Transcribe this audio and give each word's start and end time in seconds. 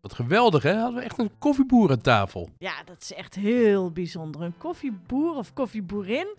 Wat 0.00 0.12
geweldig, 0.14 0.62
hè? 0.62 0.74
Hadden 0.74 0.94
we 1.00 1.04
echt 1.04 1.18
een 1.18 1.30
koffieboer 1.38 1.90
aan 1.90 2.00
tafel. 2.00 2.48
Ja, 2.58 2.72
dat 2.84 3.00
is 3.02 3.12
echt 3.12 3.34
heel 3.34 3.90
bijzonder. 3.90 4.42
Een 4.42 4.56
koffieboer 4.58 5.34
of 5.36 5.52
koffieboerin 5.52 6.36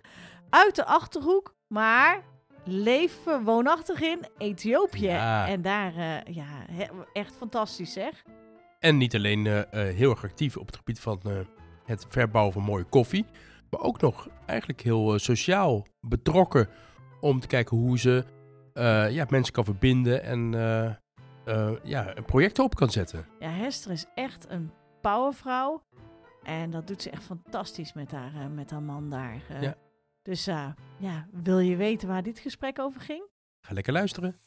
uit 0.50 0.76
de 0.76 0.84
Achterhoek, 0.84 1.54
maar 1.68 2.22
leven 2.64 3.44
woonachtig 3.44 4.00
in 4.00 4.18
Ethiopië. 4.38 5.06
Ja. 5.06 5.48
En 5.48 5.62
daar, 5.62 5.96
eh, 5.96 6.34
ja, 6.34 6.44
he- 6.70 6.88
echt 7.12 7.34
fantastisch 7.36 7.92
zeg. 7.92 8.22
En 8.78 8.96
niet 8.96 9.14
alleen 9.14 9.46
eh, 9.46 9.58
eh, 9.58 9.96
heel 9.96 10.10
erg 10.10 10.24
actief 10.24 10.56
op 10.56 10.66
het 10.66 10.76
gebied 10.76 11.00
van 11.00 11.20
het 11.84 12.06
verbouwen 12.08 12.52
van 12.52 12.62
mooie 12.62 12.84
koffie, 12.84 13.24
maar 13.70 13.80
ook 13.80 14.00
nog 14.00 14.28
eigenlijk 14.46 14.80
heel 14.80 15.18
sociaal 15.18 15.86
betrokken 16.00 16.68
om 17.20 17.40
te 17.40 17.46
kijken 17.46 17.76
hoe 17.76 17.98
ze 17.98 18.24
ja, 19.10 19.26
mensen 19.28 19.52
kan 19.52 19.64
verbinden 19.64 20.22
en 20.22 20.54
eh, 21.44 21.72
ja, 21.82 22.14
projecten 22.26 22.64
op 22.64 22.74
kan 22.74 22.90
zetten. 22.90 23.26
Ja, 23.38 23.48
Hester 23.50 23.90
is 23.90 24.06
echt 24.14 24.46
een 24.48 24.70
powervrouw. 25.00 25.82
En 26.42 26.70
dat 26.70 26.86
doet 26.86 27.02
ze 27.02 27.10
echt 27.10 27.22
fantastisch 27.22 27.92
met 27.92 28.10
haar, 28.12 28.34
eh, 28.34 28.46
met 28.46 28.70
haar 28.70 28.82
man 28.82 29.10
daar. 29.10 29.42
eh. 29.48 29.62
Ja. 29.62 29.74
Dus 30.22 30.44
ja, 30.98 31.26
wil 31.32 31.58
je 31.58 31.76
weten 31.76 32.08
waar 32.08 32.22
dit 32.22 32.38
gesprek 32.38 32.78
over 32.78 33.00
ging? 33.00 33.28
Ga 33.60 33.74
lekker 33.74 33.92
luisteren. 33.92 34.40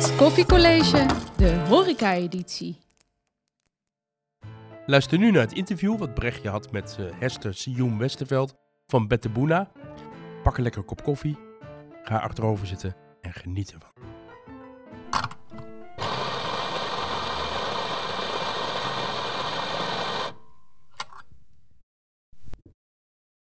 Het 0.00 0.16
Koffiecollege, 0.16 1.06
de 1.36 1.64
horeca-editie. 1.68 2.76
Luister 4.86 5.18
nu 5.18 5.30
naar 5.30 5.42
het 5.42 5.52
interview 5.52 5.98
wat 5.98 6.14
Brechtje 6.14 6.48
had 6.48 6.72
met 6.72 6.96
eh, 6.98 7.18
Hester 7.18 7.54
Sioen 7.54 7.98
Westerveld 7.98 8.54
van 8.86 9.08
Betteboena. 9.08 9.72
Pak 10.42 10.56
een 10.56 10.62
lekker 10.62 10.82
kop 10.82 11.02
koffie, 11.02 11.38
ga 12.02 12.18
achterover 12.18 12.66
zitten 12.66 12.96
en 13.20 13.32
geniet 13.32 13.72
ervan. 13.72 13.90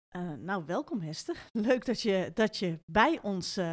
Eh, 0.08 0.32
nou, 0.38 0.62
welkom 0.66 1.00
Hester. 1.00 1.36
Leuk 1.52 1.84
dat 1.84 2.00
je, 2.00 2.30
dat 2.34 2.56
je 2.56 2.78
bij 2.86 3.18
ons 3.22 3.56
eh, 3.56 3.72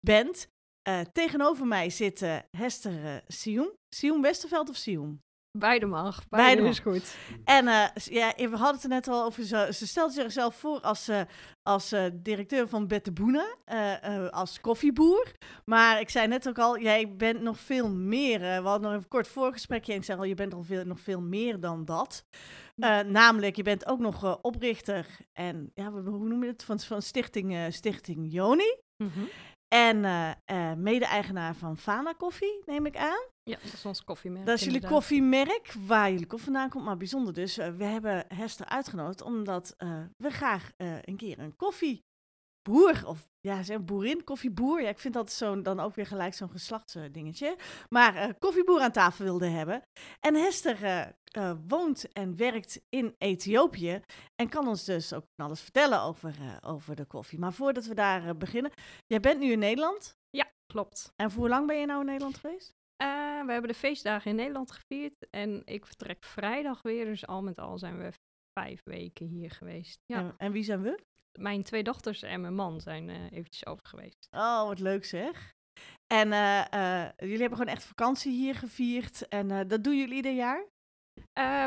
bent. 0.00 0.56
Eh, 0.88 1.00
tegenover 1.12 1.66
mij 1.66 1.90
zit 1.90 2.20
Hester 2.56 3.04
uh, 3.04 3.16
Sioen. 3.26 3.72
Sioen 3.88 4.22
Westerveld 4.22 4.68
of 4.68 4.76
Sioen? 4.76 5.22
Beide 5.58 5.86
mag, 5.86 6.28
Beide 6.28 6.46
beide, 6.46 6.62
mag. 6.62 6.70
is 6.70 6.78
goed. 6.78 7.16
En 7.44 7.68
eh, 7.68 7.84
ja, 7.94 8.32
we 8.36 8.56
hadden 8.56 8.74
het 8.74 8.82
er 8.82 8.88
net 8.88 9.08
al 9.08 9.24
over. 9.24 9.44
Ze, 9.44 9.68
ze 9.72 9.86
stelde 9.86 10.12
zichzelf 10.12 10.54
voor 10.54 10.80
als, 10.80 11.10
als 11.62 11.94
directeur 12.12 12.68
van 12.68 12.86
Betteboena, 12.86 13.56
eh, 13.64 14.04
eh, 14.04 14.28
als 14.28 14.60
koffieboer. 14.60 15.32
Maar 15.64 16.00
ik 16.00 16.10
zei 16.10 16.26
net 16.26 16.48
ook 16.48 16.58
al, 16.58 16.78
jij 16.78 17.16
bent 17.16 17.40
nog 17.40 17.58
veel 17.58 17.88
meer. 17.90 18.38
we 18.38 18.68
hadden 18.68 18.90
nog 18.90 19.00
een 19.02 19.08
kort 19.08 19.28
voorgesprekje 19.28 19.92
en 19.92 19.98
ik 19.98 20.04
zei 20.04 20.18
al, 20.18 20.24
je 20.24 20.34
bent 20.34 20.54
al 20.54 20.62
veel, 20.62 20.84
nog 20.84 21.00
veel 21.00 21.20
meer 21.20 21.60
dan 21.60 21.84
dat. 21.84 22.24
Eh, 22.76 23.00
namelijk, 23.00 23.56
je 23.56 23.62
bent 23.62 23.86
ook 23.86 23.98
nog 23.98 24.40
oprichter 24.40 25.06
en 25.32 25.70
ja, 25.74 25.90
hoe 25.90 26.28
noem 26.28 26.42
je 26.42 26.50
het? 26.50 26.64
Van, 26.64 26.80
van 26.80 27.02
Stichting, 27.02 27.66
Stichting 27.72 28.32
Joni. 28.32 28.76
Mhm. 28.96 29.24
En 29.68 30.04
eh, 30.04 30.30
eh, 30.44 30.76
mede-eigenaar 30.76 31.54
van 31.54 31.76
Fana 31.76 32.12
Koffie, 32.12 32.62
neem 32.66 32.86
ik 32.86 32.96
aan. 32.96 33.26
Ja, 33.42 33.56
dat 33.62 33.72
is 33.72 33.84
ons 33.84 34.04
koffiemerk. 34.04 34.46
Dat 34.46 34.54
is 34.54 34.60
jullie 34.60 34.74
inderdaad. 34.74 34.98
koffiemerk, 34.98 35.74
waar 35.86 36.10
jullie 36.10 36.26
koffie 36.26 36.44
vandaan 36.44 36.68
komt. 36.68 36.84
Maar 36.84 36.96
bijzonder 36.96 37.34
dus, 37.34 37.58
eh, 37.58 37.70
we 37.76 37.84
hebben 37.84 38.24
Hester 38.28 38.66
uitgenodigd 38.66 39.22
omdat 39.22 39.74
we 40.16 40.30
graag 40.30 40.70
een 40.76 41.16
keer 41.16 41.38
een 41.38 41.56
koffieboer, 42.62 43.06
of 43.06 43.28
ja, 43.40 43.62
zeg 43.62 43.84
boerin, 43.84 44.24
koffieboer. 44.24 44.82
Ja, 44.82 44.88
ik 44.88 44.98
vind 44.98 45.14
dat 45.14 45.32
zo, 45.32 45.62
dan 45.62 45.80
ook 45.80 45.94
weer 45.94 46.06
gelijk 46.06 46.34
zo'n 46.34 46.50
geslachtsdingetje. 46.50 47.56
Maar 47.88 48.16
eh, 48.16 48.28
koffieboer 48.38 48.80
aan 48.80 48.92
tafel 48.92 49.24
wilden 49.24 49.52
hebben. 49.52 49.82
En 50.20 50.34
Hester 50.34 50.84
eh, 50.84 51.06
eh, 51.24 51.56
woont 51.68 52.12
en 52.12 52.36
werkt 52.36 52.80
in 52.88 53.14
Ethiopië 53.18 54.00
en 54.34 54.48
kan 54.48 54.68
ons 54.68 54.84
dus 54.84 55.12
ook 55.12 55.24
van 55.36 55.46
alles 55.46 55.60
vertellen 55.60 56.02
over, 56.02 56.34
over 56.64 56.96
de 56.96 57.04
koffie. 57.04 57.38
Maar 57.38 57.52
voordat 57.52 57.86
we 57.86 57.94
daar 57.94 58.36
beginnen, 58.36 58.72
jij 59.06 59.20
bent 59.20 59.40
nu 59.40 59.52
in 59.52 59.58
Nederland. 59.58 60.16
Ja, 60.30 60.46
klopt. 60.66 61.12
En 61.16 61.30
voor 61.30 61.40
hoe 61.40 61.48
lang 61.48 61.66
ben 61.66 61.78
je 61.80 61.86
nou 61.86 62.00
in 62.00 62.06
Nederland 62.06 62.36
geweest? 62.36 62.76
We 63.46 63.54
hebben 63.54 63.70
de 63.70 63.78
feestdagen 63.78 64.30
in 64.30 64.36
Nederland 64.36 64.70
gevierd 64.70 65.26
en 65.30 65.62
ik 65.64 65.86
vertrek 65.86 66.24
vrijdag 66.24 66.82
weer. 66.82 67.04
Dus 67.04 67.26
al 67.26 67.42
met 67.42 67.58
al 67.58 67.78
zijn 67.78 67.98
we 67.98 68.12
vijf 68.52 68.82
weken 68.84 69.26
hier 69.26 69.50
geweest. 69.50 70.00
Ja, 70.06 70.18
En, 70.18 70.34
en 70.36 70.52
wie 70.52 70.62
zijn 70.62 70.82
we? 70.82 70.98
Mijn 71.38 71.62
twee 71.62 71.82
dochters 71.82 72.22
en 72.22 72.40
mijn 72.40 72.54
man 72.54 72.80
zijn 72.80 73.08
eh, 73.08 73.32
eventjes 73.32 73.66
over 73.66 73.86
geweest. 73.86 74.28
Oh, 74.30 74.66
wat 74.66 74.78
leuk 74.78 75.04
zeg. 75.04 75.56
En 76.06 76.32
eh, 76.32 76.72
eh, 76.72 77.10
jullie 77.16 77.40
hebben 77.40 77.58
gewoon 77.58 77.74
echt 77.74 77.84
vakantie 77.84 78.32
hier 78.32 78.54
gevierd. 78.54 79.28
En 79.28 79.68
dat 79.68 79.84
doen 79.84 79.96
jullie 79.96 80.14
ieder 80.14 80.34
jaar? 80.34 80.66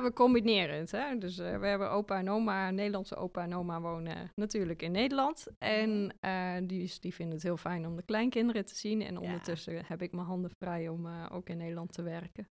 We 0.02 0.12
combineren 0.14 0.78
het. 0.78 0.92
Hè? 0.92 1.18
Dus 1.18 1.38
we 1.38 1.44
hebben 1.44 1.92
opa 1.92 2.18
en 2.18 2.30
oma, 2.30 2.72
Nederlandse 2.72 3.16
opa 3.16 3.44
en 3.44 3.56
oma 3.56 3.82
wonen 3.82 4.32
natuurlijk 4.36 4.82
in 4.82 4.92
Nederland. 4.92 5.48
En 5.58 6.18
eh, 6.20 6.56
die, 6.64 6.94
die 7.00 7.14
vinden 7.14 7.36
het 7.36 7.44
heel 7.44 7.58
fijn 7.58 7.88
om 7.88 7.96
de 7.96 8.04
kleinkinderen 8.04 8.66
te 8.66 8.76
zien. 8.76 9.02
En 9.02 9.18
ondertussen 9.18 9.86
heb 9.86 10.02
ik 10.02 10.12
mijn 10.12 10.28
handen 10.28 10.52
vrij 10.64 10.88
om 10.88 11.08
ook 11.08 11.50
in 11.50 11.58
Nederland 11.58 11.92
te 11.94 12.02
werken. 12.02 12.48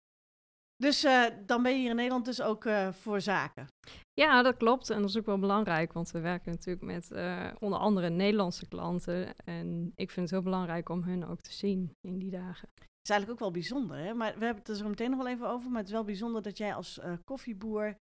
Dus 0.84 1.04
eh, 1.04 1.26
dan 1.46 1.64
ben 1.64 1.72
je 1.72 1.78
hier 1.78 1.90
in 1.90 1.96
Nederland 1.96 2.26
dus 2.26 2.42
ook 2.42 2.66
eh, 2.66 2.92
voor 2.92 3.22
zaken. 3.22 3.68
Ja, 4.14 4.42
dat 4.42 4.58
klopt. 4.58 4.90
En 4.90 5.02
dat 5.02 5.10
is 5.10 5.18
ook 5.18 5.26
wel 5.26 5.40
belangrijk, 5.40 5.94
want 5.94 6.12
we 6.12 6.20
werken 6.20 6.52
natuurlijk 6.52 6.86
met 6.86 7.12
eh, 7.12 7.52
onder 7.60 7.80
andere 7.80 8.10
Nederlandse 8.10 8.68
klanten. 8.68 9.36
En 9.36 9.92
ik 9.96 10.12
vind 10.12 10.26
het 10.26 10.32
heel 10.36 10.42
belangrijk 10.44 10.90
om 10.90 11.04
hun 11.04 11.26
ook 11.26 11.42
te 11.42 11.54
zien 11.54 11.92
in 12.02 12.18
die 12.20 12.32
dagen. 12.32 12.70
Dat 12.76 12.88
is 13.04 13.10
eigenlijk 13.10 13.32
ook 13.32 13.40
wel 13.40 13.52
bijzonder, 13.62 13.98
hè? 13.98 14.14
Maar 14.14 14.34
we 14.38 14.46
hebben 14.46 14.64
het 14.64 14.70
er 14.70 14.76
zo 14.76 14.88
meteen 14.90 15.10
nog 15.10 15.20
wel 15.24 15.28
even 15.34 15.50
over. 15.50 15.70
Maar 15.70 15.78
het 15.80 15.88
is 15.88 15.94
wel 15.94 16.04
bijzonder 16.04 16.42
dat 16.42 16.58
jij 16.58 16.74
als 16.74 17.00
koffieboer 17.24 17.96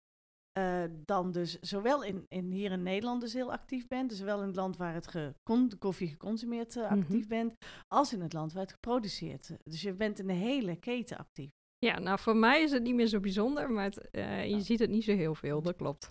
dan 1.05 1.33
dus 1.33 1.59
zowel 1.61 2.03
in, 2.05 2.25
in 2.29 2.51
hier 2.51 2.73
in 2.73 2.83
Nederland 2.83 3.21
dus 3.21 3.33
heel 3.33 3.53
actief 3.53 3.87
bent. 3.87 4.09
Dus 4.09 4.19
zowel 4.19 4.41
in 4.41 4.47
het 4.47 4.57
land 4.57 4.77
waar 4.77 4.95
het 4.95 5.07
gecon- 5.07 5.69
de 5.69 5.77
koffie 5.77 6.09
geconsumeerd 6.09 6.75
Mhm. 6.75 6.85
actief 6.85 7.27
bent. 7.27 7.55
Als 7.89 8.13
in 8.13 8.21
het 8.21 8.33
land 8.33 8.53
waar 8.53 8.63
het 8.63 8.73
geproduceerd. 8.73 9.51
Dus 9.65 9.83
je 9.83 9.93
bent 9.95 10.19
in 10.19 10.27
de 10.27 10.33
hele 10.33 10.77
keten 10.77 11.17
actief. 11.17 11.51
Ja, 11.85 11.99
nou 11.99 12.19
voor 12.19 12.37
mij 12.37 12.63
is 12.63 12.71
het 12.71 12.83
niet 12.83 12.95
meer 12.95 13.07
zo 13.07 13.21
bijzonder, 13.21 13.71
maar 13.71 13.85
het, 13.85 14.11
eh, 14.11 14.49
je 14.51 14.61
ziet 14.61 14.79
het 14.79 14.91
niet 14.91 15.05
zo 15.05 15.13
heel 15.15 15.35
veel, 15.35 15.63
dat 15.63 15.77
klopt. 15.77 16.09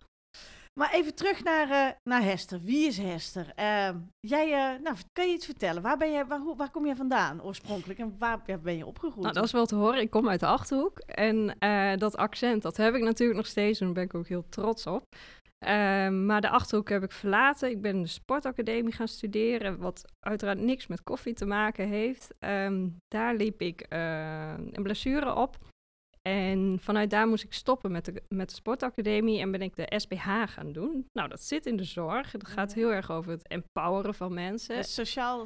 Maar 0.80 0.94
even 0.94 1.16
terug 1.16 1.44
naar, 1.44 1.70
eh, 1.70 1.94
naar 2.04 2.24
Hester. 2.24 2.60
Wie 2.62 2.88
is 2.88 2.98
Hester? 2.98 3.52
Ehm, 3.56 3.98
jij, 4.20 4.52
eh, 4.52 4.82
nou, 4.82 4.96
kan 5.14 5.28
je 5.28 5.34
iets 5.34 5.46
vertellen? 5.46 5.82
Waar, 5.82 5.98
ben 5.98 6.12
je, 6.12 6.26
waar, 6.26 6.40
hoe- 6.40 6.56
waar 6.56 6.72
kom 6.72 6.86
je 6.86 6.96
vandaan 6.96 7.44
oorspronkelijk 7.44 8.00
en 8.00 8.16
waar 8.20 8.42
ben 8.64 8.78
je 8.78 8.86
opgegroeid? 8.86 9.22
Nou, 9.22 9.34
dat 9.34 9.44
is 9.44 9.52
wel 9.52 9.66
te 9.66 9.76
horen. 9.76 10.02
Ik 10.02 10.10
kom 10.10 10.30
uit 10.30 10.40
de 10.40 10.46
Achterhoek. 10.46 11.00
En 11.00 11.56
dat 12.00 12.16
accent, 12.18 12.62
dat 12.62 12.78
heb 12.78 12.96
ik 12.96 13.02
natuurlijk 13.02 13.38
nog 13.38 13.48
steeds. 13.48 13.80
En 13.80 13.86
daar 13.86 13.96
ben 13.96 14.04
ik 14.04 14.14
ook 14.16 14.28
heel 14.28 14.46
trots 14.50 14.88
op. 14.88 15.04
Ehm, 15.66 16.26
maar 16.26 16.42
de 16.42 16.50
Achterhoek 16.50 16.90
heb 16.90 17.04
ik 17.04 17.12
verlaten. 17.12 17.70
Ik 17.70 17.82
ben 17.82 18.02
de 18.02 18.08
sportacademie 18.08 18.94
gaan 18.94 19.08
studeren. 19.08 19.78
Wat 19.78 20.06
uiteraard 20.20 20.60
niks 20.60 20.88
met 20.88 21.04
koffie 21.04 21.34
te 21.34 21.46
maken 21.46 21.88
heeft. 21.88 22.34
Ehm, 22.40 22.88
daar 23.08 23.36
liep 23.36 23.62
ik 23.62 23.82
eh, 23.82 24.54
een 24.72 24.84
blessure 24.84 25.36
op. 25.36 25.58
En 26.30 26.78
vanuit 26.82 27.10
daar 27.10 27.28
moest 27.28 27.44
ik 27.44 27.54
stoppen 27.54 27.92
met 27.92 28.06
de, 28.06 28.24
met 28.30 28.50
de 28.50 28.56
sportacademie 28.56 29.40
en 29.40 29.52
ben 29.52 29.62
ik 29.62 29.76
de 29.76 29.94
SPH 29.98 30.28
gaan 30.46 30.72
doen. 30.72 31.06
Nou, 31.14 31.30
dat 31.30 31.42
zit 31.44 31.66
in 31.66 31.76
de 31.78 31.84
zorg. 31.84 32.32
Het 32.32 32.48
gaat 32.48 32.74
heel 32.74 32.94
erg 32.94 33.12
over 33.12 33.32
het 33.32 33.48
empoweren 33.48 34.14
van 34.14 34.34
mensen. 34.34 34.76
Dus 34.76 34.94
sociaal 34.94 35.46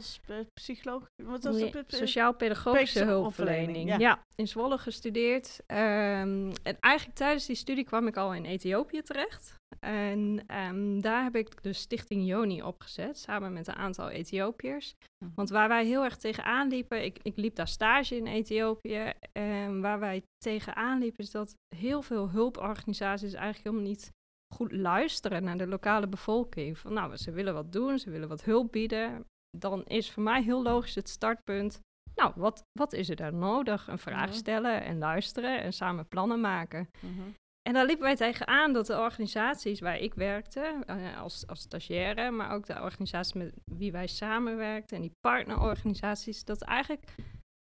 psycholoog? 0.53 1.05
Wat 1.23 1.43
was 1.43 1.55
Nee, 1.55 1.69
het? 1.71 1.93
Sociaal-pedagogische 1.93 2.99
Pedagogische 2.99 3.03
hulpverlening. 3.03 3.99
ja. 3.99 4.23
in 4.35 4.47
Zwolle 4.47 4.77
gestudeerd. 4.77 5.59
Ehm, 5.65 6.51
en 6.63 6.77
eigenlijk 6.79 7.17
tijdens 7.17 7.45
die 7.45 7.55
studie 7.55 7.83
kwam 7.83 8.07
ik 8.07 8.17
al 8.17 8.33
in 8.33 8.45
Ethiopië 8.45 9.01
terecht. 9.01 9.53
En 9.79 10.43
ehm, 10.47 10.99
daar 10.99 11.23
heb 11.23 11.35
ik 11.35 11.63
de 11.63 11.73
Stichting 11.73 12.25
Joni 12.25 12.63
opgezet, 12.63 13.17
samen 13.17 13.53
met 13.53 13.67
een 13.67 13.75
aantal 13.75 14.09
Ethiopiërs. 14.09 14.95
Mhm. 15.25 15.31
Want 15.35 15.49
waar 15.49 15.67
wij 15.67 15.85
heel 15.85 16.03
erg 16.03 16.17
tegenaan 16.17 16.67
liepen, 16.67 17.03
ik, 17.03 17.19
ik 17.21 17.37
liep 17.37 17.55
daar 17.55 17.67
stage 17.67 18.15
in 18.15 18.27
Ethiopië. 18.27 19.11
En 19.31 19.81
waar 19.81 19.99
wij 19.99 20.23
tegenaan 20.37 20.99
liepen 20.99 21.23
is 21.23 21.31
dat 21.31 21.53
heel 21.75 22.01
veel 22.01 22.29
hulporganisaties 22.29 23.33
eigenlijk 23.33 23.63
helemaal 23.63 23.91
niet 23.91 24.11
goed 24.53 24.71
luisteren 24.71 25.43
naar 25.43 25.57
de 25.57 25.67
lokale 25.67 26.07
bevolking. 26.07 26.77
Van 26.77 26.93
nou, 26.93 27.17
ze 27.17 27.31
willen 27.31 27.53
wat 27.53 27.71
doen, 27.71 27.99
ze 27.99 28.09
willen 28.09 28.27
wat 28.27 28.43
hulp 28.43 28.71
bieden. 28.71 29.25
Dan 29.57 29.83
is 29.85 30.11
voor 30.11 30.23
mij 30.23 30.43
heel 30.43 30.63
logisch 30.63 30.95
het 30.95 31.09
startpunt. 31.09 31.79
Nou, 32.15 32.31
wat, 32.35 32.63
wat 32.79 32.93
is 32.93 33.09
er 33.09 33.15
daar 33.15 33.33
nodig? 33.33 33.87
Een 33.87 33.99
vraag 33.99 34.33
stellen 34.33 34.83
en 34.83 34.97
luisteren 34.97 35.61
en 35.61 35.73
samen 35.73 36.07
plannen 36.07 36.39
maken. 36.39 36.89
Mhm. 36.99 37.29
En 37.67 37.73
daar 37.73 37.85
liepen 37.85 38.05
wij 38.05 38.15
tegenaan 38.15 38.73
dat 38.73 38.85
de 38.85 38.97
organisaties 38.97 39.79
waar 39.79 39.97
ik 39.99 40.13
werkte, 40.13 40.83
eh, 40.85 41.21
als, 41.21 41.47
als 41.47 41.59
stagiaire, 41.59 42.31
maar 42.31 42.51
ook 42.51 42.65
de 42.65 42.81
organisaties 42.81 43.33
met 43.33 43.53
wie 43.65 43.91
wij 43.91 44.07
samenwerkten 44.07 44.95
en 44.95 45.01
die 45.01 45.15
partnerorganisaties, 45.19 46.43
dat 46.43 46.61
eigenlijk 46.61 47.15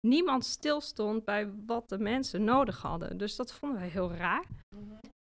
niemand 0.07 0.45
stilstond 0.45 1.25
bij 1.25 1.49
wat 1.65 1.89
de 1.89 1.97
mensen 1.97 2.43
nodig 2.43 2.81
hadden. 2.81 3.17
Dus 3.17 3.35
dat 3.35 3.53
vonden 3.53 3.79
wij 3.79 3.89
heel 3.89 4.13
raar. 4.13 4.45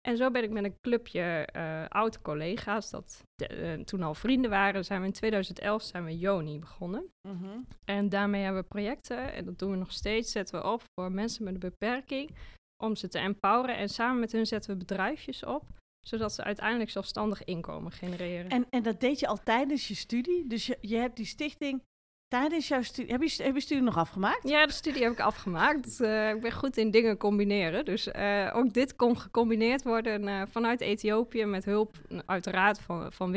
En 0.08 0.18
zo 0.18 0.32
ben 0.32 0.44
ik 0.44 0.50
met 0.50 0.64
een 0.64 0.80
clubje 0.82 1.48
eh 1.52 1.86
oude 1.88 2.22
collega's, 2.22 2.90
dat 2.90 3.24
eh, 3.36 3.74
toen 3.74 4.04
al 4.04 4.14
vrienden 4.14 4.50
waren, 4.50 4.86
zijn 4.86 5.00
we 5.00 5.06
in 5.06 5.14
2011 5.14 5.84
zijn 5.84 6.06
we 6.06 6.18
Joni 6.18 6.60
begonnen. 6.60 7.12
Mhm. 7.28 7.60
En 7.86 8.10
daarmee 8.10 8.44
hebben 8.44 8.62
we 8.62 8.68
projecten, 8.68 9.34
en 9.34 9.46
dat 9.46 9.60
doen 9.60 9.72
we 9.72 9.78
nog 9.78 9.92
steeds, 9.92 10.32
zetten 10.32 10.60
we 10.60 10.68
op 10.68 10.84
voor 10.94 11.12
mensen 11.12 11.44
met 11.44 11.54
een 11.54 11.60
beperking, 11.60 12.36
om 12.84 12.96
ze 12.96 13.08
te 13.08 13.20
empoweren. 13.20 13.78
En 13.78 13.90
samen 13.90 14.20
met 14.20 14.32
hun 14.32 14.48
zetten 14.48 14.72
we 14.72 14.78
bedrijfjes 14.78 15.44
op, 15.44 15.64
zodat 16.00 16.34
ze 16.34 16.44
uiteindelijk 16.44 16.90
zelfstandig 16.90 17.44
inkomen 17.44 17.92
genereren. 17.92 18.50
En, 18.50 18.66
en 18.70 18.84
dat 18.84 19.00
deed 19.00 19.20
je 19.20 19.28
al 19.28 19.44
tijdens 19.44 19.88
je 19.88 19.96
studie. 19.96 20.48
Dus 20.48 20.66
je, 20.66 20.78
je 20.82 20.96
hebt 20.96 21.16
die 21.16 21.26
stichting 21.26 21.82
tijdens 22.28 22.68
jouw 22.68 22.82
studie. 22.82 23.12
Heb 23.12 23.22
je, 23.22 23.44
heb 23.44 23.54
je 23.54 23.62
studie 23.62 23.84
nog 23.84 23.98
afgemaakt? 23.98 24.50
Ja, 24.50 24.66
de 24.66 24.72
studie 24.72 25.04
heb 25.04 25.12
ik 25.12 25.20
afgemaakt. 25.20 26.02
Eh, 26.02 26.30
ik 26.30 26.42
ben 26.42 26.52
goed 26.52 26.78
in 26.78 26.92
dingen 26.92 27.18
combineren. 27.18 27.86
Dus 27.86 28.12
eh, 28.12 28.52
ook 28.54 28.74
dit 28.74 28.96
kon 28.96 29.18
gecombineerd 29.18 29.84
worden 29.84 30.28
eh, 30.28 30.42
vanuit 30.50 30.82
Ethiopië 30.82 31.46
met 31.46 31.66
hulp 31.66 31.96
eh, 32.10 32.20
uiteraard 32.26 32.80
van, 32.80 33.14
van 33.14 33.32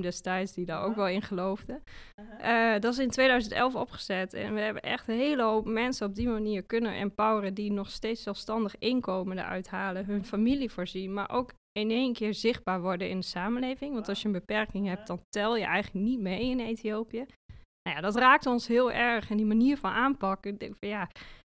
destijds, 0.00 0.52
die 0.52 0.64
daar 0.64 0.82
ook 0.82 0.96
wel 0.96 1.08
in 1.08 1.22
geloofde. 1.22 1.80
Uh-huh. 2.20 2.80
Dat 2.80 2.92
is 2.92 2.98
in 2.98 3.10
2011 3.10 3.74
opgezet 3.74 4.34
en 4.34 4.54
we 4.54 4.60
hebben 4.60 4.82
echt 4.82 5.08
een 5.08 5.18
hele 5.18 5.42
hoop 5.42 5.66
mensen 5.66 6.06
op 6.06 6.14
die 6.14 6.28
manier 6.28 6.62
kunnen 6.62 6.94
empoweren 6.94 7.54
die 7.54 7.72
nog 7.72 7.90
steeds 7.90 8.22
zelfstandig 8.22 8.78
inkomen 8.78 9.38
eruit 9.38 9.68
halen, 9.68 10.04
hun 10.04 10.24
familie 10.24 10.70
voorzien, 10.70 11.12
maar 11.12 11.30
ook 11.30 11.52
in 11.72 11.90
één 11.90 12.12
keer 12.12 12.34
zichtbaar 12.34 12.80
worden 12.80 13.08
in 13.08 13.18
de 13.18 13.24
samenleving. 13.24 13.94
Want 13.94 14.08
als 14.08 14.20
je 14.20 14.26
een 14.26 14.32
beperking 14.32 14.86
hebt, 14.86 15.06
dan 15.06 15.20
tel 15.28 15.56
je 15.56 15.64
eigenlijk 15.64 16.06
niet 16.06 16.20
mee 16.20 16.40
in 16.40 16.60
Ethiopië. 16.60 17.26
Nou 17.86 17.98
ja, 17.98 18.04
dat 18.04 18.16
raakt 18.16 18.46
ons 18.46 18.66
heel 18.66 18.92
erg 18.92 19.30
en 19.30 19.36
die 19.36 19.46
manier 19.46 19.76
van 19.76 19.90
aanpakken. 19.90 20.52
Ik 20.52 20.60
denk 20.60 20.76
van 20.80 20.88
ja, 20.88 21.08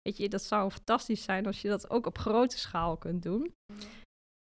weet 0.02 0.16
je, 0.16 0.28
dat 0.28 0.42
zou 0.42 0.70
fantastisch 0.70 1.22
zijn 1.22 1.46
als 1.46 1.60
je 1.60 1.68
dat 1.68 1.90
ook 1.90 2.06
op 2.06 2.18
grote 2.18 2.58
schaal 2.58 2.96
kunt 2.96 3.22
doen. 3.22 3.54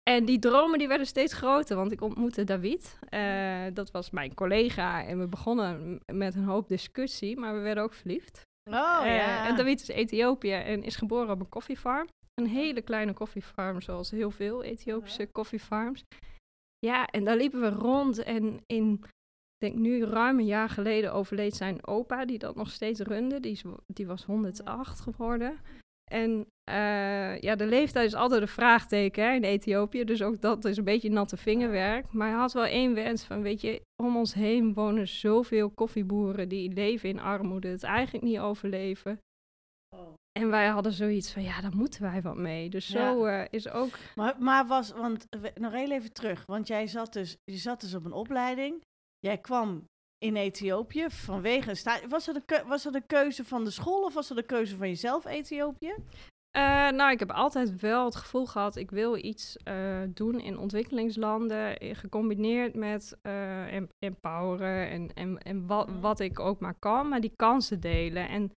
En 0.10 0.26
die 0.26 0.40
dromen 0.40 0.80
die 0.80 0.88
werden 0.88 1.08
steeds 1.08 1.34
groter, 1.34 1.76
want 1.76 1.92
ik 1.92 2.02
ontmoette 2.02 2.44
David. 2.44 3.00
Eh, 3.10 3.66
dat 3.74 3.92
was 3.92 4.10
mijn 4.10 4.34
collega 4.34 5.04
en 5.04 5.20
we 5.20 5.28
begonnen 5.28 6.00
met 6.14 6.36
een 6.36 6.44
hoop 6.44 6.68
discussie, 6.68 7.38
maar 7.38 7.54
we 7.56 7.60
werden 7.60 7.84
ook 7.84 7.94
verliefd. 7.94 8.42
Oh 8.70 9.00
Eh, 9.02 9.16
ja. 9.16 9.48
En 9.48 9.56
David 9.56 9.82
is 9.82 9.88
Ethiopië 9.88 10.54
en 10.54 10.84
is 10.84 10.96
geboren 10.96 11.30
op 11.30 11.40
een 11.40 11.50
koffiefarm. 11.50 12.08
Een 12.34 12.48
hele 12.48 12.82
kleine 12.82 13.14
koffiefarm, 13.14 13.82
zoals 13.82 14.12
heel 14.12 14.32
veel 14.32 14.64
Ethiopische 14.64 15.28
koffiefarms. 15.32 16.04
Ja, 16.80 17.06
en 17.06 17.24
daar 17.24 17.38
liepen 17.38 17.62
we 17.62 17.70
rond 17.70 18.24
en 18.24 18.60
in, 18.66 19.04
denk 19.58 19.76
nu 19.76 20.04
ruim 20.06 20.40
een 20.40 20.46
jaar 20.46 20.70
geleden 20.70 21.14
overleed 21.14 21.56
zijn 21.56 21.88
opa, 21.88 22.26
die 22.26 22.38
dat 22.40 22.56
nog 22.56 22.72
steeds 22.72 23.00
runde. 23.00 23.40
Die, 23.40 23.52
is, 23.52 23.64
die 23.88 24.08
was 24.08 24.26
108 24.26 25.00
geworden. 25.00 25.60
En 26.12 26.48
eh, 26.64 27.40
ja, 27.40 27.56
de 27.56 27.66
leeftijd 27.66 28.08
is 28.08 28.14
altijd 28.14 28.42
een 28.42 28.48
vraagteken 28.48 29.24
hè, 29.24 29.34
in 29.34 29.44
Ethiopië. 29.44 30.04
Dus 30.04 30.22
ook 30.22 30.42
dat 30.42 30.66
is 30.66 30.78
een 30.78 30.84
beetje 30.84 31.10
natte 31.10 31.38
vingerwerk. 31.38 32.12
Maar 32.14 32.30
hij 32.30 32.38
had 32.38 32.54
wel 32.54 32.66
één 32.66 32.94
wens 32.94 33.24
van, 33.24 33.42
weet 33.42 33.62
je, 33.62 33.82
om 34.04 34.18
ons 34.18 34.34
heen 34.34 34.74
wonen 34.74 35.08
zoveel 35.08 35.70
koffieboeren 35.70 36.50
die 36.50 36.74
leven 36.74 37.10
in 37.10 37.20
armoede, 37.20 37.68
het 37.68 37.84
eigenlijk 37.84 38.24
niet 38.24 38.40
overleven. 38.40 39.20
Oh. 39.96 40.14
En 40.40 40.50
wij 40.50 40.68
hadden 40.68 40.92
zoiets 40.92 41.32
van, 41.34 41.44
ja, 41.44 41.62
daar 41.62 41.76
moeten 41.76 42.02
wij 42.02 42.22
wat 42.22 42.36
mee. 42.36 42.70
Dus 42.70 42.90
zo 42.90 43.26
eh, 43.26 43.46
is 43.50 43.70
ook... 43.70 43.98
Maar, 44.16 44.36
maar 44.40 44.68
was, 44.68 44.92
want 44.92 45.26
we- 45.30 45.52
nog 45.56 45.72
heel 45.72 45.92
even 45.92 46.14
terug, 46.14 46.44
want 46.46 46.68
jij 46.68 46.88
zat 46.88 47.14
dus, 47.14 47.38
je 47.44 47.58
zat 47.58 47.82
dus 47.82 47.94
op 47.94 48.06
een 48.06 48.12
opleiding. 48.14 48.82
Jij 49.20 49.38
kwam 49.38 49.84
in 50.18 50.36
Ethiopië 50.36 51.06
vanwege 51.10 51.70
een 51.70 52.10
was 52.10 52.26
dat, 52.26 52.36
een 52.46 52.68
was 52.68 52.84
dat 52.84 52.96
een 52.96 53.06
keuze 53.06 53.44
van 53.46 53.64
de 53.64 53.72
school 53.72 54.04
of 54.04 54.14
was 54.14 54.28
dat 54.28 54.38
een 54.38 54.46
keuze 54.46 54.76
van 54.78 54.88
jezelf, 54.88 55.26
Ethiopië? 55.26 55.96
Eh, 56.52 56.62
nou, 56.90 57.12
ik 57.12 57.20
heb 57.20 57.32
altijd 57.32 57.80
wel 57.80 58.06
het 58.06 58.16
gevoel 58.16 58.46
gehad, 58.46 58.76
ik 58.76 58.92
wil 58.92 59.18
iets 59.26 59.58
eh, 59.58 60.02
doen 60.10 60.40
in 60.40 60.58
ontwikkelingslanden, 60.58 61.78
eh, 61.78 61.96
gecombineerd 61.96 62.76
met 62.76 63.18
em- 63.22 63.90
empoweren 64.00 64.90
en, 64.90 65.14
en, 65.14 65.38
en 65.38 65.68
wat, 65.68 65.88
Mhm. 65.90 66.00
wat 66.00 66.20
ik 66.20 66.40
ook 66.40 66.60
maar 66.60 66.76
kan, 66.80 67.08
maar 67.10 67.22
die 67.22 67.34
kansen 67.36 67.80
delen. 67.80 68.28
En 68.30 68.52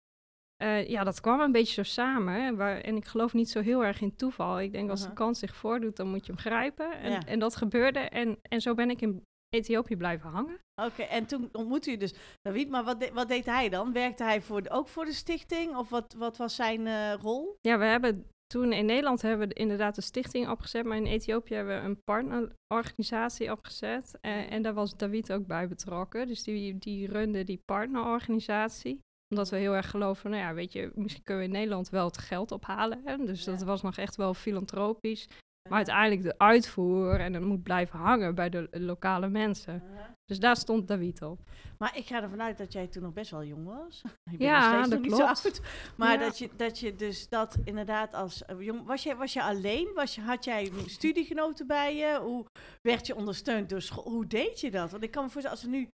ja, 0.88 1.04
dat 1.04 1.22
kwam 1.22 1.40
een 1.40 1.52
beetje 1.52 1.74
zo 1.74 1.84
samen. 1.84 2.56
Waar, 2.56 2.82
en 2.82 2.96
ik 2.96 3.06
geloof 3.06 3.34
niet 3.34 3.50
zo 3.50 3.62
heel 3.62 3.84
erg 3.86 4.02
in 4.02 4.16
toeval. 4.16 4.60
Ik 4.60 4.72
denk 4.72 4.90
als 4.90 5.04
de 5.04 5.14
kans 5.14 5.40
zich 5.40 5.56
voordoet, 5.56 5.96
dan 5.96 6.08
moet 6.10 6.26
je 6.26 6.32
hem 6.32 6.42
grijpen. 6.42 6.92
En, 7.00 7.12
Ja. 7.12 7.20
en 7.26 7.40
dat 7.40 7.56
gebeurde. 7.56 8.00
En, 8.00 8.38
en 8.42 8.62
zo 8.62 8.74
ben 8.74 8.90
ik 8.90 9.02
in 9.02 9.22
Ethiopië 9.50 9.96
blijven 9.98 10.30
hangen. 10.30 10.60
Oké, 10.82 11.02
en 11.02 11.26
toen 11.26 11.50
ontmoette 11.52 11.92
je 11.92 11.98
dus 11.98 12.14
David, 12.42 12.70
maar 12.70 12.84
wat, 12.84 13.00
de- 13.00 13.12
wat 13.14 13.28
deed 13.28 13.46
hij 13.46 13.70
dan? 13.70 13.94
Werkte 13.94 14.24
hij 14.24 14.42
voor 14.42 14.62
de- 14.62 14.70
ook 14.70 14.88
voor 14.88 15.06
de 15.06 15.14
stichting 15.14 15.76
of 15.76 15.90
wat, 15.90 16.14
wat 16.18 16.38
was 16.38 16.56
zijn 16.56 16.88
eh, 16.88 17.14
rol? 17.22 17.56
Ja, 17.62 17.78
we 17.78 17.86
hebben 17.86 18.28
toen 18.48 18.74
in 18.74 18.86
Nederland 18.86 19.22
hebben 19.22 19.48
we 19.48 19.54
inderdaad 19.54 19.98
een 19.98 20.04
stichting 20.04 20.50
opgezet, 20.50 20.86
maar 20.86 20.98
in 20.98 21.06
Ethiopië 21.06 21.54
hebben 21.54 21.82
we 21.82 21.88
een 21.88 22.02
partnerorganisatie 22.04 23.52
opgezet. 23.52 24.18
Eh, 24.22 24.52
en 24.52 24.62
daar 24.62 24.74
was 24.74 24.98
David 24.98 25.32
ook 25.32 25.46
bij 25.48 25.68
betrokken. 25.68 26.28
Dus 26.28 26.44
die, 26.44 26.78
die 26.78 27.08
runde 27.08 27.44
die 27.44 27.62
partnerorganisatie. 27.66 29.00
Omdat 29.30 29.50
we 29.50 29.58
heel 29.58 29.76
erg 29.76 29.90
geloven, 29.90 30.30
nou 30.30 30.42
ja, 30.44 30.54
weet 30.54 30.72
je, 30.74 30.92
misschien 30.96 31.24
kunnen 31.24 31.44
we 31.44 31.50
in 31.50 31.56
Nederland 31.56 31.90
wel 31.90 32.06
het 32.06 32.18
geld 32.18 32.52
ophalen. 32.52 33.02
Hè? 33.06 33.18
Dus 33.18 33.44
dat 33.44 33.62
was 33.64 33.82
nog 33.82 33.98
echt 33.98 34.16
wel 34.16 34.34
filantropisch. 34.34 35.28
Maar 35.70 35.78
uiteindelijk 35.78 36.22
de 36.22 36.38
uitvoer 36.38 37.20
en 37.20 37.34
dat 37.34 37.42
moet 37.42 37.64
blijven 37.64 38.00
hangen 38.00 38.36
bij 38.36 38.50
de 38.50 38.68
lokale 38.72 39.28
mensen. 39.30 39.84
Dus 40.26 40.40
daar 40.40 40.56
stond 40.58 40.88
David 40.88 41.22
op. 41.22 41.40
Maar 41.78 41.98
ik 41.98 42.06
ga 42.06 42.22
ervan 42.24 42.42
uit 42.42 42.58
dat 42.58 42.74
jij 42.74 42.88
toen 42.88 43.04
nog 43.04 43.14
best 43.14 43.32
wel 43.32 43.44
jong 43.44 43.66
was. 43.66 44.02
Ik 44.32 44.42
Ja, 44.42 44.60
nog 44.60 44.68
steeds 44.70 44.90
dat 44.90 45.00
nog 45.00 45.08
niet 45.10 45.18
klopt. 45.20 45.38
zo 45.38 45.48
oud. 45.48 45.62
Maar 45.98 46.12
Ja. 46.12 46.18
dat, 46.20 46.38
je, 46.38 46.50
dat 46.56 46.80
je 46.80 46.96
dus 46.96 47.30
dat 47.30 47.58
inderdaad 47.64 48.14
als 48.14 48.46
eh, 48.46 48.62
jong... 48.62 48.86
Was 48.86 49.04
je, 49.04 49.16
was 49.16 49.34
je 49.34 49.44
alleen? 49.44 49.92
Was 49.94 50.16
je, 50.16 50.22
had 50.22 50.44
jij 50.44 50.72
studiegenoten 50.86 51.68
bij 51.68 51.96
je? 51.96 52.20
Hoe 52.22 52.46
werd 52.82 53.08
je 53.08 53.16
ondersteund 53.16 53.70
door 53.70 53.82
school? 53.82 54.04
Hoe 54.12 54.28
deed 54.28 54.60
je 54.60 54.72
dat? 54.72 54.92
Want 54.92 55.04
ik 55.04 55.12
kan 55.12 55.24
me 55.24 55.30
voorstellen, 55.30 55.58
als 55.60 55.66
er 55.68 55.72
nu 55.80 55.88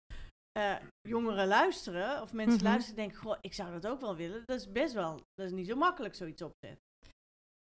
eh, 0.58 0.74
jongeren 1.08 1.46
luisteren... 1.46 2.22
of 2.22 2.32
mensen 2.32 2.54
Mhm. 2.60 2.64
luisteren 2.64 2.96
denken... 2.96 3.16
Goh, 3.18 3.36
ik 3.40 3.54
zou 3.54 3.72
dat 3.72 3.86
ook 3.86 4.00
wel 4.00 4.16
willen. 4.16 4.42
Dat 4.46 4.58
is 4.60 4.72
best 4.72 4.94
wel... 4.94 5.20
Dat 5.34 5.46
is 5.46 5.52
niet 5.52 5.66
zo 5.66 5.76
makkelijk, 5.76 6.14
zoiets 6.14 6.42
opzetten. 6.42 6.88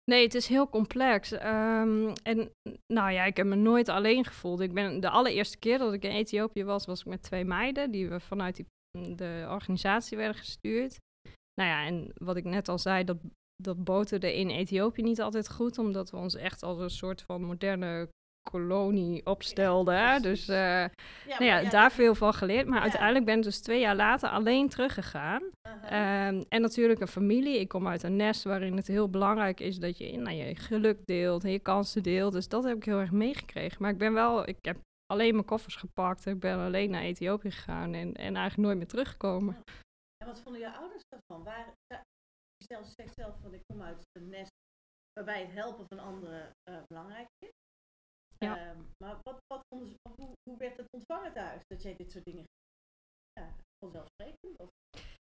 Nee, 0.08 0.22
het 0.22 0.34
is 0.34 0.46
heel 0.46 0.68
complex. 0.68 1.32
Ehm, 1.32 2.14
en 2.22 2.50
nou 2.92 3.12
ja, 3.12 3.24
ik 3.24 3.36
heb 3.36 3.46
me 3.46 3.54
nooit 3.54 3.88
alleen 3.88 4.24
gevoeld. 4.24 4.60
Ik 4.60 4.72
ben 4.72 5.00
de 5.00 5.10
allereerste 5.10 5.58
keer 5.58 5.78
dat 5.78 5.92
ik 5.92 6.04
in 6.04 6.10
Ethiopië 6.10 6.64
was, 6.64 6.86
was 6.86 7.00
ik 7.00 7.06
met 7.06 7.22
twee 7.22 7.44
meiden 7.44 7.90
die 7.90 8.08
we 8.08 8.20
vanuit 8.20 8.56
die, 8.56 8.66
de 9.16 9.46
organisatie 9.48 10.16
werden 10.16 10.36
gestuurd. 10.36 10.96
Nou 11.54 11.70
ja, 11.70 11.86
en 11.86 12.12
wat 12.14 12.36
ik 12.36 12.44
net 12.44 12.68
al 12.68 12.78
zei, 12.78 13.04
dat, 13.04 13.18
dat 13.62 13.84
boterde 13.84 14.36
in 14.36 14.50
Ethiopië 14.50 15.02
niet 15.02 15.20
altijd 15.20 15.50
goed, 15.50 15.78
omdat 15.78 16.10
we 16.10 16.16
ons 16.16 16.34
echt 16.34 16.62
als 16.62 16.78
een 16.78 16.90
soort 16.90 17.22
van 17.22 17.42
moderne 17.42 18.08
kolonie 18.50 19.22
precies. 20.20 20.46
dus 20.46 20.48
eh, 20.48 20.56
Ja, 21.26 21.38
nou 21.38 21.44
ja, 21.44 21.70
daar 21.70 21.92
veel 21.92 22.14
van 22.14 22.34
geleerd. 22.34 22.66
Maar 22.66 22.80
uiteindelijk 22.80 23.24
ben 23.24 23.36
ik 23.36 23.42
dus 23.42 23.60
twee 23.60 23.80
jaar 23.80 23.96
later 23.96 24.28
alleen 24.28 24.68
teruggegaan. 24.68 25.42
Ehm, 25.82 26.42
en 26.48 26.60
natuurlijk 26.60 27.00
een 27.00 27.08
familie. 27.08 27.60
Ik 27.60 27.68
kom 27.68 27.88
uit 27.88 28.02
een 28.02 28.16
nest 28.16 28.42
waarin 28.42 28.76
het 28.76 28.86
heel 28.86 29.10
belangrijk 29.10 29.60
is 29.60 29.78
dat 29.78 29.98
je 29.98 30.18
nou, 30.18 30.36
je 30.36 30.54
geluk 30.54 31.06
deelt 31.06 31.44
en 31.44 31.50
je 31.50 31.58
kansen 31.58 32.02
deelt. 32.02 32.32
Dus 32.32 32.48
dat 32.48 32.64
heb 32.64 32.76
ik 32.76 32.84
heel 32.84 33.00
erg 33.00 33.12
meegekregen. 33.12 33.82
Maar 33.82 33.90
ik 33.90 33.98
ben 33.98 34.12
wel, 34.12 34.48
ik 34.48 34.56
heb 34.60 34.76
alleen 35.06 35.34
mijn 35.34 35.46
koffers 35.46 35.76
gepakt. 35.76 36.26
Ik 36.26 36.40
ben 36.40 36.58
alleen 36.58 36.90
naar 36.90 37.02
Ethiopië 37.02 37.50
gegaan 37.50 37.94
en, 37.94 38.14
en 38.14 38.36
eigenlijk 38.36 38.56
nooit 38.56 38.76
meer 38.76 38.86
teruggekomen. 38.86 39.56
En 40.16 40.26
wat 40.26 40.40
vonden 40.40 40.60
je 40.60 40.72
ouders 40.72 41.02
daarvan? 41.08 41.44
Waar, 41.44 41.74
je 42.56 42.64
zelf 42.64 42.86
zegt 42.96 43.14
zelf 43.14 43.34
van 43.42 43.54
ik 43.54 43.62
kom 43.66 43.82
uit 43.82 44.06
een 44.12 44.28
nest 44.28 44.56
waarbij 45.12 45.40
het 45.40 45.52
helpen 45.52 45.84
van 45.88 45.98
anderen 45.98 46.50
eh, 46.62 46.82
belangrijk 46.86 47.28
is. 47.38 47.50
Ja. 48.38 48.58
Ehm, 48.58 48.78
maar 49.04 49.16
wat, 49.22 49.38
wat 49.46 49.60
hoe, 49.74 49.88
hoe 50.50 50.58
werd 50.58 50.76
het 50.76 50.86
ontvangen 50.90 51.32
thuis 51.32 51.62
dat 51.66 51.82
jij 51.82 51.96
dit 51.96 52.10
soort 52.10 52.24
dingen 52.24 52.44
ja, 53.32 53.54
vanzelfsprekend? 53.84 54.58
Of, 54.58 54.68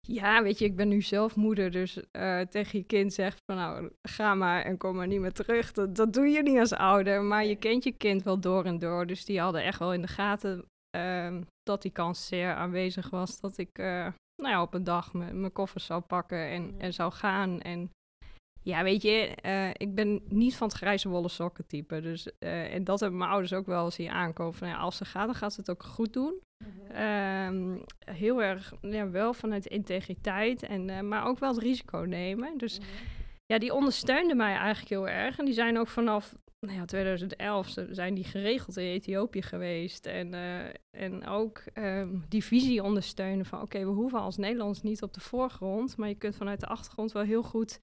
Ja, 0.08 0.44
weet 0.44 0.60
je, 0.60 0.66
ik 0.66 0.76
ben 0.76 0.88
nu 0.88 1.02
zelf 1.02 1.36
moeder, 1.36 1.72
dus 1.72 2.02
eh, 2.12 2.42
tegen 2.42 2.80
je 2.80 2.86
kind 2.86 3.14
zegt 3.14 3.38
van 3.46 3.56
nou, 3.56 3.92
ga 4.08 4.36
maar 4.36 4.64
en 4.64 4.78
kom 4.78 4.96
maar 4.96 5.08
niet 5.08 5.20
meer 5.20 5.34
terug. 5.34 5.72
Dat, 5.72 5.96
dat 5.96 6.14
doe 6.14 6.28
je 6.28 6.42
niet 6.42 6.60
als 6.60 6.74
ouder, 6.74 7.24
maar 7.24 7.46
je 7.46 7.56
kent 7.56 7.84
je 7.84 7.92
kind 7.92 8.24
wel 8.24 8.40
door 8.40 8.66
en 8.66 8.80
door. 8.80 9.06
Dus 9.06 9.26
die 9.26 9.40
hadden 9.40 9.64
echt 9.64 9.80
wel 9.80 9.94
in 9.94 10.02
de 10.02 10.08
gaten 10.08 10.66
ehm, 10.90 11.44
dat 11.64 11.82
die 11.82 11.92
kans 11.92 12.28
zeer 12.28 12.54
aanwezig 12.54 13.10
was 13.10 13.40
dat 13.40 13.58
ik 13.58 13.78
eh, 13.78 14.12
nou 14.36 14.54
ja, 14.54 14.62
op 14.62 14.74
een 14.74 14.84
dag 14.84 15.14
mijn 15.14 15.40
mijn 15.40 15.52
koffers 15.52 15.86
zou 15.86 16.02
pakken 16.02 16.48
en, 16.50 16.80
en 16.80 16.94
zou 16.94 17.12
gaan. 17.12 17.62
En 17.62 17.90
ja, 18.62 18.84
weet 18.84 19.02
je, 19.02 19.36
eh, 19.42 19.70
ik 19.74 19.96
ben 19.96 20.22
niet 20.28 20.56
van 20.56 20.68
het 20.68 20.78
grijze 20.78 21.10
wollen 21.10 21.30
sokken 21.30 21.68
type. 21.68 22.02
Dus, 22.02 22.28
eh, 22.40 22.74
en 22.74 22.84
dat 22.84 23.00
hebben 23.00 23.18
mijn 23.20 23.32
ouders 23.32 23.54
ook 23.54 23.66
wel 23.66 23.92
zien 23.92 24.10
aankomen. 24.10 24.54
Van, 24.54 24.68
ja, 24.68 24.78
als 24.78 24.98
ze 24.98 25.06
gaat, 25.06 25.26
dan 25.26 25.36
gaat 25.36 25.54
ze 25.54 25.60
het 25.60 25.70
ook 25.70 25.84
goed 25.84 26.14
doen. 26.14 26.40
Ehm, 26.94 27.78
heel 28.06 28.42
erg, 28.44 28.74
ja, 28.82 29.10
wel 29.10 29.34
vanuit 29.34 29.66
integriteit, 29.66 30.64
en, 30.64 30.90
eh, 30.90 31.00
maar 31.02 31.26
ook 31.28 31.40
wel 31.40 31.50
het 31.54 31.62
risico 31.64 31.98
nemen. 31.98 32.58
Dus 32.58 32.80
ja, 33.46 33.58
die 33.60 33.74
ondersteunden 33.74 34.38
mij 34.38 34.54
eigenlijk 34.56 34.90
heel 34.90 35.08
erg. 35.10 35.38
En 35.40 35.46
die 35.46 35.54
zijn 35.54 35.78
ook 35.80 35.88
vanaf 35.88 36.36
nou 36.60 36.78
ja, 36.78 36.86
2011 36.86 37.68
ze- 37.70 37.88
zijn 37.92 38.14
die 38.14 38.24
geregeld 38.24 38.78
in 38.78 38.84
Ethiopië 38.86 39.42
geweest. 39.42 40.06
En, 40.06 40.34
en 40.98 41.28
ook 41.28 41.64
ehm, 41.74 42.18
die 42.30 42.44
visie 42.44 42.84
ondersteunen 42.84 43.46
van 43.46 43.62
oké, 43.62 43.80
we 43.80 43.86
hoeven 43.92 44.20
als 44.20 44.38
Nederlands 44.38 44.82
niet 44.82 45.02
op 45.02 45.14
de 45.14 45.20
voorgrond, 45.20 45.98
maar 45.98 46.08
je 46.10 46.16
kunt 46.16 46.36
vanuit 46.36 46.60
de 46.60 46.68
achtergrond 46.68 47.12
wel 47.12 47.24
heel 47.24 47.44
goed 47.44 47.80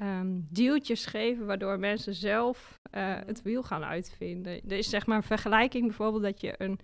ehm 0.00 0.40
deeltjes 0.48 1.06
geven, 1.06 1.46
waardoor 1.46 1.78
mensen 1.78 2.14
zelf 2.14 2.78
eh, 2.90 3.18
het 3.26 3.42
wiel 3.42 3.62
gaan 3.62 3.84
uitvinden. 3.84 4.52
Er 4.52 4.78
is 4.78 4.90
zeg 4.90 5.06
maar 5.06 5.16
een 5.16 5.22
vergelijking 5.22 5.86
bijvoorbeeld 5.86 6.22
dat 6.22 6.40
je 6.40 6.54
een, 6.58 6.80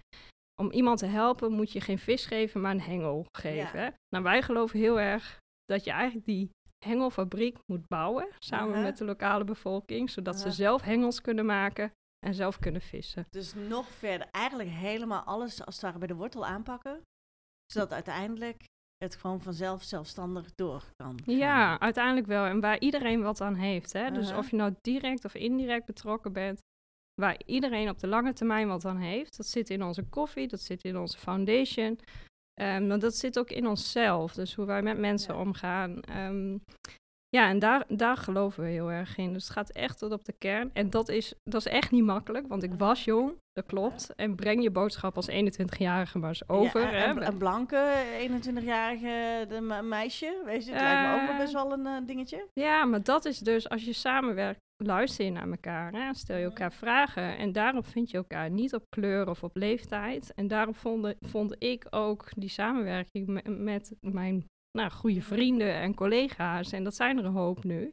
om 0.61 0.71
iemand 0.71 0.99
te 0.99 1.07
helpen 1.07 1.53
moet 1.53 1.73
je 1.73 1.81
geen 1.81 1.99
vis 1.99 2.27
geven, 2.27 2.61
maar 2.61 2.71
een 2.71 2.81
hengel 2.81 3.27
geven. 3.33 3.95
Nou, 4.09 4.25
wij 4.25 4.43
geloven 4.43 4.79
heel 4.79 5.00
erg 5.00 5.38
dat 5.65 5.85
je 5.85 5.91
eigenlijk 5.91 6.27
die 6.27 6.50
hengelfabriek 6.85 7.59
moet 7.67 7.87
bouwen, 7.87 8.29
samen 8.38 8.83
met 8.83 8.99
de 8.99 9.05
lokale 9.05 9.45
bevolking, 9.45 10.11
zodat 10.11 10.41
ze 10.41 10.50
zelf 10.50 10.83
hengels 10.83 11.21
kunnen 11.21 11.47
maken 11.47 11.93
en 12.27 12.35
zelf 12.35 12.59
kunnen 12.59 12.81
vissen. 12.81 13.27
Dus 13.31 13.55
nog 13.55 13.88
verder, 13.88 14.29
eigenlijk 14.31 14.71
helemaal 14.71 15.23
alles 15.23 15.65
als 15.65 15.75
het 15.75 15.85
ware 15.85 15.99
bij 15.99 16.09
de 16.09 16.15
wortel 16.15 16.47
aanpakken. 16.47 17.03
Zodat 17.73 17.93
uiteindelijk 17.93 18.65
het 18.99 19.17
gewoon 19.17 19.40
vanzelf 19.40 19.83
zelfstandig 19.83 20.55
door 20.55 20.85
kan. 20.97 21.19
gaan. 21.25 21.37
Ja, 21.37 21.81
uiteindelijk 21.81 22.26
wel. 22.26 22.45
En 22.45 22.61
waar 22.61 22.78
iedereen 22.81 23.23
wat 23.23 23.40
aan 23.40 23.55
heeft. 23.55 23.93
Hè? 23.93 24.11
Dus 24.11 24.28
Aha. 24.31 24.38
of 24.38 24.50
je 24.50 24.57
nou 24.57 24.75
direct 24.81 25.25
of 25.25 25.35
indirect 25.35 25.87
betrokken 25.87 26.33
bent, 26.33 26.61
waar 27.21 27.40
iedereen 27.47 27.88
op 27.88 27.99
de 27.99 28.07
lange 28.07 28.33
termijn 28.33 28.69
wat 28.69 28.85
aan 28.85 28.97
heeft. 28.99 29.37
Dat 29.37 29.47
zit 29.47 29.71
in 29.71 29.83
onze 29.83 30.02
koffie, 30.05 30.49
dat 30.49 30.61
zit 30.61 30.85
in 30.85 30.99
onze 30.99 31.19
foundation. 31.19 31.99
Ehm, 32.61 32.87
maar 32.87 32.99
dat 32.99 33.14
zit 33.14 33.38
ook 33.38 33.50
in 33.50 33.67
onszelf. 33.67 34.35
Dus 34.35 34.55
hoe 34.55 34.64
wij 34.67 34.83
met 34.83 34.99
mensen 34.99 35.35
Ja. 35.35 35.40
omgaan. 35.40 36.00
Ehm, 36.00 36.59
ja, 37.31 37.49
en 37.49 37.59
daar, 37.59 37.85
daar 37.89 38.17
geloven 38.17 38.63
we 38.65 38.69
heel 38.71 38.91
erg 38.91 39.17
in. 39.17 39.33
Dus 39.33 39.43
het 39.45 39.53
gaat 39.53 39.71
echt 39.71 39.99
tot 39.99 40.13
op 40.13 40.25
de 40.25 40.33
kern. 40.39 40.71
En 40.73 40.91
dat 40.91 41.09
is, 41.09 41.35
dat 41.45 41.67
is 41.67 41.73
echt 41.73 41.91
niet 41.91 42.05
makkelijk, 42.05 42.47
want 42.49 42.63
ik 42.63 42.75
was 42.75 43.05
jong, 43.05 43.33
dat 43.53 43.67
klopt. 43.67 44.15
En 44.15 44.35
breng 44.37 44.63
je 44.63 44.71
boodschap 44.71 45.17
als 45.17 45.31
21-jarige 45.31 46.19
maar 46.19 46.29
eens 46.29 46.49
over. 46.49 46.81
Ja, 46.81 46.89
hè? 47.15 47.27
een, 47.27 47.39
blanke 47.39 47.93
21-jarige 48.63 49.45
de 49.49 49.61
me- 49.61 49.83
meisje, 49.83 50.43
weet 50.45 50.65
je, 50.65 50.73
het 50.73 50.81
lijkt 50.81 51.01
me 51.09 51.15
ook 51.15 51.27
wel 51.27 51.31
Eh, 51.35 51.39
best 51.41 51.53
wel 51.53 51.73
een 51.73 51.87
eh, 51.87 52.07
dingetje. 52.07 52.47
Ja, 52.53 52.85
maar 52.85 53.03
dat 53.03 53.25
is 53.25 53.39
dus 53.39 53.69
als 53.69 53.85
je 53.85 53.93
samenwerkt, 53.93 54.59
luister 54.85 55.25
je 55.25 55.31
naar 55.31 55.51
elkaar. 55.51 55.93
Hè? 55.93 56.15
Stel 56.15 56.37
je 56.37 56.43
Mhm. 56.47 56.51
elkaar 56.53 56.73
vragen. 56.73 57.37
En 57.39 57.53
daarop 57.53 57.87
vind 57.87 58.11
je 58.11 58.17
elkaar 58.17 58.51
niet 58.51 58.75
op 58.75 58.83
kleur 58.89 59.29
of 59.29 59.43
op 59.43 59.57
leeftijd. 59.57 60.33
En 60.35 60.49
daarom 60.49 60.75
vond, 60.75 61.15
vond 61.21 61.55
ik 61.59 61.87
ook 61.91 62.29
die 62.37 62.49
samenwerking 62.49 63.27
me- 63.27 63.51
met 63.51 63.93
mijn 64.01 64.45
nou, 64.71 64.91
goede 64.91 65.23
vrienden 65.23 65.75
en 65.75 65.95
collega's. 65.95 66.73
En 66.73 66.85
dat 66.85 66.95
zijn 66.95 67.19
er 67.19 67.25
een 67.25 67.33
hoop 67.33 67.65
nu. 67.65 67.93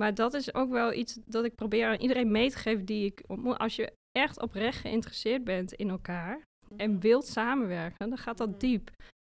Maar 0.00 0.14
dat 0.14 0.34
is 0.34 0.54
ook 0.54 0.70
wel 0.70 0.92
iets 0.92 1.18
dat 1.26 1.44
ik 1.44 1.54
probeer 1.54 1.86
aan 1.86 2.00
iedereen 2.00 2.30
mee 2.30 2.50
te 2.50 2.56
geven 2.58 2.84
die 2.84 3.04
ik 3.04 3.22
ontmoet. 3.26 3.58
Als 3.58 3.76
je 3.76 3.92
echt 4.18 4.40
oprecht 4.42 4.78
geïnteresseerd 4.80 5.44
bent 5.44 5.72
in 5.72 5.90
elkaar 5.90 6.42
en 6.76 7.00
wilt 7.00 7.26
samenwerken, 7.26 8.08
dan 8.08 8.18
gaat 8.18 8.38
Mhm. 8.38 8.48
dat 8.50 8.60
diep. 8.60 8.90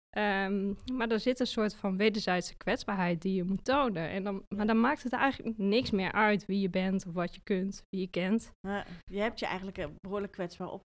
Ehm, 0.09 0.73
maar 0.93 1.09
er 1.09 1.19
zit 1.19 1.39
een 1.39 1.47
soort 1.47 1.75
van 1.75 1.97
wederzijdse 1.97 2.55
kwetsbaarheid 2.57 3.21
die 3.21 3.33
je 3.33 3.43
moet 3.43 3.63
tonen. 3.65 4.09
En 4.09 4.23
dan, 4.23 4.43
maar 4.55 4.67
dan 4.67 4.79
maakt 4.79 5.03
het 5.03 5.13
eigenlijk 5.13 5.57
niks 5.57 5.91
meer 5.91 6.11
uit 6.11 6.45
wie 6.45 6.59
je 6.61 6.69
bent 6.69 7.05
of 7.07 7.13
wat 7.13 7.35
je 7.35 7.41
kunt, 7.43 7.83
wie 7.89 8.01
je 8.01 8.07
kent. 8.07 8.51
Je 9.11 9.19
hebt 9.19 9.39
je 9.39 9.45
eigenlijk 9.45 9.77
eh, 9.77 9.87
behoorlijk 9.99 10.31
kwetsbaar 10.31 10.67
op, 10.71 10.81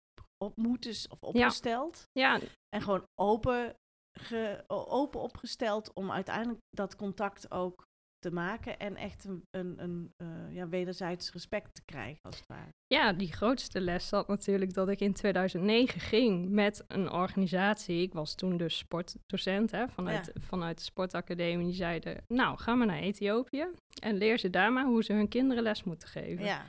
op 0.45 0.57
moeten 0.57 0.91
of 1.11 1.19
opgesteld. 1.21 2.03
Ja, 2.13 2.41
En 2.69 2.83
gewoon 2.83 3.03
open, 3.21 3.75
ge, 4.13 4.65
open 4.67 5.21
opgesteld 5.21 5.93
om 5.93 6.11
uiteindelijk 6.11 6.61
dat 6.71 6.97
contact 6.97 7.51
ook 7.51 7.89
te 8.19 8.31
maken. 8.31 8.79
En 8.79 8.97
echt 8.97 9.25
een, 9.25 9.43
een, 9.51 9.83
een 9.83 10.13
eh, 10.17 10.55
ja, 10.55 10.69
wederzijds 10.69 11.33
respect 11.33 11.75
te 11.75 11.83
krijgen, 11.85 12.19
als 12.23 12.37
het 12.37 12.47
ware. 12.47 12.69
ja, 12.87 13.13
die 13.13 13.33
grootste 13.33 13.81
les 13.81 14.09
zat 14.09 14.29
natuurlijk 14.29 14.75
dat 14.75 14.89
ik 14.89 15.01
in 15.01 15.13
2009 15.13 16.01
ging 16.01 16.49
met 16.49 16.85
een 16.89 17.11
organisatie. 17.13 18.03
Ik 18.03 18.13
was 18.13 18.35
toen 18.35 18.57
dus 18.57 18.79
sportdocent 18.79 19.71
hè, 19.71 19.89
vanuit, 19.89 20.33
vanuit 20.39 20.79
de 20.79 20.85
sportacademie. 20.85 21.67
Die 21.67 21.75
zeiden, 21.75 22.25
nou, 22.29 22.59
ga 22.59 22.75
maar 22.75 22.87
naar 22.87 22.99
Ethiopië 22.99 23.69
en 24.03 24.17
leer 24.17 24.39
ze 24.39 24.51
daar 24.51 24.73
maar 24.73 24.85
hoe 24.85 25.05
ze 25.05 25.13
hun 25.13 25.29
kinderen 25.29 25.63
les 25.63 25.85
moeten 25.85 26.09
geven. 26.09 26.45
Ja, 26.45 26.65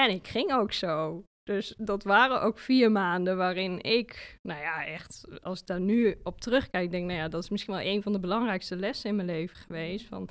En 0.00 0.10
ik 0.10 0.26
ging 0.26 0.52
ook 0.52 0.72
zo. 0.72 1.24
Dus 1.46 1.74
dat 1.76 2.02
waren 2.02 2.42
ook 2.42 2.58
vier 2.58 2.92
maanden 2.92 3.36
waarin 3.36 3.82
ik, 3.82 4.38
nou 4.42 4.60
ja, 4.60 4.84
echt, 4.86 5.40
als 5.42 5.60
ik 5.60 5.66
daar 5.66 5.80
nu 5.80 6.20
op 6.22 6.40
terugkijk, 6.40 6.90
denk 6.90 7.06
nou 7.06 7.18
ja, 7.18 7.28
dat 7.28 7.42
is 7.42 7.50
misschien 7.50 7.74
wel 7.74 7.84
een 7.84 8.02
van 8.02 8.12
de 8.12 8.20
belangrijkste 8.20 8.76
lessen 8.76 9.10
in 9.10 9.16
mijn 9.16 9.28
leven 9.28 9.56
geweest. 9.56 10.06
Van, 10.06 10.28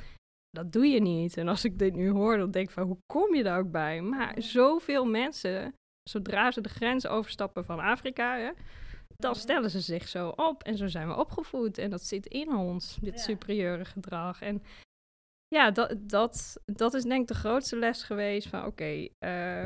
dat 0.50 0.72
doe 0.72 0.86
je 0.88 1.02
niet. 1.02 1.38
En 1.38 1.48
als 1.48 1.66
ik 1.66 1.80
dit 1.80 1.94
nu 1.96 2.10
hoor, 2.10 2.38
dan 2.38 2.52
denk 2.52 2.68
ik 2.68 2.74
van, 2.74 2.84
hoe 2.88 2.98
kom 3.06 3.36
je 3.36 3.44
daar 3.44 3.60
ook 3.60 3.72
bij? 3.72 4.02
Maar 4.02 4.36
zoveel 4.38 5.06
mensen, 5.06 5.74
zodra 6.10 6.52
ze 6.52 6.62
de 6.62 6.70
grens 6.70 7.08
overstappen 7.08 7.66
van 7.66 7.80
Afrika, 7.80 8.38
hè, 8.38 8.52
dan 9.18 9.36
stellen 9.36 9.70
ze 9.70 9.80
zich 9.80 10.08
zo 10.08 10.30
op. 10.30 10.64
En 10.64 10.78
zo 10.78 10.88
zijn 10.88 11.08
we 11.08 11.16
opgevoed. 11.18 11.78
En 11.78 11.90
dat 11.90 12.04
zit 12.04 12.26
in 12.26 12.56
ons, 12.56 12.98
dit 13.02 13.14
Ja. 13.14 13.22
superieure 13.22 13.86
gedrag. 13.86 14.42
En 14.42 14.64
ja, 15.48 15.72
dat, 15.72 15.96
dat, 15.98 16.62
dat 16.66 16.94
is 16.94 17.04
denk 17.04 17.22
ik 17.22 17.28
de 17.28 17.34
grootste 17.34 17.76
les 17.76 18.04
geweest 18.04 18.48
van 18.48 18.66
oké, 18.66 19.08
eh, 19.20 19.66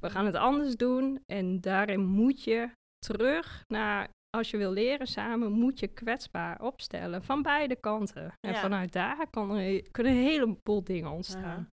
we 0.00 0.10
gaan 0.10 0.26
het 0.26 0.34
anders 0.34 0.76
doen. 0.76 1.22
En 1.26 1.60
daarin 1.60 2.04
moet 2.06 2.44
je 2.44 2.70
terug 2.98 3.64
naar, 3.66 4.08
als 4.36 4.50
je 4.50 4.56
wil 4.56 4.70
leren 4.72 5.06
samen, 5.06 5.52
moet 5.52 5.78
je 5.78 5.86
kwetsbaar 5.88 6.60
opstellen. 6.62 7.22
Van 7.22 7.42
beide 7.42 7.76
kanten. 7.76 8.32
En 8.46 8.52
Ja. 8.52 8.60
vanuit 8.60 8.92
daar 8.92 9.30
kan 9.30 9.50
er, 9.56 9.90
kunnen 9.90 10.12
een 10.12 10.18
heleboel 10.22 10.84
dingen 10.84 11.10
ontstaan. 11.10 11.68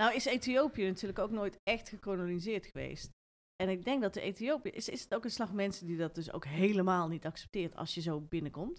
Nou 0.00 0.14
is 0.14 0.24
Ethiopië 0.24 0.86
natuurlijk 0.86 1.18
ook 1.18 1.30
nooit 1.30 1.56
echt 1.62 1.88
gekoloniseerd 1.88 2.66
geweest. 2.66 3.08
En 3.62 3.68
ik 3.68 3.84
denk 3.84 4.02
dat 4.02 4.14
de 4.14 4.20
Ethiopië... 4.20 4.68
Is, 4.68 4.88
is 4.88 5.02
het 5.02 5.14
ook 5.14 5.24
een 5.24 5.30
slag 5.30 5.52
mensen 5.52 5.86
die 5.86 5.96
dat 5.96 6.14
dus 6.14 6.32
ook 6.32 6.44
helemaal 6.44 7.08
niet 7.08 7.26
accepteert 7.26 7.76
als 7.76 7.94
je 7.94 8.00
zo 8.00 8.20
binnenkomt? 8.20 8.78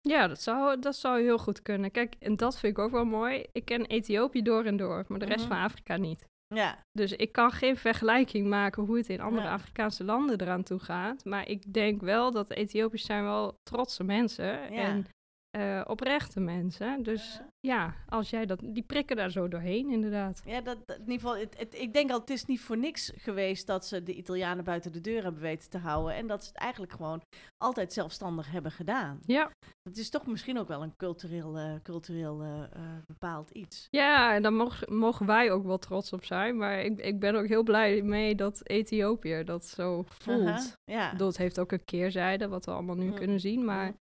Ja, 0.00 0.26
dat 0.26 0.40
zou, 0.40 0.78
dat 0.80 0.96
zou 0.96 1.22
heel 1.22 1.38
goed 1.38 1.62
kunnen. 1.62 1.90
Kijk, 1.90 2.14
en 2.18 2.36
dat 2.36 2.58
vind 2.58 2.78
ik 2.78 2.84
ook 2.84 2.90
wel 2.90 3.04
mooi. 3.04 3.44
Ik 3.52 3.64
ken 3.64 3.86
Ethiopië 3.86 4.42
door 4.42 4.64
en 4.64 4.76
door, 4.76 5.04
maar 5.08 5.18
de 5.18 5.24
rest 5.24 5.44
Mhm. 5.44 5.48
van 5.54 5.62
Afrika 5.62 5.96
niet. 5.96 6.24
Ja, 6.54 6.78
Dus 6.92 7.12
ik 7.12 7.32
kan 7.32 7.50
geen 7.50 7.76
vergelijking 7.76 8.46
maken 8.46 8.82
hoe 8.82 8.96
het 8.96 9.08
in 9.08 9.20
andere 9.20 9.46
Ja. 9.46 9.52
Afrikaanse 9.52 10.04
landen 10.04 10.40
eraan 10.40 10.62
toe 10.62 10.78
gaat. 10.78 11.24
Maar 11.24 11.48
ik 11.48 11.72
denk 11.72 12.00
wel 12.00 12.30
dat 12.30 12.50
Ethiopiërs 12.50 13.04
zijn 13.04 13.22
wel 13.22 13.58
trotse 13.62 14.04
mensen 14.04 14.70
en 14.70 15.06
eh, 15.54 15.80
oprechte 15.86 16.40
mensen. 16.40 17.02
Dus 17.02 17.40
ja, 17.60 17.94
als 18.08 18.30
jij 18.30 18.46
dat, 18.46 18.60
die 18.64 18.82
prikken 18.82 19.16
daar 19.16 19.30
zo 19.30 19.48
doorheen 19.48 19.90
inderdaad. 19.90 20.42
ja 20.46 20.60
dat, 20.60 20.78
dat- 20.86 20.96
in 20.96 21.02
ieder 21.02 21.20
geval, 21.20 21.36
het, 21.36 21.58
het- 21.58 21.74
ik 21.74 21.92
denk 21.92 22.10
al, 22.10 22.20
het 22.20 22.30
is 22.30 22.44
niet 22.44 22.60
voor 22.60 22.76
niks 22.78 23.12
geweest 23.16 23.66
dat 23.66 23.86
ze 23.86 24.02
de 24.02 24.14
Italianen 24.14 24.64
buiten 24.64 24.92
de 24.92 25.00
deur 25.00 25.22
hebben 25.22 25.42
weten 25.42 25.70
te 25.70 25.78
houden. 25.78 26.14
En 26.14 26.26
dat 26.26 26.42
ze 26.42 26.48
het 26.48 26.58
eigenlijk 26.58 26.92
gewoon 26.92 27.22
altijd 27.56 27.92
zelfstandig 27.92 28.50
hebben 28.50 28.70
gedaan. 28.72 29.18
Ja, 29.26 29.50
Het 29.88 29.96
is 29.98 30.10
toch 30.10 30.26
misschien 30.26 30.58
ook 30.58 30.68
wel 30.68 30.82
een 30.82 30.96
cultureel, 30.96 31.58
eh, 31.58 31.72
cultureel 31.82 32.42
eh, 32.42 32.80
bepaald 33.06 33.50
iets. 33.50 33.86
ja 33.90 34.34
en 34.34 34.42
daar 34.42 34.52
mogen, 34.52 34.94
mogen 34.96 35.26
wij 35.26 35.50
ook 35.52 35.64
wel 35.64 35.78
trots 35.78 36.12
op 36.12 36.24
zijn. 36.24 36.56
Maar 36.56 36.80
ik, 36.80 36.98
ik 37.00 37.20
ben 37.20 37.34
ook 37.34 37.46
heel 37.46 37.62
blij 37.62 38.02
mee 38.02 38.34
dat 38.34 38.68
Ethiopië 38.68 39.42
dat 39.44 39.64
zo 39.66 40.04
voelt. 40.08 40.76
Ja. 40.84 41.16
Het 41.16 41.36
heeft 41.36 41.58
ook 41.60 41.72
een 41.72 41.84
keerzijde, 41.84 42.48
wat 42.48 42.64
we 42.64 42.70
allemaal 42.70 42.96
nu 42.96 43.06
Mm. 43.08 43.14
kunnen 43.14 43.40
zien. 43.40 43.64
Maar 43.64 43.86
Mm. 43.86 43.96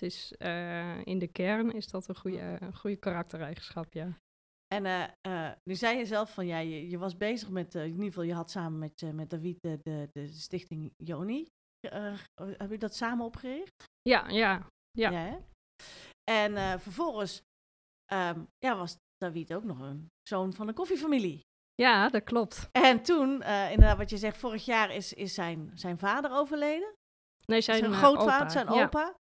Het 0.00 0.12
is, 0.12 0.32
eh, 0.36 1.06
in 1.06 1.18
de 1.18 1.26
kern 1.28 1.72
is 1.72 1.88
dat 1.88 2.08
een 2.08 2.16
goede, 2.16 2.56
een 2.60 2.74
goede 2.76 2.96
karaktereigenschap, 2.96 3.92
ja. 3.92 4.18
En 4.74 4.86
eh, 4.86 5.08
eh, 5.20 5.52
nu 5.64 5.74
zei 5.74 5.98
je 5.98 6.06
zelf 6.06 6.34
van 6.34 6.46
ja, 6.46 6.58
je, 6.58 6.88
je 6.88 6.98
was 6.98 7.16
bezig 7.16 7.48
met, 7.50 7.74
in 7.74 7.86
ieder 7.86 8.04
geval, 8.04 8.22
je 8.22 8.34
had 8.34 8.50
samen 8.50 8.78
met, 8.78 9.12
met 9.14 9.30
David 9.30 9.58
de, 9.62 9.78
de, 9.82 10.08
de 10.12 10.28
stichting 10.28 10.92
Joni. 10.96 11.46
Heb 12.42 12.70
je 12.70 12.78
dat 12.78 12.94
samen 12.94 13.24
opgericht? 13.24 13.84
Ja, 14.02 14.28
ja, 14.28 14.66
Ja. 14.90 15.10
hè? 15.12 15.36
En 16.30 16.80
vervolgens 16.80 17.42
ehm, 18.04 18.44
ja, 18.58 18.76
was 18.76 18.96
David 19.16 19.54
ook 19.54 19.64
nog 19.64 19.80
een 19.80 20.10
zoon 20.28 20.52
van 20.52 20.68
een 20.68 20.74
koffiefamilie. 20.74 21.40
ja, 21.74 22.08
dat 22.08 22.24
klopt. 22.24 22.68
En 22.72 23.02
toen, 23.02 23.30
inderdaad, 23.42 23.96
wat 23.96 24.10
je 24.10 24.16
zegt, 24.18 24.36
vorig 24.36 24.64
jaar 24.64 24.90
is, 24.94 25.12
is 25.12 25.34
zijn, 25.34 25.70
zijn 25.74 25.98
vader 25.98 26.30
overleden. 26.30 26.94
Nee, 27.46 27.60
zijn, 27.60 27.78
zijn 27.78 27.92
grootvader, 27.92 28.40
opa. 28.40 28.48
zijn 28.48 28.72
Ja. 28.72 28.84
opa. 28.84 29.14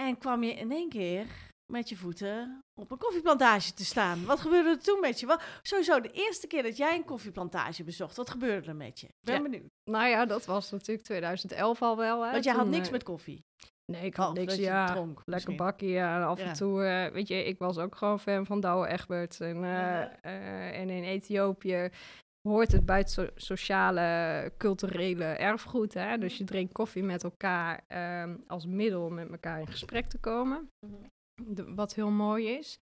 En 0.00 0.18
kwam 0.18 0.42
je 0.42 0.52
in 0.52 0.72
één 0.72 0.88
keer 0.88 1.26
met 1.72 1.88
je 1.88 1.96
voeten 1.96 2.58
op 2.80 2.90
een 2.90 2.98
koffieplantage 2.98 3.72
te 3.72 3.84
staan. 3.84 4.24
Wat 4.24 4.40
gebeurde 4.40 4.68
er 4.68 4.78
toen 4.82 5.00
met 5.00 5.20
je? 5.20 5.26
Wat, 5.26 5.42
sowieso, 5.62 6.00
de 6.00 6.10
eerste 6.12 6.46
keer 6.46 6.62
dat 6.62 6.76
jij 6.76 6.94
een 6.96 7.04
koffieplantage 7.04 7.84
bezocht, 7.84 8.16
wat 8.16 8.30
gebeurde 8.30 8.68
er 8.68 8.76
met 8.76 9.00
je? 9.00 9.06
Ik 9.06 9.12
ben 9.20 9.34
Ja. 9.34 9.42
benieuwd. 9.42 9.68
Nou 9.90 10.06
ja, 10.08 10.26
dat 10.26 10.44
was 10.44 10.70
natuurlijk 10.70 11.06
2011 11.06 11.82
al 11.82 11.96
wel. 11.96 12.24
Hè, 12.24 12.30
Want 12.32 12.44
jij 12.44 12.54
had 12.54 12.66
niks 12.66 12.86
eh, 12.86 12.92
met 12.92 13.02
koffie. 13.02 13.44
Nee, 13.92 14.04
ik 14.04 14.14
had 14.14 14.34
niks, 14.34 14.54
ja. 14.54 14.86
dronk 14.86 15.22
Lekker 15.24 15.54
bakkie, 15.54 15.88
ja. 15.88 16.24
Af 16.24 16.38
Ja. 16.38 16.44
en 16.46 16.52
toe, 16.52 16.84
eh, 16.84 17.12
weet 17.12 17.28
je, 17.28 17.44
ik 17.44 17.58
was 17.58 17.78
ook 17.78 17.96
gewoon 17.96 18.20
fan 18.20 18.46
van 18.46 18.60
Douwe 18.60 18.86
Egberts. 18.86 19.40
En, 19.40 19.60
Ja. 19.60 20.18
eh, 20.20 20.80
en 20.80 20.90
in 20.90 21.02
Ethiopië 21.04 21.90
hoort 22.48 22.72
het 22.72 22.86
bij 22.86 22.98
het 22.98 23.10
so- 23.10 23.30
sociale, 23.34 24.52
culturele 24.58 25.24
erfgoed. 25.24 25.94
Hè? 25.94 26.18
Dus 26.18 26.38
je 26.38 26.44
drinkt 26.44 26.72
koffie 26.72 27.02
met 27.02 27.24
elkaar 27.24 27.84
ehm, 27.86 28.36
als 28.46 28.66
middel 28.66 29.04
om 29.04 29.14
met 29.14 29.30
elkaar 29.30 29.60
in 29.60 29.66
gesprek 29.66 30.06
te 30.08 30.18
komen. 30.18 30.70
Mhm. 30.86 30.94
De- 31.54 31.74
wat 31.74 31.94
heel 31.94 32.10
mooi 32.10 32.48
is. 32.48 32.78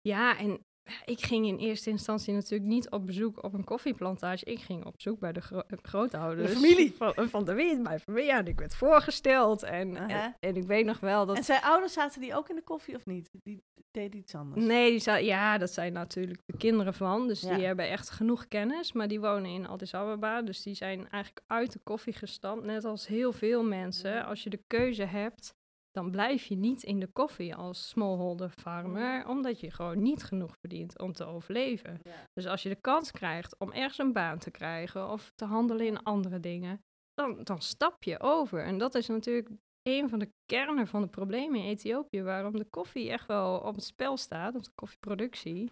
Ja, 0.00 0.38
en 0.38 0.64
ik 1.04 1.20
ging 1.20 1.46
in 1.46 1.56
eerste 1.56 1.90
instantie 1.90 2.34
natuurlijk 2.34 2.70
niet 2.70 2.90
op 2.90 3.06
bezoek 3.06 3.42
op 3.42 3.54
een 3.54 3.64
koffieplantage. 3.64 4.44
Ik 4.44 4.60
ging 4.60 4.84
op 4.84 4.94
zoek 5.00 5.18
bij 5.18 5.32
de 5.32 5.40
gro 5.40 5.58
eh, 5.58 5.78
grootouders. 5.82 6.50
De 6.50 6.56
familie. 6.56 6.94
Van, 6.96 7.28
van 7.28 7.44
de 7.44 7.54
wind, 7.54 7.82
mijn 7.82 8.00
familie. 8.00 8.26
Ja, 8.26 8.38
en 8.38 8.46
ik 8.46 8.58
werd 8.58 8.74
voorgesteld. 8.74 9.62
En, 9.62 9.96
Aha. 9.98 10.08
en, 10.08 10.36
en 10.40 10.56
ik 10.56 10.64
weet 10.64 10.84
nog 10.84 11.00
wel 11.00 11.26
dat... 11.26 11.36
En 11.36 11.44
zijn 11.44 11.62
ouders 11.62 11.92
zaten 11.92 12.20
die 12.20 12.34
ook 12.36 12.48
in 12.48 12.56
de 12.56 12.62
koffie 12.62 12.94
of 12.96 13.06
niet? 13.06 13.30
Die 13.32 13.62
deden 13.90 14.20
iets 14.20 14.34
anders. 14.34 14.64
Nee, 14.64 14.98
die 14.98 15.24
ja, 15.24 15.58
dat 15.58 15.70
zijn 15.70 15.92
natuurlijk 15.92 16.40
de 16.46 16.56
kinderen 16.56 16.94
van. 16.94 17.28
Dus 17.28 17.40
Ja. 17.40 17.54
die 17.54 17.64
hebben 17.66 17.88
echt 17.88 18.10
genoeg 18.10 18.48
kennis. 18.48 18.92
Maar 18.92 19.08
die 19.08 19.20
wonen 19.20 19.50
in 19.50 19.66
Addis 19.66 19.94
Ababa. 19.94 20.42
Dus 20.42 20.62
die 20.62 20.74
zijn 20.74 21.08
eigenlijk 21.08 21.44
uit 21.46 21.72
de 21.72 21.80
koffie 21.82 22.12
gestapt. 22.12 22.64
Net 22.64 22.84
als 22.84 23.06
heel 23.06 23.32
veel 23.32 23.64
mensen. 23.64 24.24
Als 24.24 24.42
je 24.42 24.50
de 24.50 24.62
keuze 24.66 25.04
hebt, 25.04 25.54
dan 25.90 26.10
blijf 26.10 26.44
je 26.44 26.56
niet 26.56 26.82
in 26.82 27.00
de 27.00 27.06
koffie 27.06 27.54
als 27.54 27.88
smallholder 27.88 28.50
farmer. 28.50 29.26
Omdat 29.26 29.60
je 29.60 29.70
gewoon 29.70 30.02
niet 30.02 30.22
genoeg 30.22 30.56
verdient 30.58 30.98
om 30.98 31.12
te 31.12 31.24
overleven. 31.24 31.98
Ja. 32.02 32.26
Dus 32.32 32.46
als 32.46 32.62
je 32.62 32.68
de 32.68 32.80
kans 32.80 33.10
krijgt 33.10 33.58
om 33.58 33.72
ergens 33.72 33.98
een 33.98 34.12
baan 34.12 34.38
te 34.38 34.50
krijgen 34.50 35.10
of 35.10 35.30
te 35.34 35.44
handelen 35.44 35.86
in 35.86 36.02
andere 36.02 36.40
dingen, 36.40 36.80
dan, 37.14 37.44
dan 37.44 37.60
stap 37.60 38.02
je 38.02 38.20
over. 38.20 38.64
En 38.64 38.78
dat 38.78 38.94
is 38.94 39.06
natuurlijk 39.06 39.48
een 39.82 40.08
van 40.08 40.18
de 40.18 40.32
kernen 40.44 40.86
van 40.86 41.02
het 41.02 41.10
probleem 41.10 41.54
in 41.54 41.64
Ethiopië, 41.64 42.22
waarom 42.22 42.56
de 42.56 42.68
koffie 42.70 43.10
echt 43.10 43.26
wel 43.26 43.58
op 43.58 43.74
het 43.74 43.84
spel 43.84 44.16
staat, 44.16 44.54
op 44.54 44.64
de 44.64 44.70
koffieproductie. 44.74 45.70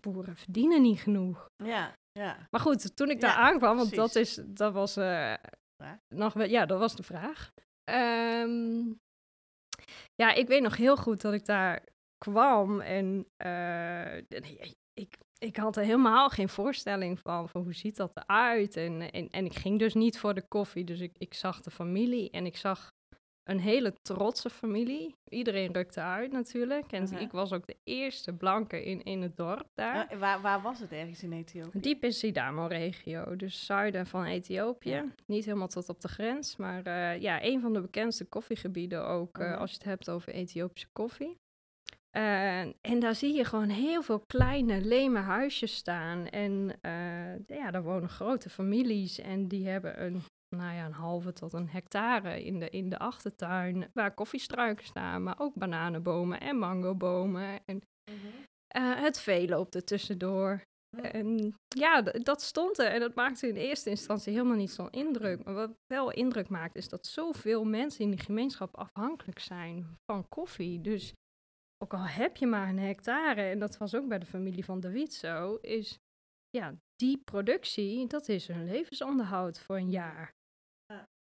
Boeren 0.00 0.36
verdienen 0.36 0.82
niet 0.82 1.00
genoeg. 1.00 1.48
Ja, 1.64 1.94
ja. 2.12 2.46
Maar 2.50 2.60
goed, 2.60 2.96
toen 2.96 3.10
ik 3.10 3.20
daar 3.20 3.30
Ja, 3.30 3.36
aankwam, 3.36 3.76
want 3.76 3.94
dat, 3.94 4.14
is, 4.14 4.40
dat 4.46 4.72
was 4.72 4.96
eh, 4.96 5.34
nog 6.14 6.46
ja, 6.46 6.66
dat 6.66 6.78
was 6.78 6.96
de 6.96 7.02
vraag. 7.02 7.50
Ehm, 7.84 8.92
ja, 10.14 10.32
ik 10.34 10.48
weet 10.48 10.62
nog 10.62 10.76
heel 10.76 10.96
goed 10.96 11.20
dat 11.20 11.32
ik 11.32 11.44
daar 11.44 11.84
kwam 12.18 12.80
en 12.80 13.26
eh, 13.36 14.16
ik, 14.94 15.18
ik 15.38 15.56
had 15.56 15.76
er 15.76 15.84
helemaal 15.84 16.28
geen 16.28 16.48
voorstelling 16.48 17.18
van, 17.18 17.48
van 17.48 17.62
hoe 17.62 17.74
ziet 17.74 17.96
dat 17.96 18.10
eruit. 18.14 18.76
En, 18.76 19.12
en, 19.12 19.30
en 19.30 19.44
ik 19.44 19.54
ging 19.54 19.78
dus 19.78 19.94
niet 19.94 20.18
voor 20.18 20.34
de 20.34 20.48
koffie, 20.48 20.84
dus 20.84 21.00
ik, 21.00 21.18
ik 21.18 21.34
zag 21.34 21.60
de 21.60 21.70
familie 21.70 22.30
en 22.30 22.46
ik 22.46 22.56
zag 22.56 22.92
een 23.44 23.60
hele 23.60 23.92
trotse 24.02 24.50
familie. 24.50 25.14
Iedereen 25.28 25.72
rukte 25.72 26.00
uit 26.00 26.32
natuurlijk. 26.32 26.92
En 26.92 27.18
ik 27.18 27.32
was 27.32 27.52
ook 27.52 27.66
de 27.66 27.76
eerste 27.84 28.32
blanke 28.32 28.84
in, 28.84 29.02
in 29.02 29.22
het 29.22 29.36
dorp 29.36 29.66
daar. 29.74 30.06
Ja, 30.10 30.18
waar, 30.18 30.40
waar 30.40 30.62
was 30.62 30.80
het 30.80 30.92
ergens 30.92 31.22
in 31.22 31.32
Ethiopië? 31.32 31.80
Diep 31.80 32.04
in 32.04 32.12
Sidamo-regio, 32.12 33.36
dus 33.36 33.66
zuiden 33.66 34.06
van 34.06 34.24
Ethiopië. 34.24 34.90
Ja. 34.90 35.04
Niet 35.26 35.44
helemaal 35.44 35.68
tot 35.68 35.88
op 35.88 36.00
de 36.00 36.08
grens, 36.08 36.56
maar 36.56 36.82
eh, 36.82 37.20
ja, 37.20 37.44
een 37.44 37.60
van 37.60 37.72
de 37.72 37.80
bekendste 37.80 38.24
koffiegebieden 38.24 39.06
ook, 39.06 39.38
eh, 39.38 39.56
als 39.58 39.70
je 39.70 39.76
het 39.76 39.86
hebt 39.86 40.10
over 40.10 40.32
Ethiopische 40.32 40.88
koffie. 40.92 41.38
Eh, 42.10 42.60
en 42.60 42.98
daar 42.98 43.14
zie 43.14 43.34
je 43.34 43.44
gewoon 43.44 43.68
heel 43.68 44.02
veel 44.02 44.20
kleine, 44.20 44.80
leme 44.80 45.18
huisjes 45.18 45.74
staan. 45.74 46.26
En 46.26 46.78
ja, 47.46 47.70
daar 47.70 47.82
wonen 47.82 48.08
grote 48.08 48.50
families 48.50 49.18
en 49.18 49.48
die 49.48 49.68
hebben 49.68 50.04
een, 50.04 50.22
nou 50.56 50.74
ja, 50.74 50.84
een 50.86 50.92
halve 50.92 51.32
tot 51.32 51.52
een 51.52 51.68
hectare 51.68 52.44
in 52.44 52.58
de, 52.58 52.70
in 52.70 52.88
de 52.88 52.98
achtertuin 52.98 53.90
waar 53.92 54.14
koffiestruiken 54.14 54.84
staan, 54.86 55.22
maar 55.22 55.38
ook 55.38 55.54
bananenbomen 55.54 56.40
en 56.40 56.58
mangobomen. 56.58 57.60
En 57.64 57.80
eh, 58.66 59.00
het 59.02 59.20
vee 59.20 59.48
loopt 59.48 59.74
er 59.74 59.84
tussendoor. 59.84 60.62
En 61.02 61.54
ja, 61.68 62.02
d- 62.02 62.24
dat 62.24 62.42
stond 62.42 62.78
er. 62.78 62.86
En 62.86 63.00
dat 63.00 63.14
maakte 63.14 63.48
in 63.48 63.56
eerste 63.56 63.90
instantie 63.90 64.32
helemaal 64.32 64.56
niet 64.56 64.70
zo'n 64.70 64.90
indruk. 64.90 65.44
Maar 65.44 65.54
wat 65.54 65.70
wel 65.86 66.10
indruk 66.12 66.48
maakt, 66.48 66.76
is 66.76 66.88
dat 66.88 67.06
zoveel 67.06 67.64
mensen 67.64 68.04
in 68.04 68.10
die 68.10 68.20
gemeenschap 68.20 68.76
afhankelijk 68.76 69.38
zijn 69.38 69.96
van 70.12 70.28
koffie. 70.28 70.80
Dus 70.80 71.12
ook 71.84 71.94
al 71.94 72.06
heb 72.06 72.36
je 72.36 72.46
maar 72.46 72.68
een 72.68 72.78
hectare, 72.78 73.42
en 73.42 73.58
dat 73.58 73.76
was 73.76 73.94
ook 73.94 74.08
bij 74.08 74.18
de 74.18 74.26
familie 74.26 74.64
van 74.64 74.80
David 74.80 75.14
zo, 75.14 75.54
is 75.60 75.98
ja, 76.50 76.74
die 76.96 77.18
productie, 77.18 78.06
dat 78.06 78.28
is 78.28 78.46
hun 78.46 78.64
levensonderhoud 78.64 79.58
voor 79.60 79.76
een 79.76 79.90
jaar. 79.90 80.30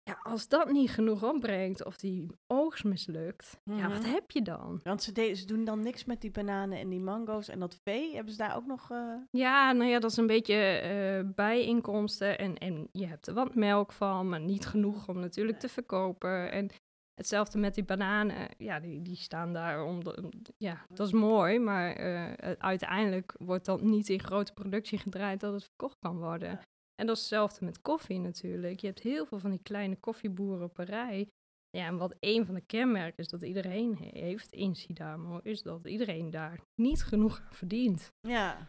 Ja. 0.09 0.19
Als 0.23 0.49
dat 0.49 0.71
niet 0.73 0.91
genoeg 0.91 1.25
opbrengt 1.25 1.85
of 1.85 1.97
die 1.97 2.31
oogst 2.47 2.85
mislukt, 2.85 3.61
ja, 3.65 3.89
wat 3.89 4.01
Mhm. 4.03 4.11
heb 4.13 4.31
je 4.31 4.43
dan? 4.43 4.81
Want 4.83 5.03
ze, 5.03 5.13
de- 5.13 5.35
ze 5.35 5.47
doen 5.47 5.65
dan 5.65 5.83
niks 5.83 6.05
met 6.05 6.21
die 6.21 6.31
bananen 6.31 6.79
en 6.79 6.89
die 6.89 7.01
mango's 7.01 7.49
en 7.49 7.59
dat 7.61 7.81
vee. 7.85 8.15
Hebben 8.15 8.33
ze 8.33 8.39
daar 8.39 8.57
ook 8.57 8.67
nog... 8.67 8.91
eh, 8.91 9.15
Ja, 9.31 9.73
nou 9.73 9.91
ja, 9.91 9.99
dat 9.99 10.11
is 10.11 10.17
een 10.17 10.27
beetje 10.27 10.55
eh, 10.55 11.35
bijinkomsten. 11.35 12.39
En, 12.39 12.57
en 12.59 12.89
je 12.93 13.07
hebt 13.07 13.27
er 13.27 13.35
wat 13.35 13.55
melk 13.55 13.93
van, 13.93 14.29
maar 14.29 14.41
niet 14.41 14.67
genoeg 14.67 15.09
om 15.09 15.19
natuurlijk 15.19 15.59
te 15.59 15.69
verkopen. 15.69 16.53
En 16.53 16.71
hetzelfde 17.15 17.59
met 17.59 17.75
die 17.75 17.85
bananen. 17.85 18.49
Ja, 18.59 18.81
die, 18.81 19.03
die 19.03 19.17
staan 19.17 19.53
daar 19.53 19.85
om. 19.85 20.05
de- 20.05 20.31
ja, 20.57 20.87
dat 20.89 21.07
is 21.07 21.13
mooi, 21.13 21.59
maar 21.59 21.93
eh, 21.93 22.53
uiteindelijk 22.59 23.35
wordt 23.39 23.65
dat 23.65 23.81
niet 23.83 24.09
in 24.09 24.21
grote 24.23 24.53
productie 24.53 24.99
gedraaid 24.99 25.41
dat 25.41 25.53
het 25.53 25.65
verkocht 25.65 25.97
kan 25.99 26.17
worden. 26.19 26.49
Ja. 26.51 26.61
En 27.01 27.07
dat 27.07 27.17
is 27.17 27.23
hetzelfde 27.23 27.65
met 27.65 27.81
koffie 27.81 28.19
natuurlijk. 28.19 28.81
Je 28.81 28.87
hebt 28.87 29.01
heel 29.01 29.27
veel 29.27 29.39
van 29.39 29.51
die 29.51 29.63
kleine 29.63 29.97
koffieboeren 29.97 30.65
op 30.65 30.79
een 30.79 30.85
rij. 30.85 31.29
Ja, 31.71 31.87
en 31.87 31.97
wat 31.97 32.17
een 32.21 32.47
van 32.47 32.55
de 32.55 32.61
kenmerken 32.61 33.19
is 33.19 33.29
dat 33.29 33.43
iedereen 33.43 33.97
he- 33.97 34.21
heeft 34.21 34.53
in 34.53 34.75
Sidamo, 34.75 35.39
is 35.43 35.63
dat 35.63 35.87
iedereen 35.87 36.31
daar 36.31 36.61
niet 36.81 37.03
genoeg 37.05 37.41
aan 37.41 37.55
verdient. 37.55 38.13
ja, 38.21 38.69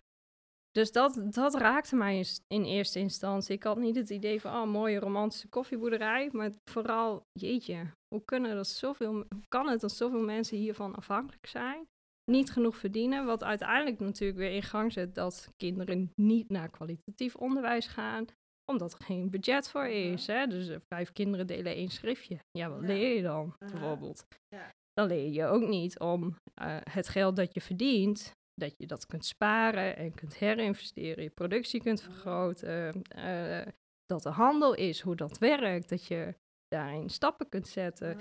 Dus 0.71 0.91
dat, 0.91 1.21
dat 1.33 1.55
raakte 1.55 1.95
mij 1.95 2.25
in 2.47 2.63
eerste 2.63 2.99
instantie. 2.99 3.55
Ik 3.55 3.63
had 3.63 3.77
niet 3.77 3.95
het 3.95 4.09
idee 4.09 4.41
van, 4.41 4.53
oh, 4.61 4.67
mooie 4.71 4.99
romantische 4.99 5.47
koffieboerderij. 5.47 6.29
Maar 6.31 6.51
vooral, 6.69 7.21
jeetje, 7.31 7.91
hoe, 8.07 8.25
kunnen 8.25 8.55
dat 8.55 8.67
zoveel, 8.67 9.13
hoe 9.13 9.47
kan 9.47 9.67
het 9.67 9.81
dat 9.81 9.91
zoveel 9.91 10.21
mensen 10.23 10.57
hiervan 10.57 10.95
afhankelijk 10.95 11.47
zijn? 11.47 11.87
Niet 12.29 12.51
genoeg 12.51 12.75
verdienen, 12.77 13.25
wat 13.25 13.43
uiteindelijk 13.43 13.99
natuurlijk 13.99 14.39
weer 14.39 14.51
in 14.51 14.63
gang 14.63 14.93
zet 14.93 15.15
dat 15.15 15.49
kinderen 15.57 16.11
niet 16.15 16.49
naar 16.49 16.69
kwalitatief 16.69 17.35
onderwijs 17.35 17.87
gaan 17.87 18.25
omdat 18.71 18.93
er 18.93 19.03
geen 19.03 19.29
budget 19.29 19.69
voor 19.69 19.85
is. 19.87 20.27
Hè? 20.27 20.47
Dus 20.47 20.67
eh, 20.69 20.77
vijf 20.87 21.11
kinderen 21.11 21.47
delen 21.47 21.73
één 21.75 21.89
schriftje. 21.89 22.39
Ja, 22.51 22.69
wat 22.69 22.81
Ja. 22.81 22.87
leer 22.87 23.15
je 23.15 23.21
dan 23.21 23.55
Aha. 23.59 23.71
bijvoorbeeld? 23.71 24.25
Ja. 24.55 24.69
Dan 24.93 25.07
leer 25.07 25.31
je 25.31 25.45
ook 25.45 25.67
niet 25.67 25.99
om 25.99 26.35
eh, 26.53 26.77
het 26.91 27.07
geld 27.07 27.35
dat 27.35 27.53
je 27.53 27.61
verdient, 27.61 28.31
dat 28.53 28.73
je 28.77 28.87
dat 28.87 29.05
kunt 29.05 29.25
sparen 29.25 29.95
en 29.95 30.13
kunt 30.13 30.35
herinvesteren, 30.37 31.23
je 31.23 31.29
productie 31.29 31.81
kunt 31.81 32.01
vergroten, 32.01 33.01
eh, 33.01 33.67
dat 34.05 34.25
er 34.25 34.31
handel 34.31 34.73
is, 34.73 35.01
hoe 35.01 35.15
dat 35.15 35.37
werkt, 35.37 35.89
dat 35.89 36.05
je 36.05 36.35
daarin 36.67 37.09
stappen 37.09 37.49
kunt 37.49 37.67
zetten. 37.67 38.17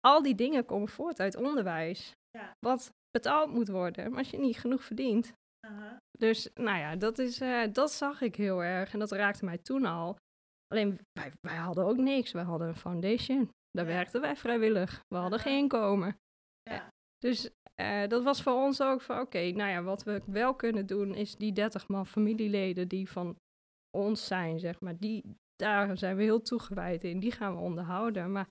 Al 0.00 0.22
die 0.22 0.34
dingen 0.34 0.64
komen 0.64 0.88
voort 0.88 1.20
uit 1.20 1.36
onderwijs, 1.36 2.12
Ja. 2.38 2.52
wat 2.66 2.90
betaald 3.10 3.52
moet 3.52 3.68
worden, 3.68 4.10
maar 4.10 4.18
als 4.18 4.30
je 4.30 4.38
niet 4.38 4.58
genoeg 4.58 4.84
verdient. 4.84 5.32
Aha. 5.66 5.96
Dus 6.18 6.50
nou 6.54 6.78
ja, 6.78 6.96
dat, 6.96 7.18
is, 7.18 7.40
eh, 7.40 7.62
dat 7.72 7.92
zag 7.92 8.20
ik 8.20 8.36
heel 8.36 8.62
erg 8.62 8.92
en 8.92 8.98
dat 8.98 9.10
raakte 9.12 9.44
mij 9.44 9.58
toen 9.58 9.84
al. 9.84 10.16
Alleen 10.74 10.98
wij, 11.12 11.32
wij 11.40 11.56
hadden 11.56 11.84
ook 11.84 11.96
niks, 11.96 12.32
wij 12.32 12.42
hadden 12.42 12.68
een 12.68 12.74
foundation. 12.76 13.50
Daar 13.70 13.86
Ja. 13.86 13.92
werkten 13.92 14.20
wij 14.20 14.36
vrijwillig. 14.36 15.02
We 15.08 15.16
hadden 15.16 15.38
Aha. 15.38 15.48
geen 15.48 15.58
inkomen. 15.58 16.16
Ja. 16.70 16.88
Dus 17.18 17.50
eh, 17.74 18.08
dat 18.08 18.22
was 18.22 18.42
voor 18.42 18.52
ons 18.54 18.80
ook 18.82 19.00
van, 19.00 19.20
oké, 19.20 19.50
nou 19.50 19.70
ja, 19.70 19.82
wat 19.82 20.02
we 20.02 20.22
wel 20.26 20.54
kunnen 20.54 20.86
doen 20.86 21.14
is 21.14 21.36
die 21.36 21.52
30 21.52 21.88
man 21.88 22.06
familieleden 22.06 22.88
die 22.88 23.08
van 23.10 23.36
ons 23.96 24.26
zijn, 24.26 24.58
zeg 24.60 24.80
maar, 24.80 24.96
die, 24.98 25.22
daar 25.56 25.98
zijn 25.98 26.16
we 26.16 26.22
heel 26.22 26.42
toegewijd 26.42 27.04
in. 27.04 27.20
Die 27.20 27.32
gaan 27.32 27.54
we 27.54 27.60
onderhouden. 27.60 28.32
Maar 28.32 28.46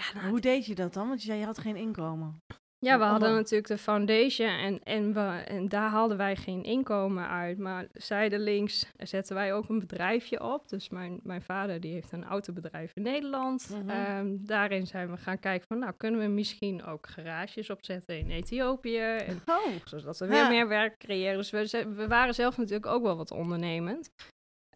ja, 0.00 0.18
nou, 0.18 0.28
Hoe 0.30 0.40
deed 0.40 0.66
je 0.66 0.74
dat 0.74 0.92
dan? 0.94 1.08
Want 1.08 1.20
je 1.20 1.26
zei 1.26 1.38
je 1.38 1.44
had 1.44 1.58
geen 1.58 1.76
inkomen. 1.76 2.38
ja, 2.78 2.98
we 2.98 3.04
hadden 3.04 3.32
natuurlijk 3.32 3.68
de 3.68 3.78
foundation 3.78 4.48
en, 4.48 4.82
en, 4.82 5.12
we, 5.14 5.20
en 5.46 5.68
daar 5.68 5.90
haalden 5.90 6.16
wij 6.16 6.36
geen 6.36 6.62
inkomen 6.62 7.28
uit. 7.28 7.58
Maar 7.58 7.86
zijdelings 7.92 8.86
zetten 8.96 9.34
wij 9.34 9.54
ook 9.54 9.68
een 9.68 9.78
bedrijfje 9.78 10.42
op. 10.42 10.68
Dus 10.68 10.88
mijn, 10.88 11.20
mijn 11.22 11.42
vader 11.42 11.80
die 11.80 11.92
heeft 11.92 12.12
een 12.12 12.24
autobedrijf 12.24 12.90
in 12.94 13.02
Nederland. 13.02 13.76
Ehm, 13.86 14.36
daarin 14.40 14.86
zijn 14.86 15.10
we 15.10 15.16
gaan 15.16 15.38
kijken 15.38 15.66
van, 15.66 15.78
nou 15.78 15.92
kunnen 15.96 16.20
we 16.20 16.26
misschien 16.26 16.84
ook 16.84 17.06
garages 17.08 17.70
opzetten 17.70 18.18
in 18.18 18.30
Ethiopië. 18.30 18.98
En, 19.00 19.40
Oh, 19.46 19.74
zodat 19.84 20.18
we 20.18 20.26
weer 20.26 20.36
Ja. 20.36 20.48
meer 20.48 20.68
werk 20.68 20.98
creëren. 20.98 21.36
Dus 21.36 21.50
we, 21.50 21.88
we 21.94 22.06
waren 22.08 22.34
zelf 22.34 22.56
natuurlijk 22.56 22.86
ook 22.86 23.02
wel 23.02 23.16
wat 23.16 23.30
ondernemend. 23.30 24.10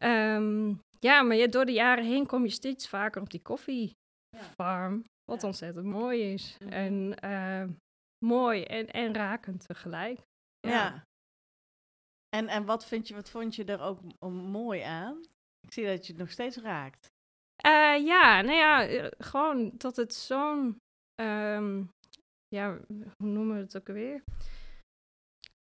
Ehm, 0.00 0.74
ja, 0.98 1.22
maar 1.22 1.36
je, 1.36 1.48
door 1.48 1.64
de 1.64 1.72
jaren 1.72 2.04
heen 2.04 2.26
kom 2.26 2.44
je 2.44 2.50
steeds 2.50 2.88
vaker 2.88 3.20
op 3.20 3.30
die 3.30 3.42
koffiefarm. 3.42 5.04
Wat 5.24 5.40
Ja. 5.40 5.46
ontzettend 5.46 5.86
mooi 5.86 6.32
is. 6.32 6.56
En 6.68 7.14
eh, 7.20 7.64
mooi 8.24 8.62
en, 8.62 8.86
en 8.90 9.14
rakend 9.14 9.66
tegelijk. 9.66 10.20
ja. 10.60 11.04
En, 12.36 12.48
en 12.48 12.64
wat, 12.64 12.86
vind 12.86 13.08
je, 13.08 13.14
wat 13.14 13.30
vond 13.30 13.54
je 13.54 13.64
er 13.64 13.80
ook 13.80 14.00
mooi 14.32 14.80
aan? 14.80 15.20
Ik 15.60 15.72
zie 15.72 15.86
dat 15.86 16.06
je 16.06 16.12
het 16.12 16.20
nog 16.20 16.30
steeds 16.30 16.56
raakt. 16.56 17.06
Eh, 17.56 18.06
ja, 18.06 18.40
nou 18.40 18.56
ja, 18.56 18.86
eh, 18.86 19.06
gewoon 19.18 19.72
dat 19.76 19.96
het 19.96 20.14
zo'n, 20.14 20.76
ehm, 21.14 21.84
ja, 22.48 22.78
hoe 23.16 23.28
noemen 23.28 23.56
we 23.56 23.62
het 23.62 23.76
ook 23.76 23.88
alweer? 23.88 24.22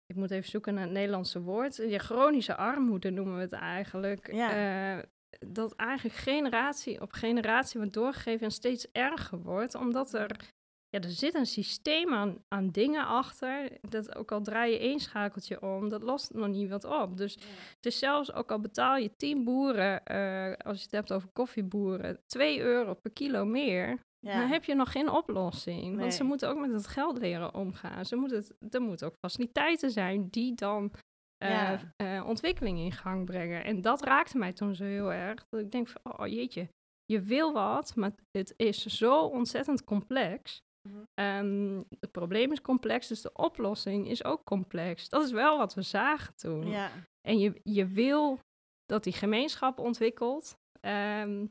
Ik 0.06 0.16
moet 0.16 0.30
even 0.30 0.50
zoeken 0.50 0.74
naar 0.74 0.82
het 0.84 0.92
Nederlandse 0.92 1.40
woord. 1.42 1.76
Ja, 1.76 1.98
chronische 1.98 2.56
armoede 2.56 3.10
noemen 3.10 3.34
we 3.34 3.40
het 3.40 3.52
eigenlijk. 3.52 4.32
Ja. 4.32 4.50
Eh, 4.98 5.04
dat 5.38 5.74
eigenlijk 5.74 6.18
generatie 6.18 7.00
op 7.00 7.12
generatie 7.12 7.80
wordt 7.80 7.94
doorgegeven 7.94 8.46
en 8.46 8.52
steeds 8.52 8.86
erger 8.92 9.42
wordt, 9.42 9.74
omdat 9.74 10.14
er 10.14 10.50
ja, 10.90 11.00
er 11.00 11.10
zit 11.10 11.34
een 11.34 11.46
systeem 11.46 12.12
aan, 12.12 12.44
aan 12.48 12.70
dingen 12.70 13.06
achter. 13.06 13.78
Dat 13.80 14.16
ook 14.16 14.32
al 14.32 14.40
draai 14.42 14.72
je 14.72 14.78
één 14.78 15.00
schakeltje 15.00 15.62
om, 15.62 15.88
dat 15.88 16.02
lost 16.02 16.34
nog 16.34 16.48
niet 16.48 16.70
wat 16.70 16.84
op. 16.84 17.16
Dus 17.16 17.34
het 17.76 17.86
is 17.86 17.98
zelfs, 17.98 18.32
ook 18.32 18.50
al 18.50 18.60
betaal 18.60 18.96
je 18.96 19.16
10 19.16 19.44
boeren, 19.44 20.04
eh, 20.04 20.52
als 20.66 20.76
je 20.76 20.82
het 20.82 20.92
hebt 20.92 21.12
over 21.12 21.28
koffieboeren, 21.32 22.20
2 22.26 22.60
euro 22.60 22.94
per 22.94 23.10
kilo 23.10 23.44
meer, 23.44 23.98
Ja. 24.18 24.40
dan 24.40 24.48
heb 24.48 24.64
je 24.64 24.74
nog 24.74 24.92
geen 24.92 25.10
oplossing. 25.10 25.98
Want 25.98 26.14
ze 26.14 26.24
moeten 26.24 26.48
ook 26.48 26.58
met 26.58 26.72
het 26.72 26.86
geld 26.86 27.18
leren 27.18 27.54
omgaan. 27.54 28.04
Ze 28.04 28.16
moeten 28.16 28.38
het, 28.38 28.74
er 28.74 28.82
moeten 28.82 29.06
ook 29.06 29.16
faciliteiten 29.20 29.90
zijn 29.90 30.28
die 30.30 30.54
dan 30.54 30.92
eh, 31.40 32.16
eh, 32.18 32.26
ontwikkeling 32.26 32.78
in 32.78 32.92
gang 32.92 33.24
brengen. 33.24 33.64
En 33.64 33.80
dat 33.80 34.02
raakte 34.02 34.38
mij 34.38 34.52
toen 34.52 34.74
zo 34.74 34.84
heel 34.84 35.12
erg. 35.12 35.46
Dat 35.48 35.60
ik 35.60 35.70
denk 35.70 35.88
van, 35.88 36.18
oh 36.18 36.26
jeetje, 36.26 36.68
je 37.04 37.20
wil 37.20 37.52
wat, 37.52 37.96
maar 37.96 38.12
het 38.30 38.54
is 38.56 38.86
zo 38.86 39.20
ontzettend 39.24 39.84
complex. 39.84 40.58
Mhm. 40.88 40.98
Ehm, 41.14 41.82
het 42.00 42.10
probleem 42.10 42.52
is 42.52 42.60
complex, 42.60 43.08
dus 43.08 43.20
de 43.22 43.32
oplossing 43.32 44.08
is 44.08 44.24
ook 44.24 44.44
complex. 44.44 45.08
Dat 45.08 45.24
is 45.24 45.30
wel 45.30 45.58
wat 45.58 45.74
we 45.74 45.82
zagen 45.82 46.34
toen. 46.36 46.66
Ja. 46.66 46.90
En 47.28 47.38
je, 47.38 47.60
je 47.62 47.86
wil 47.86 48.38
dat 48.84 49.04
die 49.04 49.12
gemeenschap 49.12 49.78
ontwikkelt. 49.78 50.54
ehm, 50.80 51.46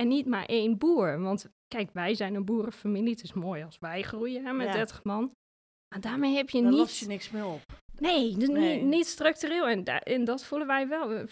en 0.00 0.08
niet 0.08 0.26
maar 0.26 0.44
één 0.44 0.78
boer. 0.78 1.20
Want 1.20 1.48
kijk, 1.66 1.90
wij 1.92 2.14
zijn 2.14 2.34
een 2.34 2.44
boerenfamilie. 2.44 3.10
Het 3.10 3.22
is 3.22 3.32
mooi 3.32 3.62
als 3.62 3.78
wij 3.78 4.02
groeien 4.02 4.44
hè, 4.44 4.52
met 4.52 4.66
Ja. 4.66 4.72
30 4.72 5.04
man. 5.04 5.30
Maar 5.88 6.00
daarmee 6.00 6.34
heb 6.34 6.50
je 6.50 6.60
Dan 6.60 6.70
niet... 6.70 6.78
los 6.78 7.00
je 7.00 7.06
niks 7.06 7.30
meer 7.30 7.46
op. 7.46 7.62
Nee, 7.98 8.36
dus 8.36 8.48
Nee. 8.48 8.76
Niet, 8.80 8.84
niet 8.90 9.06
structureel. 9.06 9.66
En, 9.68 9.84
da- 9.84 10.00
en 10.00 10.24
dat 10.24 10.44
voelen 10.44 10.66
wij 10.66 10.88
wel. 10.88 11.08
We- 11.08 11.26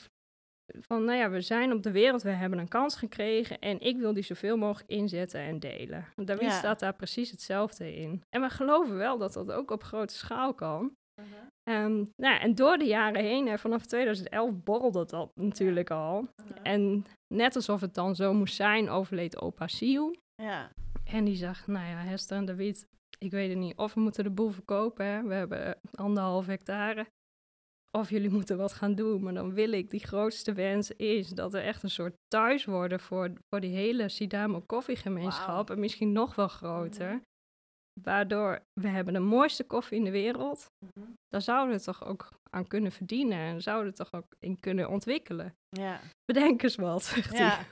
Van, 0.80 1.04
nou 1.04 1.18
ja, 1.18 1.30
we 1.30 1.40
zijn 1.40 1.72
op 1.72 1.82
de 1.82 1.90
wereld, 1.90 2.22
we 2.22 2.30
hebben 2.30 2.58
een 2.58 2.68
kans 2.68 2.96
gekregen 2.96 3.58
en 3.58 3.80
ik 3.80 3.96
wil 3.98 4.12
die 4.12 4.22
zoveel 4.22 4.56
mogelijk 4.56 4.90
inzetten 4.90 5.40
en 5.40 5.58
delen. 5.58 6.06
David 6.16 6.42
Ja. 6.42 6.50
staat 6.58 6.78
daar 6.80 6.94
precies 6.94 7.30
hetzelfde 7.30 7.94
in. 7.96 8.22
En 8.28 8.40
we 8.40 8.48
geloven 8.50 8.96
wel 8.96 9.18
dat 9.18 9.32
dat 9.32 9.52
ook 9.52 9.70
op 9.70 9.82
grote 9.82 10.14
schaal 10.14 10.54
kan. 10.54 10.92
Ehm, 11.62 11.94
nou, 11.96 12.34
ja, 12.34 12.40
en 12.40 12.54
door 12.54 12.76
de 12.78 12.84
jaren 12.84 13.22
heen, 13.24 13.46
hè, 13.48 13.58
vanaf 13.58 13.86
2011 13.86 14.62
borrelde 14.64 15.04
dat 15.06 15.30
natuurlijk 15.36 15.90
al. 15.90 16.28
En 16.62 17.04
net 17.34 17.56
alsof 17.56 17.80
het 17.80 17.94
dan 17.94 18.14
zo 18.14 18.32
moest 18.32 18.54
zijn, 18.54 18.88
overleed 18.88 19.40
opa 19.40 19.66
Siel. 19.66 20.16
Ja. 20.42 20.70
En 21.04 21.24
die 21.24 21.36
zegt, 21.36 21.66
nou 21.66 21.86
ja, 21.86 21.96
Hester 21.96 22.36
en 22.36 22.44
David, 22.44 22.86
ik 23.22 23.30
weet 23.30 23.48
het 23.48 23.58
niet. 23.58 23.76
Of 23.76 23.94
we 23.94 24.00
moeten 24.00 24.24
de 24.24 24.30
boel 24.30 24.50
verkopen, 24.50 25.06
hè. 25.06 25.22
we 25.22 25.34
hebben 25.34 25.66
eh, 25.66 25.94
anderhalf 25.94 26.46
hectare. 26.46 27.06
Of 27.98 28.10
jullie 28.10 28.30
moeten 28.38 28.56
wat 28.56 28.72
gaan 28.72 28.94
doen. 28.94 29.22
Maar 29.22 29.34
dan 29.34 29.54
wil 29.54 29.72
ik, 29.72 29.90
die 29.90 30.06
grootste 30.06 30.52
wens 30.52 30.90
is 30.90 31.28
dat 31.28 31.54
er 31.54 31.62
echt 31.62 31.82
een 31.82 31.90
soort 31.90 32.14
thuis 32.28 32.64
worden 32.64 33.00
voor, 33.00 33.32
voor 33.48 33.60
die 33.60 33.74
hele 33.74 34.08
Sidamo 34.08 34.60
koffiegemeenschap. 34.60 35.70
En 35.70 35.80
misschien 35.80 36.12
nog 36.12 36.34
wel 36.34 36.48
groter. 36.48 37.10
Mhm. 37.10 37.20
Waardoor 38.02 38.60
we 38.80 38.88
hebben 38.88 39.14
de 39.14 39.20
mooiste 39.20 39.64
koffie 39.64 39.98
in 39.98 40.04
de 40.04 40.10
wereld. 40.10 40.66
Mhm. 40.78 41.10
Daar 41.28 41.42
zouden 41.42 41.76
we 41.76 41.82
toch 41.82 42.04
ook 42.04 42.28
aan 42.50 42.66
kunnen 42.66 42.92
verdienen. 42.92 43.38
En 43.38 43.62
zouden 43.62 43.90
we 43.90 43.98
toch 43.98 44.12
ook 44.12 44.34
in 44.38 44.60
kunnen 44.60 44.88
ontwikkelen. 44.88 45.54
Ja. 45.68 46.00
Bedenk 46.24 46.62
eens 46.62 46.76
wat, 46.76 47.04
zegt 47.14 47.38
hij. 47.38 47.66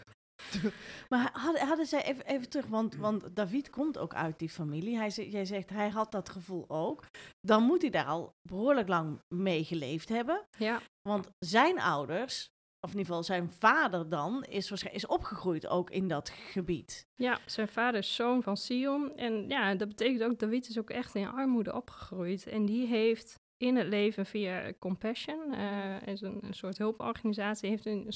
Maar 1.08 1.30
hadden, 1.32 1.66
hadden 1.66 1.86
zij, 1.86 2.02
even, 2.04 2.26
even 2.26 2.48
terug, 2.48 2.66
want, 2.66 2.96
want 2.96 3.36
David 3.36 3.70
komt 3.70 3.98
ook 3.98 4.14
uit 4.14 4.38
die 4.38 4.48
familie. 4.48 4.96
Hij, 4.96 5.08
jij 5.08 5.44
zegt, 5.44 5.70
hij 5.70 5.88
had 5.88 6.12
dat 6.12 6.28
gevoel 6.28 6.64
ook. 6.68 7.04
Dan 7.40 7.62
moet 7.62 7.82
hij 7.82 7.90
daar 7.90 8.04
al 8.04 8.34
behoorlijk 8.42 8.88
lang 8.88 9.20
mee 9.28 9.64
geleefd 9.64 10.08
hebben. 10.08 10.46
Ja. 10.58 10.80
Want 11.08 11.28
zijn 11.38 11.80
ouders, 11.80 12.48
of 12.80 12.92
in 12.92 12.98
ieder 12.98 13.06
geval 13.06 13.22
zijn 13.22 13.50
vader 13.50 14.08
dan, 14.08 14.44
is, 14.44 14.68
waarschijnlijk, 14.68 15.04
is 15.04 15.10
opgegroeid 15.10 15.66
ook 15.66 15.90
in 15.90 16.08
dat 16.08 16.30
gebied. 16.30 17.06
Ja, 17.14 17.38
zijn 17.46 17.68
vader 17.68 18.00
is 18.00 18.14
zoon 18.14 18.42
van 18.42 18.56
Sion. 18.56 19.16
En 19.16 19.48
ja, 19.48 19.74
dat 19.74 19.88
betekent 19.88 20.22
ook, 20.22 20.38
David 20.38 20.68
is 20.68 20.78
ook 20.78 20.90
echt 20.90 21.14
in 21.14 21.28
armoede 21.28 21.74
opgegroeid. 21.74 22.46
En 22.46 22.66
die 22.66 22.86
heeft 22.86 23.38
in 23.56 23.76
het 23.76 23.86
leven 23.86 24.26
via 24.26 24.72
Compassion, 24.78 25.52
eh 25.52 26.06
is 26.06 26.20
een, 26.20 26.38
een 26.42 26.54
soort 26.54 26.78
hulporganisatie, 26.78 27.68
heeft 27.68 27.86
een 27.86 28.12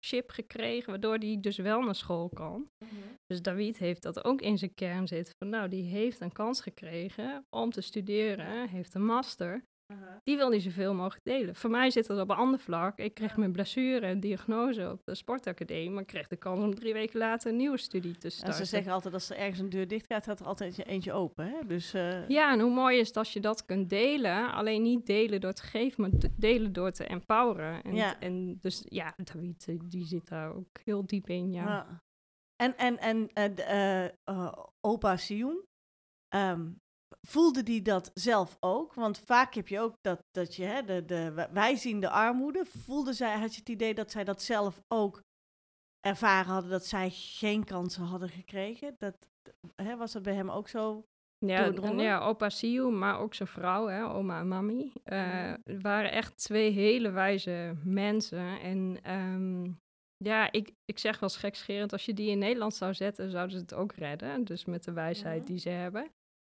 sponsorship 0.00 0.30
gekregen, 0.30 0.90
waardoor 0.90 1.16
hij 1.16 1.38
dus 1.40 1.56
wel 1.56 1.80
naar 1.80 1.94
school 1.94 2.28
kan. 2.28 2.70
Dus 3.26 3.42
David 3.42 3.78
heeft 3.78 4.02
dat 4.02 4.24
ook 4.24 4.40
in 4.40 4.58
zijn 4.58 4.74
kern 4.74 5.06
zitten. 5.08 5.34
Van, 5.38 5.48
nou, 5.48 5.68
die 5.68 5.84
heeft 5.84 6.20
een 6.20 6.32
kans 6.32 6.60
gekregen 6.60 7.46
om 7.50 7.70
te 7.70 7.80
studeren, 7.80 8.68
heeft 8.68 8.94
een 8.94 9.04
master. 9.04 9.64
Die 10.24 10.36
wil 10.36 10.50
hij 10.50 10.60
zoveel 10.60 10.94
mogelijk 10.94 11.24
delen. 11.24 11.54
Voor 11.54 11.70
mij 11.70 11.90
zit 11.90 12.06
dat 12.06 12.20
op 12.20 12.30
een 12.30 12.36
ander 12.36 12.60
vlak. 12.60 12.98
Ik 12.98 13.14
kreeg 13.14 13.36
mijn 13.36 13.52
blessure 13.52 14.06
en 14.06 14.20
diagnose 14.20 14.90
op 14.90 15.04
de 15.04 15.14
sportacademie, 15.14 15.90
maar 15.90 16.00
ik 16.02 16.06
kreeg 16.06 16.28
de 16.28 16.36
kans 16.36 16.60
om 16.64 16.74
drie 16.74 16.92
weken 16.92 17.18
later 17.18 17.50
een 17.50 17.56
nieuwe 17.56 17.76
studie 17.78 18.18
te 18.18 18.24
En 18.26 18.32
starten. 18.32 18.54
ze 18.54 18.64
zeggen 18.64 18.92
altijd, 18.92 19.14
als 19.14 19.30
er 19.30 19.36
ergens 19.36 19.58
een 19.58 19.68
deur 19.70 19.88
dicht 19.88 20.06
gaat, 20.06 20.24
gaat 20.24 20.40
er 20.40 20.46
altijd 20.46 20.86
eentje 20.86 21.12
open. 21.12 21.46
Hè? 21.46 21.66
Dus, 21.66 21.94
eh, 21.94 22.28
Ja, 22.28 22.52
en 22.52 22.60
hoe 22.60 22.70
mooi 22.74 22.98
is 22.98 23.08
het 23.08 23.16
als 23.16 23.32
je 23.32 23.40
dat 23.40 23.64
kunt 23.64 23.90
delen. 23.90 24.52
Alleen 24.52 24.82
niet 24.82 25.06
delen 25.06 25.40
door 25.40 25.52
te 25.52 25.62
geven, 25.62 26.00
maar 26.00 26.10
de- 26.18 26.34
delen 26.36 26.72
door 26.72 26.90
te 26.90 27.04
empoweren. 27.04 27.82
En, 27.82 27.94
Ja. 27.94 28.20
en 28.20 28.58
dus 28.60 28.84
ja, 28.88 29.14
David, 29.16 29.64
eh, 29.68 29.78
die 29.84 30.04
zit 30.06 30.28
daar 30.28 30.54
ook 30.54 30.78
heel 30.84 31.06
diep 31.06 31.28
in, 31.28 31.52
ja. 31.52 31.64
Ja. 31.64 32.02
En, 32.56 32.76
en, 32.76 33.28
en 33.32 33.56
eh, 34.24 34.52
opa 34.80 35.16
Sioen, 35.16 35.64
ehm, 36.28 36.70
voelde 37.20 37.62
die 37.62 37.82
dat 37.82 38.10
zelf 38.14 38.56
ook? 38.60 38.94
Want 38.94 39.18
vaak 39.18 39.54
heb 39.54 39.68
je 39.68 39.80
ook 39.80 39.94
dat, 40.00 40.24
dat 40.30 40.56
je, 40.56 40.64
hè, 40.64 40.84
de, 40.84 41.04
de, 41.04 41.48
wij 41.52 41.76
zien 41.76 42.00
de 42.00 42.10
armoede. 42.10 42.64
Voelde 42.64 43.12
zij, 43.12 43.38
had 43.38 43.54
je 43.54 43.60
het 43.60 43.68
idee 43.68 43.94
dat 43.94 44.10
zij 44.10 44.24
dat 44.24 44.42
zelf 44.42 44.82
ook 44.88 45.22
ervaren 46.00 46.52
hadden, 46.52 46.70
dat 46.70 46.86
zij 46.86 47.10
geen 47.12 47.64
kansen 47.64 48.04
hadden 48.04 48.28
gekregen? 48.28 48.94
Dat, 48.98 49.28
hè, 49.74 49.96
was 49.96 50.12
dat 50.12 50.22
bij 50.22 50.34
hem 50.34 50.50
ook 50.50 50.68
zo? 50.68 51.04
Ja, 51.46 51.72
ja, 51.96 52.20
opa 52.20 52.48
Siu, 52.48 52.90
maar 52.90 53.18
ook 53.18 53.34
zijn 53.34 53.48
vrouw, 53.48 53.86
hè, 53.86 54.04
oma 54.04 54.40
en 54.40 54.48
mami, 54.48 54.92
eh, 55.02 55.54
waren 55.64 56.12
echt 56.12 56.36
twee 56.36 56.70
hele 56.70 57.10
wijze 57.10 57.76
mensen. 57.84 58.60
En 58.60 58.98
ehm, 59.02 59.64
ja, 60.16 60.52
ik, 60.52 60.72
ik 60.84 60.98
zeg 60.98 61.18
wel 61.18 61.28
gekscherend, 61.28 61.92
als 61.92 62.04
je 62.04 62.14
die 62.14 62.30
in 62.30 62.38
Nederland 62.38 62.74
zou 62.74 62.94
zetten, 62.94 63.30
zouden 63.30 63.56
ze 63.56 63.62
het 63.62 63.74
ook 63.74 63.92
redden. 63.92 64.44
Dus 64.44 64.64
met 64.64 64.84
de 64.84 64.92
wijsheid 64.92 65.46
die 65.46 65.58
ze 65.58 65.68
hebben. 65.68 66.10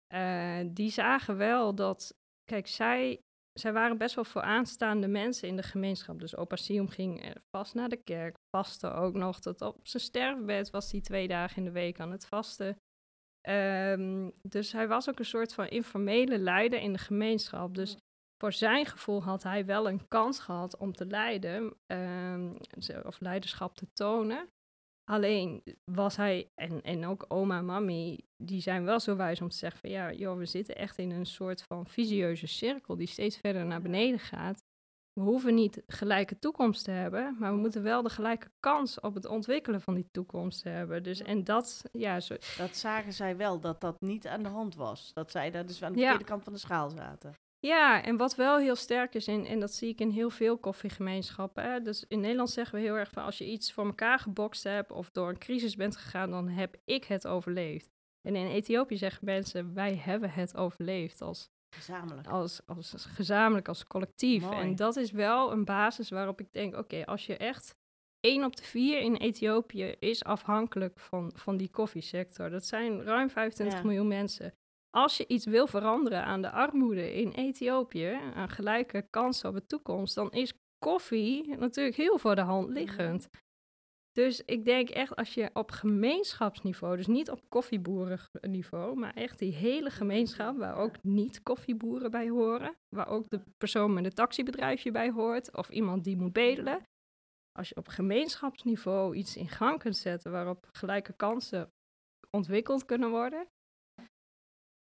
Eh, 0.08 0.60
die 0.65 0.91
zagen 0.91 1.38
wel 1.38 1.76
dat, 1.76 2.15
kijk, 2.43 2.67
zij, 2.67 3.22
zij 3.54 3.74
waren 3.74 3.98
best 3.98 4.15
wel 4.15 4.24
vooraanstaande 4.24 5.08
mensen 5.08 5.48
in 5.48 5.56
de 5.56 5.63
gemeenschap. 5.63 6.20
Dus 6.20 6.36
opa 6.36 6.56
Sium 6.56 6.89
ging 6.89 7.24
eh, 7.24 7.32
vast 7.50 7.74
naar 7.74 7.89
de 7.89 8.04
kerk, 8.04 8.36
vastte 8.50 8.91
ook 8.91 9.13
nog. 9.13 9.39
Tot 9.39 9.62
op 9.62 9.88
zijn 9.88 10.04
sterfbed 10.04 10.70
was 10.70 10.91
hij 10.91 11.02
twee 11.02 11.28
dagen 11.28 11.58
in 11.58 11.63
de 11.63 11.72
week 11.72 12.00
aan 12.00 12.12
het 12.12 12.26
vasten. 12.26 12.78
Ehm, 13.41 14.30
dus 14.41 14.72
hij 14.72 14.88
was 14.88 15.10
ook 15.10 15.20
een 15.20 15.26
soort 15.26 15.54
van 15.54 15.67
informele 15.67 16.38
leider 16.38 16.80
in 16.80 16.93
de 16.93 17.00
gemeenschap. 17.00 17.76
Dus 17.76 17.98
voor 18.38 18.54
zijn 18.54 18.86
gevoel 18.86 19.24
had 19.24 19.43
hij 19.43 19.65
wel 19.65 19.88
een 19.89 20.08
kans 20.08 20.39
gehad 20.39 20.78
om 20.78 20.93
te 20.93 21.06
leiden, 21.06 21.74
ehm, 21.86 22.54
of 23.04 23.20
leiderschap 23.20 23.76
te 23.76 23.88
tonen. 23.93 24.50
Alleen 25.10 25.63
was 25.91 26.15
hij, 26.15 26.52
en, 26.56 26.82
en 26.82 27.06
ook 27.06 27.26
oma 27.28 27.58
en 27.58 27.65
mami, 27.65 28.26
die 28.43 28.62
zijn 28.62 28.84
wel 28.84 29.00
zo 29.00 29.15
wijs 29.15 29.41
om 29.41 29.50
te 29.50 29.58
zeggen 29.58 29.80
van 29.80 29.89
ja, 29.89 30.12
joh, 30.12 30.38
we 30.38 30.46
zitten 30.46 30.76
echt 30.76 30.98
in 30.98 31.12
een 31.12 31.26
soort 31.26 31.63
van 31.63 31.88
visieuze 31.88 32.48
cirkel 32.48 32.96
die 32.96 33.08
steeds 33.08 33.38
verder 33.38 33.65
naar 33.65 33.82
beneden 33.82 34.20
gaat. 34.20 34.63
We 35.13 35.22
hoeven 35.24 35.54
niet 35.56 35.84
gelijke 35.88 36.39
toekomst 36.39 36.84
te 36.84 36.91
hebben, 36.91 37.36
maar 37.39 37.52
we 37.54 37.58
moeten 37.60 37.84
wel 37.84 38.02
de 38.02 38.10
gelijke 38.10 38.52
kans 38.60 39.00
op 39.00 39.13
het 39.13 39.26
ontwikkelen 39.26 39.82
van 39.82 39.93
die 39.93 40.08
toekomst 40.12 40.63
hebben. 40.63 41.04
Dus 41.04 41.22
en 41.22 41.43
dat, 41.43 41.84
ja, 41.91 42.20
zo, 42.20 42.36
Dat 42.58 42.76
zagen 42.78 43.13
zij 43.13 43.38
wel, 43.38 43.60
dat 43.60 43.82
dat 43.82 44.02
niet 44.02 44.28
aan 44.28 44.43
de 44.43 44.50
hand 44.50 44.76
was. 44.76 45.13
Dat 45.13 45.32
zij 45.32 45.52
daar 45.52 45.65
dus 45.65 45.84
aan 45.84 45.93
de 45.93 46.00
Ja. 46.00 46.08
verkeerde 46.08 46.32
kant 46.32 46.43
van 46.43 46.54
de 46.54 46.60
schaal 46.60 46.89
zaten. 46.89 47.34
Ja, 47.67 48.03
en 48.03 48.17
wat 48.17 48.36
wel 48.36 48.58
heel 48.58 48.75
sterk 48.75 49.15
is, 49.15 49.27
in, 49.27 49.45
en 49.45 49.60
dat 49.60 49.73
zie 49.73 49.89
ik 49.89 49.99
in 49.99 50.10
heel 50.10 50.30
veel 50.30 50.58
koffiegemeenschappen. 50.58 51.63
Hè? 51.63 51.82
Dus 51.82 52.06
in 52.08 52.19
Nederland 52.19 52.49
zeggen 52.49 52.75
we 52.75 52.82
heel 52.86 52.95
erg 52.95 53.12
van 53.12 53.23
als 53.23 53.38
je 53.38 53.45
iets 53.45 53.71
voor 53.73 53.86
elkaar 53.86 54.19
gebokst 54.19 54.63
hebt 54.63 54.91
of 54.91 55.10
door 55.12 55.30
een 55.30 55.38
crisis 55.38 55.75
bent 55.75 55.97
gegaan, 55.97 56.32
dan 56.32 56.47
heb 56.47 56.75
ik 56.86 57.03
het 57.03 57.27
overleefd. 57.27 57.89
En 58.21 58.36
in 58.36 58.47
Ethiopië 58.47 58.97
zeggen 58.97 59.25
mensen, 59.25 59.73
wij 59.73 59.95
hebben 59.95 60.30
het 60.32 60.58
overleefd 60.58 61.21
als, 61.21 61.49
Gezamenlijk. 61.75 62.27
als, 62.27 62.62
als, 62.65 63.06
gezamenlijk, 63.06 63.67
als 63.67 63.88
collectief. 63.88 64.43
Mooi. 64.43 64.58
En 64.58 64.75
dat 64.75 64.95
is 64.95 65.12
wel 65.12 65.51
een 65.51 65.65
basis 65.65 66.10
waarop 66.10 66.39
ik 66.39 66.51
denk, 66.51 66.75
oké, 66.75 67.06
als 67.06 67.25
je 67.25 67.38
echt 67.38 67.75
één 68.19 68.43
op 68.43 68.56
de 68.56 68.63
vier 68.63 68.99
in 68.99 69.15
Ethiopië 69.15 69.95
is 69.99 70.23
afhankelijk 70.23 70.99
van, 70.99 71.32
van 71.36 71.58
die 71.58 71.69
koffiesector. 71.69 72.49
Dat 72.49 72.65
zijn 72.65 73.03
ruim 73.03 73.30
25 73.30 73.77
Ja. 73.77 73.86
miljoen 73.86 74.08
mensen. 74.08 74.53
Als 74.89 75.17
je 75.17 75.28
iets 75.28 75.45
wil 75.45 75.67
veranderen 75.67 76.23
aan 76.23 76.41
de 76.41 76.52
armoede 76.52 77.13
in 77.13 77.32
Ethiopië, 77.32 78.19
aan 78.34 78.50
gelijke 78.50 79.08
kansen 79.10 79.50
op 79.50 79.56
de 79.56 79.65
toekomst, 79.65 80.15
dan 80.15 80.32
is 80.32 80.54
koffie 80.78 81.56
natuurlijk 81.58 81.95
heel 81.95 82.17
voor 82.17 82.36
de 82.36 82.41
hand 82.41 82.69
liggend. 82.69 83.30
Dus 84.12 84.41
ik 84.45 84.65
denk 84.65 84.89
echt 84.89 85.15
als 85.15 85.34
je 85.34 85.50
op 85.54 85.71
gemeenschapsniveau, 85.71 86.97
dus 86.97 87.08
niet 87.08 87.32
op 87.32 87.50
koffieboerenniveau, 87.50 88.95
maar 88.95 89.13
echt 89.13 89.39
die 89.39 89.54
hele 89.54 89.89
gemeenschap 89.89 90.58
waar 90.58 90.76
ook 90.76 91.04
niet 91.04 91.43
koffieboeren 91.43 92.12
bij 92.12 92.30
horen, 92.30 92.76
waar 92.95 93.08
ook 93.08 93.30
de 93.30 93.41
persoon 93.58 93.93
met 93.93 94.06
een 94.06 94.13
taxibedrijfje 94.13 94.91
bij 94.91 95.12
hoort 95.12 95.56
of 95.56 95.69
iemand 95.69 96.04
die 96.04 96.17
moet 96.17 96.34
bedelen. 96.34 96.82
Als 97.52 97.69
je 97.69 97.76
op 97.76 97.88
gemeenschapsniveau 97.88 99.15
iets 99.15 99.36
in 99.36 99.50
gang 99.50 99.80
kunt 99.80 99.97
zetten 99.97 100.32
waarop 100.32 100.67
gelijke 100.71 101.13
kansen 101.13 101.71
ontwikkeld 102.32 102.86
kunnen 102.86 103.10
worden, 103.10 103.47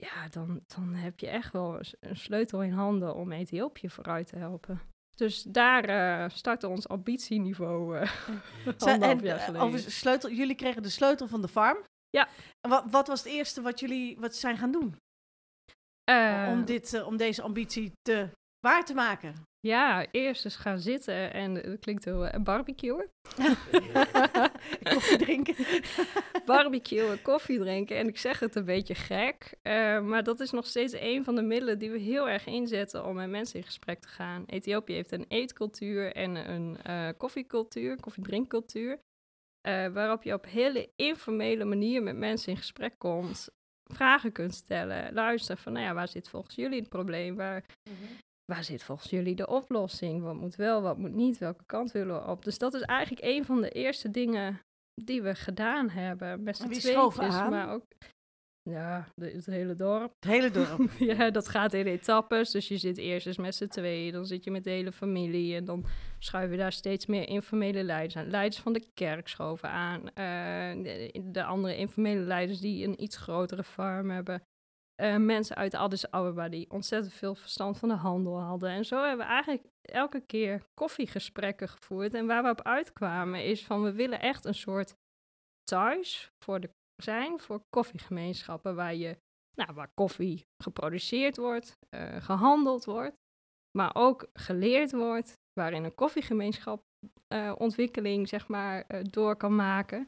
ja, 0.02 0.28
dan, 0.30 0.62
dan 0.76 0.94
heb 0.94 1.20
je 1.20 1.28
echt 1.28 1.52
wel 1.52 1.80
een 2.00 2.16
sleutel 2.16 2.64
in 2.64 2.72
handen 2.72 3.16
om 3.16 3.32
Ethiopië 3.32 3.90
vooruit 3.90 4.28
te 4.28 4.38
helpen. 4.38 4.82
Dus 5.16 5.44
daar 5.44 5.84
eh 5.84 6.30
startte 6.30 6.68
ons 6.68 6.88
ambitieniveau 6.88 7.98
anderhalf 8.78 9.20
en, 9.20 9.26
jaar 9.26 9.54
eh, 9.54 9.64
over 9.64 9.80
sleutel, 9.80 10.32
jullie 10.32 10.56
kregen 10.56 10.84
de 10.84 10.90
sleutel 10.90 11.28
van 11.28 11.42
de 11.42 11.48
farm. 11.48 11.84
Ja. 12.10 12.28
Wat, 12.62 12.84
wat 12.92 13.08
was 13.08 13.24
het 13.24 13.34
eerste 13.34 13.62
wat 13.62 13.80
jullie 13.80 14.20
wat 14.20 14.36
zijn 14.36 14.58
gaan 14.58 14.72
doen 14.72 14.96
om, 16.50 16.66
dit, 16.66 17.04
om 17.04 17.18
deze 17.18 17.42
ambitie 17.42 17.92
te 18.02 18.30
waar 18.60 18.86
te 18.86 18.94
maken? 18.94 19.36
Ja, 19.67 20.06
eerst 20.12 20.45
eens 20.45 20.56
gaan 20.56 20.80
zitten 20.80 21.34
en 21.34 21.63
eh, 21.63 21.69
dat 21.69 21.80
klinkt 21.80 22.06
heel 22.06 22.26
uh, 22.26 22.34
barbecuen. 22.43 23.10
Koffie 24.93 25.17
drinken. 25.17 25.56
barbecuen, 26.45 27.21
koffie 27.21 27.60
drinken. 27.60 27.97
En 27.97 28.08
ik 28.08 28.17
zeg 28.17 28.39
het 28.39 28.56
een 28.56 28.65
beetje 28.65 28.95
gek, 28.95 29.54
eh, 29.62 30.02
maar 30.02 30.24
dat 30.24 30.39
is 30.39 30.52
nog 30.52 30.65
steeds 30.65 30.93
een 30.93 31.24
van 31.24 31.36
de 31.36 31.41
middelen 31.41 31.80
die 31.80 31.91
we 31.91 31.97
heel 31.97 32.30
erg 32.30 32.45
inzetten 32.45 33.06
om 33.06 33.15
met 33.15 33.30
mensen 33.30 33.60
in 33.60 33.65
gesprek 33.65 34.00
te 34.00 34.08
gaan. 34.08 34.43
Ethiopië 34.45 34.93
heeft 34.93 35.12
een 35.12 35.26
eetcultuur 35.28 36.13
en 36.13 36.52
een 36.52 36.78
eh, 36.84 37.10
koffiecultuur, 37.17 38.00
koffiedrinkcultuur, 38.00 39.00
eh, 39.62 39.88
waarop 39.88 40.24
je 40.24 40.34
op 40.34 40.45
hele 40.45 40.89
informele 40.95 41.65
manier 41.65 42.04
met 42.04 42.17
mensen 42.17 42.52
in 42.52 42.58
gesprek 42.58 42.93
komt, 42.97 43.50
vragen 43.84 44.32
kunt 44.32 44.54
stellen, 44.54 45.13
luisteren 45.13 45.62
van, 45.62 45.74
nou 45.74 45.86
ja, 45.86 45.93
waar 45.93 46.08
zit 46.08 46.30
volgens 46.30 46.56
jullie 46.56 46.80
het 46.80 46.89
probleem? 46.89 47.36
Waar, 47.36 47.65
waar 48.52 48.64
zit 48.64 48.84
volgens 48.84 49.10
jullie 49.10 49.36
de 49.36 49.48
oplossing? 49.48 50.22
Wat 50.24 50.36
moet 50.36 50.56
wel, 50.56 50.82
wat 50.82 50.98
moet 50.98 51.14
niet? 51.14 51.38
Welke 51.38 51.64
kant 51.66 51.92
willen 51.92 52.16
we 52.16 52.30
op? 52.30 52.44
Dus 52.44 52.58
dat 52.58 52.74
is 52.74 52.82
eigenlijk 52.82 53.26
een 53.26 53.46
van 53.46 53.62
de 53.62 53.70
eerste 53.70 54.12
dingen 54.12 54.62
die 54.94 55.22
we 55.22 55.36
gedaan 55.36 55.90
hebben. 55.90 56.44
Met 56.44 56.58
z'n 56.58 56.64
En 56.64 56.70
wie 56.70 56.80
tweetjes, 56.80 57.34
aan? 57.34 57.50
maar 57.50 57.74
ook... 57.74 57.84
Ja, 58.70 59.08
de, 59.16 59.30
het 59.30 59.46
hele 59.46 59.76
dorp. 59.76 60.14
Het 60.20 60.32
hele 60.32 60.52
dorp. 60.52 60.92
ja, 61.18 61.30
dat 61.30 61.48
gaat 61.48 61.74
in 61.74 61.86
etappes. 61.86 62.52
Dus 62.52 62.68
je 62.68 62.78
zit 62.78 62.98
eerst 62.98 63.28
eens 63.28 63.38
met 63.38 63.56
z'n 63.56 63.68
tweeën, 63.68 64.12
dan 64.12 64.26
zit 64.26 64.44
je 64.44 64.52
met 64.52 64.64
de 64.64 64.70
hele 64.70 64.92
familie. 64.92 65.56
En 65.56 65.66
dan 65.66 65.86
schuiven 66.20 66.52
we 66.52 66.62
daar 66.62 66.72
steeds 66.72 67.06
meer 67.06 67.28
informele 67.28 67.84
leiders 67.84 68.16
aan. 68.16 68.30
Leiders 68.30 68.62
van 68.62 68.74
de 68.74 68.86
kerk 68.94 69.28
schoven 69.28 69.70
aan. 69.70 70.10
eh, 70.14 70.84
de, 70.84 71.22
de 71.32 71.44
andere 71.44 71.78
informele 71.78 72.22
leiders 72.22 72.60
die 72.60 72.88
een 72.88 73.04
iets 73.04 73.18
grotere 73.18 73.64
farm 73.64 74.10
hebben. 74.10 74.44
Eh, 74.96 75.18
mensen 75.18 75.56
uit 75.56 75.74
Addis 75.74 76.12
Ababa 76.12 76.50
die 76.50 76.70
ontzettend 76.70 77.14
veel 77.14 77.36
verstand 77.36 77.78
van 77.78 77.90
de 77.90 77.96
handel 77.96 78.40
hadden. 78.40 78.70
En 78.70 78.86
zo 78.86 79.04
hebben 79.04 79.26
we 79.26 79.32
eigenlijk 79.32 79.68
elke 79.82 80.20
keer 80.20 80.64
koffiegesprekken 80.74 81.70
gevoerd. 81.70 82.14
En 82.14 82.28
waar 82.28 82.44
we 82.44 82.50
op 82.50 82.62
uitkwamen 82.62 83.46
is 83.46 83.66
van 83.66 83.84
we 83.84 83.92
willen 83.92 84.20
echt 84.20 84.46
een 84.46 84.56
soort 84.56 84.96
thuis 85.64 86.32
voor 86.44 86.60
de 86.60 86.70
zijn 87.04 87.40
voor 87.40 87.64
koffiegemeenschappen 87.70 88.76
waar 88.76 88.96
je 88.96 89.18
nou, 89.56 89.74
waar 89.74 89.92
koffie 89.94 90.48
geproduceerd 90.64 91.38
wordt, 91.38 91.78
eh, 91.90 92.22
gehandeld 92.22 92.86
wordt, 92.86 93.16
maar 93.78 93.96
ook 93.96 94.30
geleerd 94.34 94.92
wordt, 94.92 95.38
waarin 95.54 95.84
een 95.84 95.96
koffiegemeenschap 95.96 96.84
eh, 97.28 97.56
ontwikkeling 97.58 98.28
zeg 98.28 98.48
maar 98.48 98.86
door 99.10 99.36
kan 99.36 99.56
maken. 99.56 100.08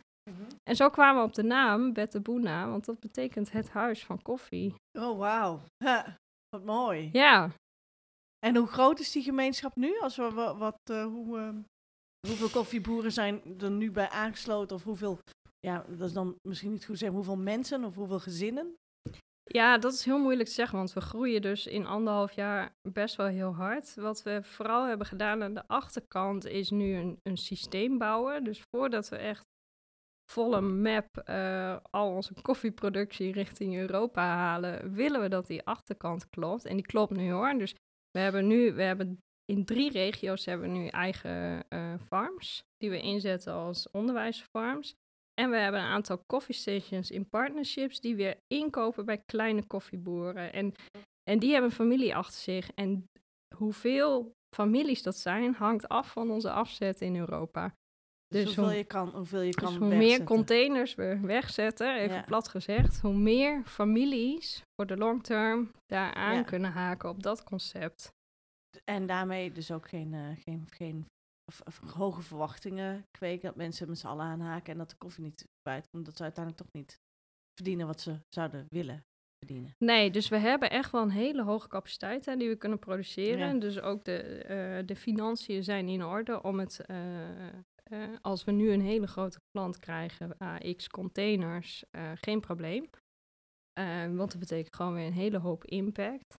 En 0.63 0.75
zo 0.75 0.89
kwamen 0.89 1.21
we 1.21 1.27
op 1.27 1.33
de 1.33 1.43
naam 1.43 1.93
Betabuna, 1.93 2.69
want 2.69 2.86
dat 2.86 2.99
betekent 2.99 3.51
het 3.51 3.69
huis 3.69 4.05
van 4.05 4.21
koffie. 4.21 4.75
Oh, 4.99 5.17
wauw. 5.17 5.62
Wat 6.49 6.63
mooi. 6.65 7.09
Ja, 7.13 7.51
En 8.45 8.55
hoe 8.55 8.67
groot 8.67 8.99
is 8.99 9.12
die 9.12 9.23
gemeenschap 9.23 9.75
nu? 9.75 9.99
Als 9.99 10.15
we 10.15 10.31
wa- 10.31 10.55
wat, 10.55 10.77
eh, 10.83 11.03
hoe, 11.05 11.38
eh, 11.39 11.49
hoeveel 12.27 12.49
koffieboeren 12.49 13.12
zijn 13.12 13.41
er 13.62 13.71
nu 13.71 13.91
bij 13.91 14.09
aangesloten? 14.09 14.75
Of 14.75 14.83
hoeveel, 14.83 15.19
ja, 15.59 15.86
dat 15.88 16.07
is 16.07 16.13
dan 16.13 16.36
misschien 16.47 16.71
niet 16.71 16.86
goed 16.86 16.97
zeggen, 16.97 17.17
hoeveel 17.17 17.38
mensen 17.38 17.83
of 17.83 17.95
hoeveel 17.95 18.19
gezinnen? 18.19 18.73
Ja, 19.43 19.77
dat 19.77 19.93
is 19.93 20.05
heel 20.05 20.19
moeilijk 20.19 20.47
te 20.47 20.53
zeggen, 20.55 20.77
want 20.77 20.93
we 20.93 21.01
groeien 21.01 21.41
dus 21.41 21.67
in 21.67 21.86
anderhalf 21.86 22.31
jaar 22.31 22.71
best 22.89 23.15
wel 23.15 23.27
heel 23.27 23.55
hard. 23.55 23.95
Wat 23.95 24.23
we 24.23 24.39
vooral 24.43 24.86
hebben 24.88 25.07
gedaan 25.07 25.43
aan 25.43 25.53
de 25.53 25.67
achterkant 25.67 26.45
is 26.45 26.69
nu 26.69 26.95
een, 26.95 27.17
een 27.23 27.38
systeem 27.38 27.97
bouwen. 27.97 28.43
Dus 28.43 28.62
voordat 28.75 29.09
we 29.09 29.15
echt 29.15 29.43
volle 30.31 30.62
map 30.62 31.17
eh, 31.17 31.77
al 31.89 32.15
onze 32.15 32.33
koffieproductie 32.41 33.31
richting 33.31 33.75
Europa 33.75 34.21
halen, 34.21 34.93
willen 34.93 35.21
we 35.21 35.27
dat 35.27 35.47
die 35.47 35.63
achterkant 35.63 36.29
klopt. 36.29 36.65
En 36.65 36.75
die 36.75 36.86
klopt 36.86 37.15
nu 37.15 37.31
hoor. 37.31 37.53
Dus 37.57 37.75
we 38.12 38.19
hebben 38.19 38.47
nu, 38.47 38.73
we 38.73 38.81
hebben 38.81 39.19
in 39.45 39.65
drie 39.65 39.91
regio's 39.91 40.45
hebben 40.45 40.71
we 40.71 40.77
nu 40.77 40.88
eigen 40.88 41.63
eh, 41.69 41.93
farms, 42.07 42.63
die 42.77 42.89
we 42.89 43.01
inzetten 43.01 43.53
als 43.53 43.89
onderwijsfarms. 43.91 44.95
En 45.33 45.49
we 45.49 45.57
hebben 45.57 45.81
een 45.81 45.88
aantal 45.88 46.23
coffee 46.25 46.55
stations 46.55 47.12
in 47.12 47.29
partnerships 47.29 47.99
die 47.99 48.15
weer 48.15 48.38
inkopen 48.47 49.05
bij 49.05 49.17
kleine 49.17 49.67
koffieboeren. 49.67 50.53
En, 50.53 50.73
en 51.23 51.39
die 51.39 51.51
hebben 51.51 51.71
familie 51.71 52.15
achter 52.15 52.41
zich. 52.41 52.71
En 52.71 53.05
hoeveel 53.55 54.31
families 54.55 55.03
dat 55.03 55.17
zijn, 55.17 55.53
hangt 55.53 55.88
af 55.88 56.12
van 56.12 56.31
onze 56.31 56.51
afzet 56.51 57.01
in 57.01 57.15
Europa. 57.15 57.75
Dus, 58.34 58.43
Dus 58.43 58.56
hoeveel 58.56 58.63
hoe- 58.74 58.78
je 58.78 58.84
kan, 58.84 59.10
hoeveel 59.10 59.41
je 59.41 59.54
kan 59.54 59.67
Dus 59.67 59.78
hoe 59.78 59.96
meer 59.96 60.24
containers 60.24 60.96
we 60.96 61.19
wegzetten, 61.22 61.96
even 61.96 62.15
Ja. 62.15 62.22
plat 62.22 62.48
gezegd, 62.48 63.00
hoe 63.02 63.13
meer 63.13 63.63
families 63.65 64.62
voor 64.76 64.86
de 64.88 64.98
long 64.98 65.24
term 65.24 65.72
daar 65.86 66.13
aan 66.13 66.36
Ja. 66.36 66.43
kunnen 66.43 66.72
haken 66.72 67.10
op 67.10 67.24
dat 67.24 67.43
concept. 67.43 68.12
En 68.84 69.06
daarmee 69.06 69.52
dus 69.52 69.72
ook 69.72 69.88
geen, 69.89 70.13
eh, 70.13 70.22
geen, 70.43 70.67
geen 70.69 71.06
of- 71.52 71.62
of 71.63 71.80
hoge 71.93 72.22
verwachtingen 72.22 73.06
kweken. 73.12 73.48
Dat 73.48 73.56
mensen 73.56 73.88
met 73.89 73.98
z'n 74.00 74.08
allen 74.08 74.26
aanhaken 74.26 74.72
en 74.72 74.78
dat 74.78 74.89
de 74.89 74.96
koffie 74.98 75.24
niet 75.24 75.46
kwijt 75.62 75.88
komt. 75.89 76.06
Dat 76.06 76.17
ze 76.17 76.24
uiteindelijk 76.24 76.63
toch 76.63 76.74
niet 76.82 77.00
verdienen 77.54 77.88
wat 77.88 78.02
ze 78.02 78.19
zouden 78.30 78.65
willen 78.69 79.04
verdienen. 79.46 79.76
Nee, 79.78 80.12
dus 80.12 80.30
we 80.30 80.38
hebben 80.38 80.69
echt 80.69 80.91
wel 80.91 81.02
een 81.02 81.10
hele 81.10 81.43
hoge 81.43 81.67
capaciteit 81.67 82.26
hè, 82.26 82.36
die 82.38 82.50
we 82.50 82.56
kunnen 82.56 82.80
produceren. 82.80 83.54
Ja. 83.54 83.60
Dus 83.60 83.80
ook 83.82 84.04
de, 84.04 84.17
eh, 84.22 84.86
de 84.88 84.96
financiën 84.96 85.63
zijn 85.63 85.88
in 85.89 86.04
orde 86.04 86.41
om 86.41 86.60
het, 86.60 86.80
eh, 86.86 86.98
eh, 87.91 88.00
als 88.22 88.43
we 88.43 88.52
nu 88.52 88.72
een 88.72 88.82
hele 88.82 89.08
grote 89.08 89.39
klant 89.52 89.80
krijgen, 89.80 90.38
AX 90.38 90.88
containers, 90.89 91.84
eh, 91.91 92.12
geen 92.15 92.39
probleem. 92.39 92.89
Eh, 93.80 94.06
want 94.15 94.32
dat 94.32 94.39
betekent 94.39 94.76
gewoon 94.76 94.93
weer 94.93 95.06
een 95.06 95.13
hele 95.13 95.38
hoop 95.38 95.65
impact. 95.65 96.34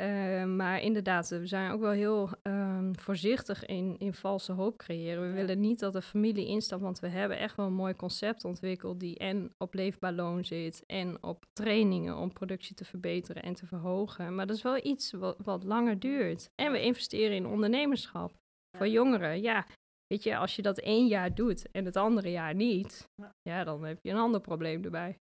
Eh, 0.00 0.44
maar 0.44 0.80
inderdaad, 0.82 1.28
we 1.28 1.46
zijn 1.46 1.70
ook 1.70 1.80
wel 1.80 1.90
heel 1.90 2.28
ehm, 2.42 2.92
voorzichtig 2.94 3.64
in, 3.64 3.98
in 3.98 4.14
valse 4.14 4.52
hoop 4.52 4.76
creëren. 4.78 5.22
We 5.22 5.28
Ja. 5.28 5.34
willen 5.34 5.60
niet 5.60 5.78
dat 5.78 5.92
de 5.92 6.02
familie 6.02 6.46
instapt, 6.46 6.82
want 6.82 6.98
we 6.98 7.08
hebben 7.08 7.38
echt 7.38 7.56
wel 7.56 7.66
een 7.66 7.72
mooi 7.74 7.94
concept 7.94 8.44
ontwikkeld 8.44 9.00
die 9.00 9.18
en 9.18 9.50
op 9.58 9.74
leefbaar 9.74 10.12
loon 10.12 10.44
zit 10.44 10.82
en 10.86 11.22
op 11.22 11.44
trainingen 11.52 12.16
om 12.16 12.32
productie 12.32 12.74
te 12.74 12.84
verbeteren 12.84 13.42
en 13.42 13.54
te 13.54 13.66
verhogen. 13.66 14.34
Maar 14.34 14.46
dat 14.46 14.56
is 14.56 14.62
wel 14.62 14.84
iets 14.86 15.12
wat, 15.12 15.36
wat 15.38 15.64
langer 15.64 15.98
duurt. 15.98 16.48
En 16.62 16.72
we 16.72 16.82
investeren 16.82 17.36
in 17.36 17.46
ondernemerschap 17.46 18.32
voor 18.76 18.88
jongeren. 18.88 19.40
Ja, 19.40 19.66
weet 20.06 20.22
je, 20.22 20.36
als 20.36 20.56
je 20.56 20.62
dat 20.62 20.78
één 20.78 21.06
jaar 21.06 21.34
doet 21.34 21.70
en 21.70 21.84
het 21.84 21.96
andere 21.96 22.30
jaar 22.30 22.54
niet, 22.54 23.08
Ja. 23.42 23.64
dan 23.64 23.84
heb 23.84 23.98
je 24.02 24.10
een 24.10 24.16
ander 24.16 24.40
probleem 24.40 24.84
erbij. 24.84 25.18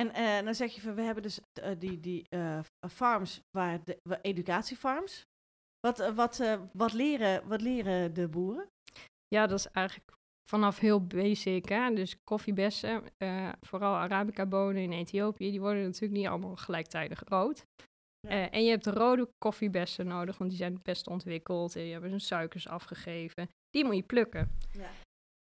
En 0.00 0.12
eh, 0.12 0.44
dan 0.44 0.54
zeg 0.54 0.74
je 0.74 0.80
van, 0.80 0.94
we 0.94 1.02
hebben 1.02 1.22
dus 1.22 1.40
eh, 1.52 1.78
die, 1.78 2.00
die 2.00 2.26
eh, 2.28 2.60
farms, 2.90 3.40
waar 3.50 3.84
de, 3.84 3.98
educatiefarms. 4.22 5.26
Wat, 5.80 6.12
wat, 6.14 6.42
wat, 6.72 6.92
leren, 6.92 7.48
wat 7.48 7.60
leren 7.60 8.14
de 8.14 8.28
boeren? 8.28 8.68
Ja, 9.28 9.46
dat 9.46 9.58
is 9.58 9.70
eigenlijk 9.70 10.16
vanaf 10.50 10.78
heel 10.78 11.06
basic. 11.06 11.68
Hè? 11.68 11.94
Dus 11.94 12.16
koffiebessen, 12.24 13.02
vooral 13.60 13.94
Arabica-bonen 13.94 14.82
in 14.82 14.92
Ethiopië, 14.92 15.50
die 15.50 15.60
worden 15.60 15.82
natuurlijk 15.82 16.12
niet 16.12 16.26
allemaal 16.26 16.56
gelijktijdig 16.56 17.22
rood. 17.28 17.66
Ja. 18.28 18.50
En 18.50 18.64
je 18.64 18.70
hebt 18.70 18.84
de 18.84 18.90
rode 18.90 19.28
koffiebessen 19.38 20.06
nodig, 20.06 20.38
want 20.38 20.50
die 20.50 20.58
zijn 20.58 20.72
het 20.72 20.82
best 20.82 21.06
ontwikkeld. 21.06 21.76
En 21.76 21.82
die 21.82 21.92
hebben 21.92 22.10
hun 22.10 22.20
suikers 22.20 22.68
afgegeven. 22.68 23.48
Die 23.70 23.84
moet 23.84 23.96
je 23.96 24.02
plukken. 24.02 24.50
Ja. 24.72 24.90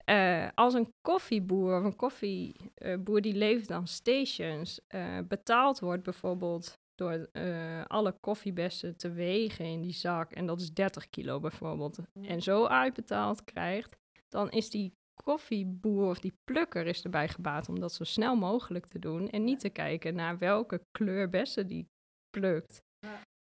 Eh, 0.06 0.48
als 0.54 0.74
een 0.74 0.92
koffieboer 1.00 1.78
of 1.78 1.84
een 1.84 1.96
koffieboer 1.96 3.20
die 3.20 3.34
levert 3.34 3.70
aan 3.70 3.86
stations, 3.86 4.80
eh, 4.86 5.18
betaald 5.28 5.80
wordt 5.80 6.02
bijvoorbeeld 6.02 6.78
door 6.94 7.28
eh, 7.32 7.84
alle 7.84 8.16
koffiebessen 8.20 8.96
te 8.96 9.10
wegen 9.10 9.64
in 9.64 9.80
die 9.80 9.92
zak, 9.92 10.32
en 10.32 10.46
dat 10.46 10.60
is 10.60 10.72
30 10.72 11.08
kilo 11.10 11.40
bijvoorbeeld, 11.40 11.98
en 12.22 12.42
zo 12.42 12.66
uitbetaald 12.66 13.44
krijgt, 13.44 13.96
dan 14.28 14.50
is 14.50 14.70
die 14.70 14.92
koffieboer 15.22 16.08
of 16.08 16.18
die 16.18 16.38
plukker 16.44 16.86
is 16.86 17.02
erbij 17.02 17.28
gebaat 17.28 17.68
om 17.68 17.80
dat 17.80 17.92
zo 17.92 18.04
snel 18.04 18.36
mogelijk 18.36 18.86
te 18.86 18.98
doen 18.98 19.28
en 19.28 19.44
niet 19.44 19.60
te 19.60 19.68
kijken 19.70 20.14
naar 20.14 20.38
welke 20.38 20.80
kleur 20.90 21.28
bessen 21.28 21.66
die 21.66 21.88
plukt. 22.30 22.82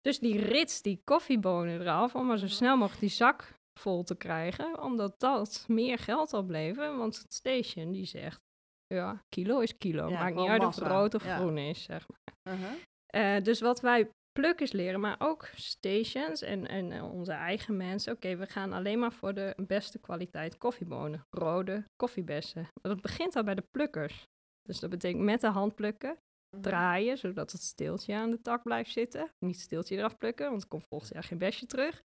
Dus 0.02 0.20
die 0.20 0.40
ritst 0.40 0.84
die 0.84 1.02
koffiebonen 1.04 1.82
eraf 1.82 2.16
om 2.16 2.26
maar 2.26 2.38
zo 2.38 2.48
snel 2.48 2.78
mogelijk 2.78 3.02
die 3.02 3.10
zak 3.10 3.55
vol 3.80 4.04
te 4.04 4.16
krijgen, 4.16 4.82
omdat 4.82 5.20
dat 5.20 5.66
meer 5.68 5.98
geld 5.98 6.34
oplevert. 6.34 6.98
Want 6.98 7.18
het 7.18 7.34
station 7.34 7.92
die 7.92 8.06
zegt, 8.06 8.42
ja, 8.88 9.24
kilo 9.30 9.60
is 9.60 9.78
kilo. 9.78 10.10
Ja, 10.10 10.20
Maakt 10.20 10.36
niet 10.36 10.48
uit 10.50 10.66
of 10.66 10.76
het 10.76 10.88
rood 10.88 11.14
of 11.14 11.24
Ja. 11.26 11.36
groen 11.38 11.58
is, 11.58 11.84
zeg 11.84 12.06
maar. 12.08 12.54
Uh-huh. 12.54 12.74
Eh, 13.06 13.44
dus 13.44 13.60
wat 13.60 13.82
wij 13.82 14.10
plukkers 14.32 14.72
leren, 14.72 15.00
maar 15.00 15.16
ook 15.20 15.50
stations 15.56 16.42
en, 16.42 16.68
en 16.68 16.92
eh, 16.92 17.14
onze 17.14 17.32
eigen 17.32 17.78
mensen. 17.78 18.14
Oké, 18.14 18.36
we 18.36 18.46
gaan 18.46 18.74
alleen 18.74 19.00
maar 19.00 19.14
voor 19.14 19.34
de 19.34 19.54
beste 19.68 20.00
kwaliteit 20.00 20.58
koffiebonen. 20.58 21.26
Rode 21.30 21.86
koffiebessen. 21.96 22.68
Dat 22.82 23.02
begint 23.02 23.36
al 23.36 23.44
bij 23.44 23.56
de 23.56 23.68
plukkers. 23.72 24.24
Dus 24.62 24.80
dat 24.80 24.90
betekent 24.90 25.24
met 25.24 25.42
de 25.42 25.48
hand 25.48 25.76
plukken. 25.76 26.18
draaien, 26.62 27.18
zodat 27.18 27.52
het 27.52 27.62
steeltje 27.62 28.14
aan 28.16 28.32
de 28.32 28.42
tak 28.42 28.64
blijft 28.64 28.92
zitten. 28.92 29.30
Niet 29.46 29.60
steeltje 29.60 29.98
eraf 29.98 30.18
plukken, 30.18 30.50
want 30.50 30.62
er 30.62 30.68
komt 30.68 30.86
volgend 30.90 31.14
jaar 31.14 31.24
geen 31.24 31.38
besje 31.38 31.66
terug. 31.66 32.02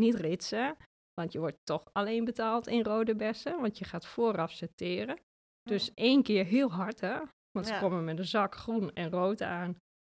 Niet 0.00 0.14
ritsen, 0.14 0.76
want 1.14 1.32
je 1.32 1.38
wordt 1.38 1.58
toch 1.64 1.84
alleen 1.92 2.24
betaald 2.24 2.66
in 2.66 2.82
rode 2.82 3.14
bessen, 3.14 3.60
want 3.60 3.78
je 3.78 3.84
gaat 3.84 4.06
vooraf 4.06 4.52
setteren. 4.52 5.18
Dus 5.62 5.94
één 5.94 6.22
keer 6.22 6.44
heel 6.44 6.72
hard, 6.72 7.00
hè? 7.00 7.18
Want 7.50 7.66
ze 7.66 7.78
komen 7.80 8.04
met 8.04 8.18
een 8.18 8.24
zak 8.24 8.54
groen 8.54 8.92
en 8.92 9.10
rood 9.10 9.42
aan. 9.42 9.76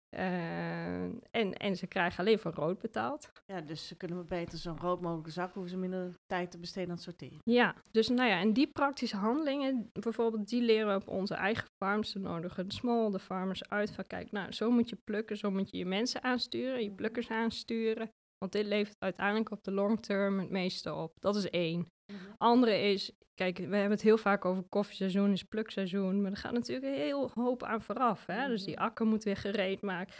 Eh, 0.10 1.04
en, 1.32 1.54
en 1.58 1.76
ze 1.76 1.88
krijgen 1.88 2.20
alleen 2.20 2.40
voor 2.40 2.52
rood 2.52 2.80
betaald. 2.80 3.32
Ja, 3.46 3.62
dus 3.62 3.88
ze 3.88 3.96
kunnen 3.96 4.18
maar 4.18 4.26
beter 4.26 4.58
zo'n 4.58 4.80
rood 4.80 5.02
mogelijke 5.02 5.32
zak, 5.32 5.54
hoeven 5.54 5.72
ze 5.72 5.78
minder 5.78 6.14
tijd 6.26 6.52
te 6.52 6.58
besteden 6.58 6.90
aan 6.90 6.96
het 6.96 7.04
sorteren. 7.04 7.40
Ja, 7.44 7.76
dus 7.92 8.08
nou 8.08 8.30
ja, 8.30 8.40
en 8.40 8.54
die 8.54 8.68
praktische 8.68 9.18
handelingen, 9.18 9.90
bijvoorbeeld, 9.94 10.50
die 10.50 10.62
leren 10.62 10.88
we 10.88 10.96
op 10.96 11.08
onze 11.08 11.34
eigen 11.34 11.68
farms. 11.84 12.12
Ze 12.12 12.20
nodigen 12.20 12.68
de 12.68 12.74
small, 12.74 13.12
de 13.12 13.20
farmers 13.20 13.70
uit 13.70 13.92
van, 13.92 14.08
kijk, 14.08 14.32
nou, 14.32 14.52
zo 14.52 14.72
moet 14.72 14.90
je 14.90 14.98
plukken, 15.04 15.38
zo 15.38 15.52
moet 15.52 15.70
je 15.70 15.78
je 15.78 15.86
mensen 15.86 16.24
aansturen, 16.24 16.84
je 16.84 16.92
plukkers 16.92 17.30
aansturen. 17.30 18.10
Want 18.38 18.52
dit 18.52 18.66
levert 18.66 18.96
uiteindelijk 19.00 19.52
op 19.52 19.64
de 19.64 19.72
long 19.72 20.02
term 20.02 20.40
het 20.40 20.50
meeste 20.50 20.94
op. 20.94 21.12
Dat 21.20 21.36
is 21.36 21.50
één. 21.50 21.86
Andere 22.38 22.80
is, 22.80 23.12
kijk, 23.34 23.58
we 23.58 23.64
hebben 23.64 23.92
het 23.92 24.02
heel 24.02 24.18
vaak 24.18 24.46
over 24.46 24.64
koffieseizoen 24.64 25.32
is 25.32 25.44
plukseizoen, 25.44 26.22
maar 26.22 26.32
er 26.32 26.38
gaat 26.38 26.54
natuurlijk 26.54 26.88
een 26.88 27.02
heel 27.02 27.32
hoop 27.34 27.64
aan 27.64 27.82
vooraf. 27.82 28.26
Hè? 28.26 28.48
Dus 28.48 28.64
die 28.64 28.80
akker 28.80 29.06
moet 29.06 29.24
weer 29.24 29.38
gereed 29.38 29.82
maken. 29.82 30.14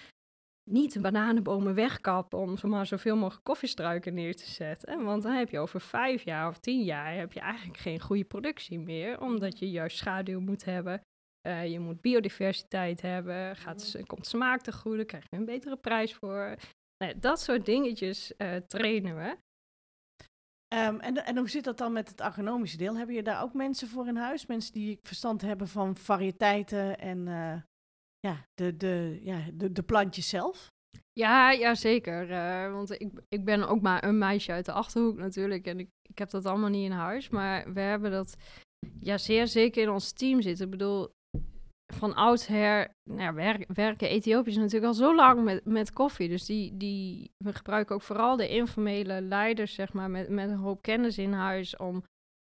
Niet 0.70 0.94
de 0.94 1.00
bananenbomen 1.00 1.74
wegkappen 1.74 2.40
om 2.40 2.58
zomaar 2.58 2.86
zoveel 2.86 3.16
mogelijk 3.16 3.44
koffiestruiken 3.44 4.14
neer 4.14 4.36
te 4.36 4.50
zetten. 4.50 5.04
Want 5.04 5.24
dan 5.24 5.32
heb 5.32 5.50
je 5.50 5.60
over 5.60 5.82
vijf 5.82 6.24
jaar 6.24 6.48
of 6.48 6.60
tien 6.60 6.84
jaar 6.84 7.16
heb 7.16 7.34
je 7.34 7.40
eigenlijk 7.40 7.80
geen 7.80 8.00
goede 8.00 8.24
productie 8.24 8.80
meer, 8.80 9.22
omdat 9.22 9.60
je 9.60 9.70
juist 9.70 9.98
schaduw 9.98 10.40
moet 10.40 10.66
hebben. 10.66 11.02
Eh, 11.42 11.72
je 11.72 11.80
moet 11.80 12.02
biodiversiteit 12.02 13.02
hebben, 13.02 13.56
gaat, 13.56 13.96
komt 14.06 14.28
smaak 14.28 14.62
te 14.62 14.72
goede, 14.72 15.06
krijg 15.06 15.24
je 15.30 15.38
een 15.38 15.46
betere 15.46 15.76
prijs 15.76 16.14
voor. 16.14 16.56
Nou 16.98 17.14
ja, 17.14 17.20
dat 17.20 17.40
soort 17.40 17.66
dingetjes 17.66 18.36
eh, 18.36 18.56
trainen 18.56 19.16
we. 19.16 19.38
Ehm, 20.68 21.00
en, 21.00 21.26
en 21.26 21.38
hoe 21.38 21.50
zit 21.50 21.64
dat 21.64 21.78
dan 21.78 21.94
met 21.94 22.10
het 22.10 22.22
agronomische 22.22 22.78
deel? 22.78 22.98
Hebben 22.98 23.16
je 23.16 23.24
daar 23.24 23.44
ook 23.44 23.54
mensen 23.54 23.88
voor 23.88 24.08
in 24.08 24.16
huis? 24.16 24.46
Mensen 24.46 24.74
die 24.74 25.00
verstand 25.02 25.42
hebben 25.42 25.68
van 25.68 25.96
variëteiten 25.96 27.00
en 27.00 27.28
eh, 27.28 27.62
ja, 28.20 28.46
de, 28.54 28.78
de, 28.78 29.20
ja, 29.22 29.42
de, 29.54 29.72
de 29.72 29.84
plantjes 29.84 30.30
zelf? 30.30 30.72
Ja, 31.14 31.52
ja 31.52 31.76
zeker. 31.76 32.32
eh, 32.32 32.72
want 32.72 32.92
ik, 33.02 33.12
ik 33.28 33.46
ben 33.46 33.68
ook 33.68 33.82
maar 33.82 34.04
een 34.04 34.18
meisje 34.18 34.52
uit 34.52 34.66
de 34.66 34.72
Achterhoek 34.72 35.18
natuurlijk. 35.18 35.66
En 35.66 35.80
ik, 35.80 35.90
ik 36.02 36.18
heb 36.18 36.30
dat 36.30 36.46
allemaal 36.46 36.70
niet 36.70 36.86
in 36.86 36.98
huis. 36.98 37.30
Maar 37.30 37.74
we 37.74 37.80
hebben 37.80 38.12
dat 38.12 38.36
ja, 39.00 39.18
zeer 39.18 39.48
zeker 39.48 39.82
in 39.82 39.90
ons 39.90 40.12
team 40.12 40.42
zitten. 40.42 40.66
Ik 40.66 40.72
bedoel, 40.72 41.10
van 41.94 42.16
oudsher 42.16 42.96
nou 43.04 43.34
werken 43.68 44.08
Ethiopiërs 44.08 44.56
natuurlijk 44.56 44.86
al 44.86 44.94
zo 44.94 45.16
lang 45.16 45.44
met, 45.44 45.66
met 45.66 45.94
koffie. 45.94 46.30
Dus 46.30 46.46
die, 46.46 46.78
die, 46.78 47.32
we 47.38 47.54
gebruiken 47.54 47.96
ook 47.96 48.02
vooral 48.02 48.36
de 48.36 48.50
informele 48.50 49.22
leiders, 49.22 49.74
zeg 49.74 49.94
maar, 49.94 50.10
met, 50.10 50.30
met 50.30 50.50
een 50.50 50.56
hoop 50.56 50.82
kennis 50.82 51.18
in 51.18 51.34
huis 51.34 51.78
om, 51.78 52.04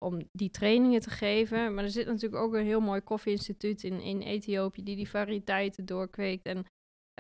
om 0.06 0.22
die 0.32 0.50
trainingen 0.50 1.02
te 1.02 1.10
geven. 1.10 1.74
Maar 1.74 1.84
er 1.84 1.90
zit 1.90 2.06
natuurlijk 2.06 2.44
ook 2.44 2.54
een 2.54 2.66
heel 2.66 2.82
mooi 2.82 3.02
koffieinstituut 3.02 3.84
in, 3.84 4.02
in 4.02 4.22
Ethiopië 4.22 4.84
die 4.84 4.96
die 4.96 5.10
variëteiten 5.10 5.86
doorkweekt. 5.86 6.46
En 6.46 6.66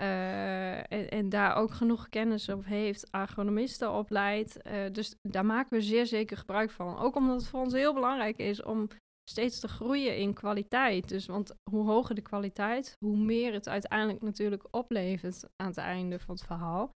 eh, 0.02 0.92
en, 1.14 1.30
daar 1.30 1.56
ook 1.56 1.72
genoeg 1.72 2.10
kennis 2.10 2.50
op 2.50 2.66
heeft, 2.66 3.12
agronomisten 3.12 3.92
opleidt. 3.92 4.62
Eh, 4.62 4.92
dus 4.92 5.16
daar 5.22 5.46
maken 5.46 5.78
we 5.78 5.84
zeer 5.84 6.06
zeker 6.06 6.38
gebruik 6.38 6.72
van. 6.72 6.98
Ook 6.98 7.16
omdat 7.16 7.36
het 7.36 7.50
voor 7.50 7.60
ons 7.60 7.74
heel 7.74 7.94
belangrijk 7.94 8.38
is 8.38 8.64
om 8.64 8.88
steeds 9.30 9.60
te 9.60 9.68
groeien 9.68 10.18
in 10.18 10.34
kwaliteit. 10.34 11.10
Dus 11.10 11.26
want 11.26 11.54
hoe 11.72 11.86
hoger 11.86 12.16
de 12.16 12.22
kwaliteit, 12.22 12.96
hoe 13.06 13.18
meer 13.18 13.54
het 13.54 13.68
uiteindelijk 13.68 14.22
natuurlijk 14.22 14.68
oplevert 14.72 15.44
aan 15.56 15.68
het 15.68 15.78
einde 15.78 16.20
van 16.20 16.36
het 16.36 16.44
verhaal. 16.44 16.90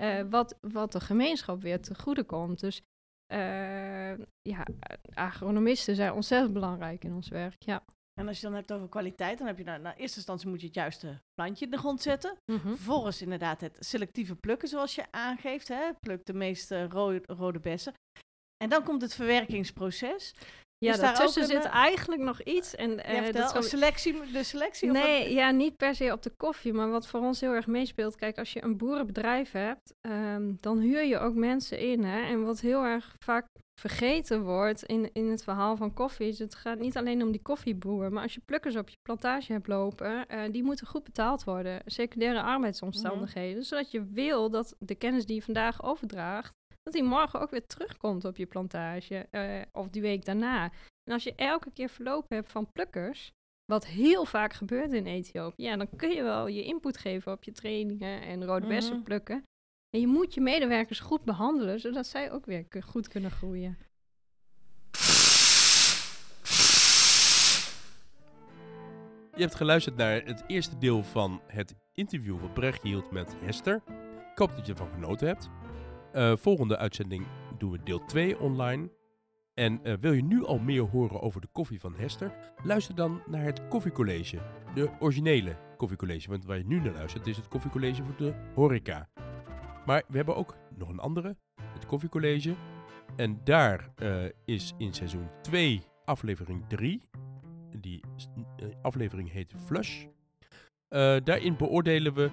Eh, 0.00 0.22
wat, 0.30 0.58
wat 0.60 0.92
de 0.92 1.00
gemeenschap 1.00 1.62
weer 1.62 1.80
te 1.80 1.94
goede 1.94 2.24
komt. 2.24 2.60
Dus 2.60 2.82
eh, 3.26 4.18
ja, 4.42 4.66
agronomisten 5.14 5.94
zijn 5.94 6.12
ontzettend 6.12 6.52
belangrijk 6.52 7.04
in 7.04 7.14
ons 7.14 7.28
werk. 7.28 7.62
Ja. 7.62 7.84
En 8.20 8.28
als 8.28 8.40
je 8.40 8.46
dan 8.46 8.54
hebt 8.54 8.72
over 8.72 8.88
kwaliteit, 8.88 9.38
dan 9.38 9.46
heb 9.46 9.58
je 9.58 9.64
nou, 9.64 9.80
nou, 9.80 9.94
in 9.94 10.00
eerste 10.00 10.16
instantie 10.16 10.48
moet 10.48 10.60
je 10.60 10.66
het 10.66 10.74
juiste 10.74 11.22
plantje 11.34 11.64
in 11.64 11.70
de 11.70 11.78
grond 11.78 12.02
zetten. 12.02 12.36
Mhm. 12.52 12.68
Vervolgens 12.68 13.22
inderdaad 13.22 13.60
het 13.60 13.76
selectieve 13.80 14.36
plukken, 14.36 14.68
zoals 14.68 14.94
je 14.94 15.04
aangeeft. 15.10 15.68
Hè? 15.68 15.92
Pluk 16.00 16.26
de 16.26 16.34
meeste 16.34 16.88
rode, 16.88 17.22
rode 17.26 17.60
bessen. 17.60 17.92
En 18.56 18.68
dan 18.68 18.82
komt 18.82 19.02
het 19.02 19.14
verwerkingsproces. 19.14 20.34
Ja, 20.78 20.92
daar 20.92 21.00
daartussen 21.00 21.42
een, 21.42 21.48
zit 21.48 21.64
eh, 21.64 21.74
eigenlijk 21.74 22.22
nog 22.22 22.42
iets. 22.42 22.74
En, 22.74 22.90
vertel, 22.90 23.32
dat 23.32 23.56
een 23.56 23.62
selectie, 23.62 24.32
de 24.32 24.42
selectie? 24.42 24.90
Nee, 24.90 25.22
wat? 25.22 25.32
ja, 25.32 25.50
niet 25.50 25.76
per 25.76 25.94
se 25.94 26.12
op 26.12 26.22
de 26.22 26.32
koffie. 26.36 26.72
Maar 26.72 26.90
wat 26.90 27.06
voor 27.06 27.20
ons 27.20 27.40
heel 27.40 27.52
erg 27.52 27.66
meespeelt. 27.66 28.16
Kijk, 28.16 28.38
als 28.38 28.52
je 28.52 28.64
een 28.64 28.76
boerenbedrijf 28.76 29.52
hebt, 29.52 29.94
ehm, 30.00 30.52
dan 30.60 30.78
huur 30.78 31.04
je 31.04 31.18
ook 31.18 31.34
mensen 31.34 31.78
in. 31.78 32.04
Hè? 32.04 32.20
En 32.20 32.44
wat 32.44 32.60
heel 32.60 32.84
erg 32.84 33.16
vaak 33.18 33.46
vergeten 33.80 34.42
wordt 34.42 34.82
in, 34.82 35.12
in 35.12 35.30
het 35.30 35.44
verhaal 35.44 35.76
van 35.76 35.94
koffie, 35.94 36.28
is 36.28 36.38
het 36.38 36.54
gaat 36.54 36.78
niet 36.78 36.96
alleen 36.96 37.22
om 37.22 37.30
die 37.30 37.42
koffieboer. 37.42 38.12
Maar 38.12 38.22
als 38.22 38.34
je 38.34 38.40
plukkers 38.44 38.76
op 38.76 38.88
je 38.88 38.96
plantage 39.02 39.52
hebt 39.52 39.66
lopen, 39.66 40.26
eh, 40.26 40.40
die 40.50 40.62
moeten 40.62 40.86
goed 40.86 41.04
betaald 41.04 41.44
worden. 41.44 41.80
Secundaire 41.84 42.42
arbeidsomstandigheden. 42.42 43.64
Zodat 43.64 43.90
je 43.90 44.04
wil 44.04 44.50
dat 44.50 44.76
de 44.78 44.94
kennis 44.94 45.26
die 45.26 45.34
je 45.34 45.42
vandaag 45.42 45.82
overdraagt, 45.82 46.54
dat 46.86 46.94
die 46.94 47.02
morgen 47.04 47.40
ook 47.40 47.50
weer 47.50 47.66
terugkomt 47.66 48.24
op 48.24 48.36
je 48.36 48.46
plantage. 48.46 49.26
eh, 49.30 49.62
of 49.72 49.88
die 49.88 50.02
week 50.02 50.24
daarna. 50.24 50.62
En 51.04 51.12
als 51.12 51.24
je 51.24 51.34
elke 51.34 51.70
keer 51.72 51.88
verlopen 51.88 52.36
hebt 52.36 52.50
van 52.52 52.72
plukkers, 52.72 53.30
wat 53.72 53.86
heel 53.86 54.24
vaak 54.24 54.52
gebeurt 54.52 54.92
in 54.92 55.06
Ethiopië, 55.06 55.62
ja, 55.62 55.76
dan 55.76 55.88
kun 55.96 56.10
je 56.10 56.22
wel 56.22 56.46
je 56.46 56.64
input 56.64 56.96
geven 56.98 57.32
op 57.32 57.44
je 57.44 57.52
trainingen 57.52 58.22
en 58.22 58.44
rode 58.44 58.66
bessen 58.66 58.94
Mhm. 58.94 59.04
plukken. 59.04 59.42
En 59.90 60.00
je 60.00 60.06
moet 60.06 60.34
je 60.34 60.40
medewerkers 60.40 61.00
goed 61.00 61.24
behandelen, 61.24 61.80
zodat 61.80 62.06
zij 62.06 62.32
ook 62.32 62.46
weer 62.46 62.66
goed 62.84 63.08
kunnen 63.08 63.30
groeien. 63.30 63.78
Je 69.34 69.42
hebt 69.42 69.54
geluisterd 69.54 69.96
naar 69.96 70.22
het 70.24 70.44
eerste 70.46 70.78
deel 70.78 71.02
van 71.02 71.40
het 71.46 71.74
interview 71.92 72.40
wat 72.40 72.54
Brecht 72.54 72.82
hield 72.82 73.10
met 73.10 73.34
Hester. 73.40 73.82
Ik 74.32 74.38
hoop 74.38 74.56
dat 74.56 74.66
je 74.66 74.72
ervan 74.72 74.90
genoten 74.92 75.26
hebt. 75.26 75.48
Eh, 76.16 76.36
volgende 76.36 76.76
uitzending 76.76 77.26
doen 77.58 77.70
we 77.70 77.82
deel 77.82 78.04
2 78.04 78.38
online. 78.38 78.90
En 79.54 79.84
eh, 79.84 79.94
wil 80.00 80.12
je 80.12 80.22
nu 80.22 80.44
al 80.44 80.58
meer 80.58 80.82
horen 80.82 81.20
over 81.20 81.40
de 81.40 81.48
koffie 81.52 81.80
van 81.80 81.94
Hester? 81.94 82.32
Luister 82.62 82.94
dan 82.94 83.22
naar 83.26 83.42
het 83.42 83.68
koffiecollege. 83.68 84.38
De 84.74 84.90
originele 84.98 85.56
koffiecollege. 85.76 86.28
Want 86.28 86.44
waar 86.44 86.58
je 86.58 86.66
nu 86.66 86.80
naar 86.80 86.92
luistert 86.92 87.26
is 87.26 87.36
het 87.36 87.48
koffiecollege 87.48 88.04
voor 88.04 88.16
de 88.16 88.34
horeca. 88.54 89.08
Maar 89.86 90.02
we 90.08 90.16
hebben 90.16 90.36
ook 90.36 90.56
nog 90.76 90.88
een 90.88 90.98
andere. 90.98 91.36
Het 91.62 91.86
koffiecollege. 91.86 92.54
En 93.16 93.40
daar 93.44 93.90
eh, 93.94 94.24
is 94.44 94.74
in 94.78 94.94
seizoen 94.94 95.28
2 95.42 95.82
aflevering 96.04 96.64
3 96.68 97.02
die 97.80 98.00
aflevering 98.82 99.32
heet 99.32 99.54
Flush. 99.64 100.04
Daarin 101.24 101.56
beoordelen 101.56 102.14
we 102.14 102.30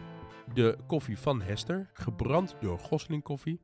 de 0.54 0.78
koffie 0.88 1.18
van 1.18 1.42
Hester, 1.42 1.90
gebrand 1.94 2.56
door 2.60 2.80
Gosling 2.80 3.24
Koffie. 3.24 3.60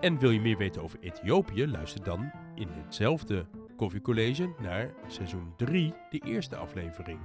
En 0.00 0.18
wil 0.18 0.30
je 0.30 0.40
meer 0.40 0.56
weten 0.56 0.82
over 0.82 0.98
Ethiopië, 1.00 1.66
luister 1.66 2.04
dan 2.04 2.30
in 2.54 2.68
hetzelfde 2.68 3.46
koffiecollege 3.76 4.54
naar 4.60 4.94
seizoen 5.06 5.52
3, 5.56 5.94
de 6.10 6.18
eerste 6.18 6.56
aflevering. 6.56 7.18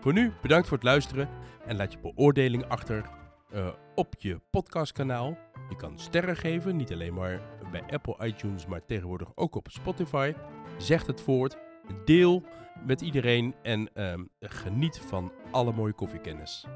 Voor 0.00 0.12
nu, 0.12 0.32
bedankt 0.42 0.68
voor 0.68 0.76
het 0.76 0.86
luisteren 0.86 1.28
en 1.66 1.76
laat 1.76 1.92
je 1.92 1.98
beoordeling 1.98 2.64
achter 2.64 3.10
eh, 3.50 3.68
op 3.94 4.14
je 4.18 4.40
podcastkanaal. 4.50 5.38
Je 5.68 5.76
kan 5.76 5.98
sterren 5.98 6.36
geven, 6.36 6.76
niet 6.76 6.92
alleen 6.92 7.14
maar 7.14 7.40
bij 7.70 7.82
Apple 7.90 8.26
iTunes, 8.26 8.66
maar 8.66 8.84
tegenwoordig 8.84 9.28
ook 9.34 9.54
op 9.54 9.66
Spotify. 9.70 10.32
Zeg 10.78 11.06
het 11.06 11.20
voort, 11.20 11.56
deel 12.04 12.42
met 12.86 13.00
iedereen 13.00 13.54
en 13.62 13.94
ehm, 13.94 14.24
geniet 14.40 14.98
van 14.98 15.32
alle 15.50 15.72
mooie 15.72 15.92
koffiekennis. 15.92 16.66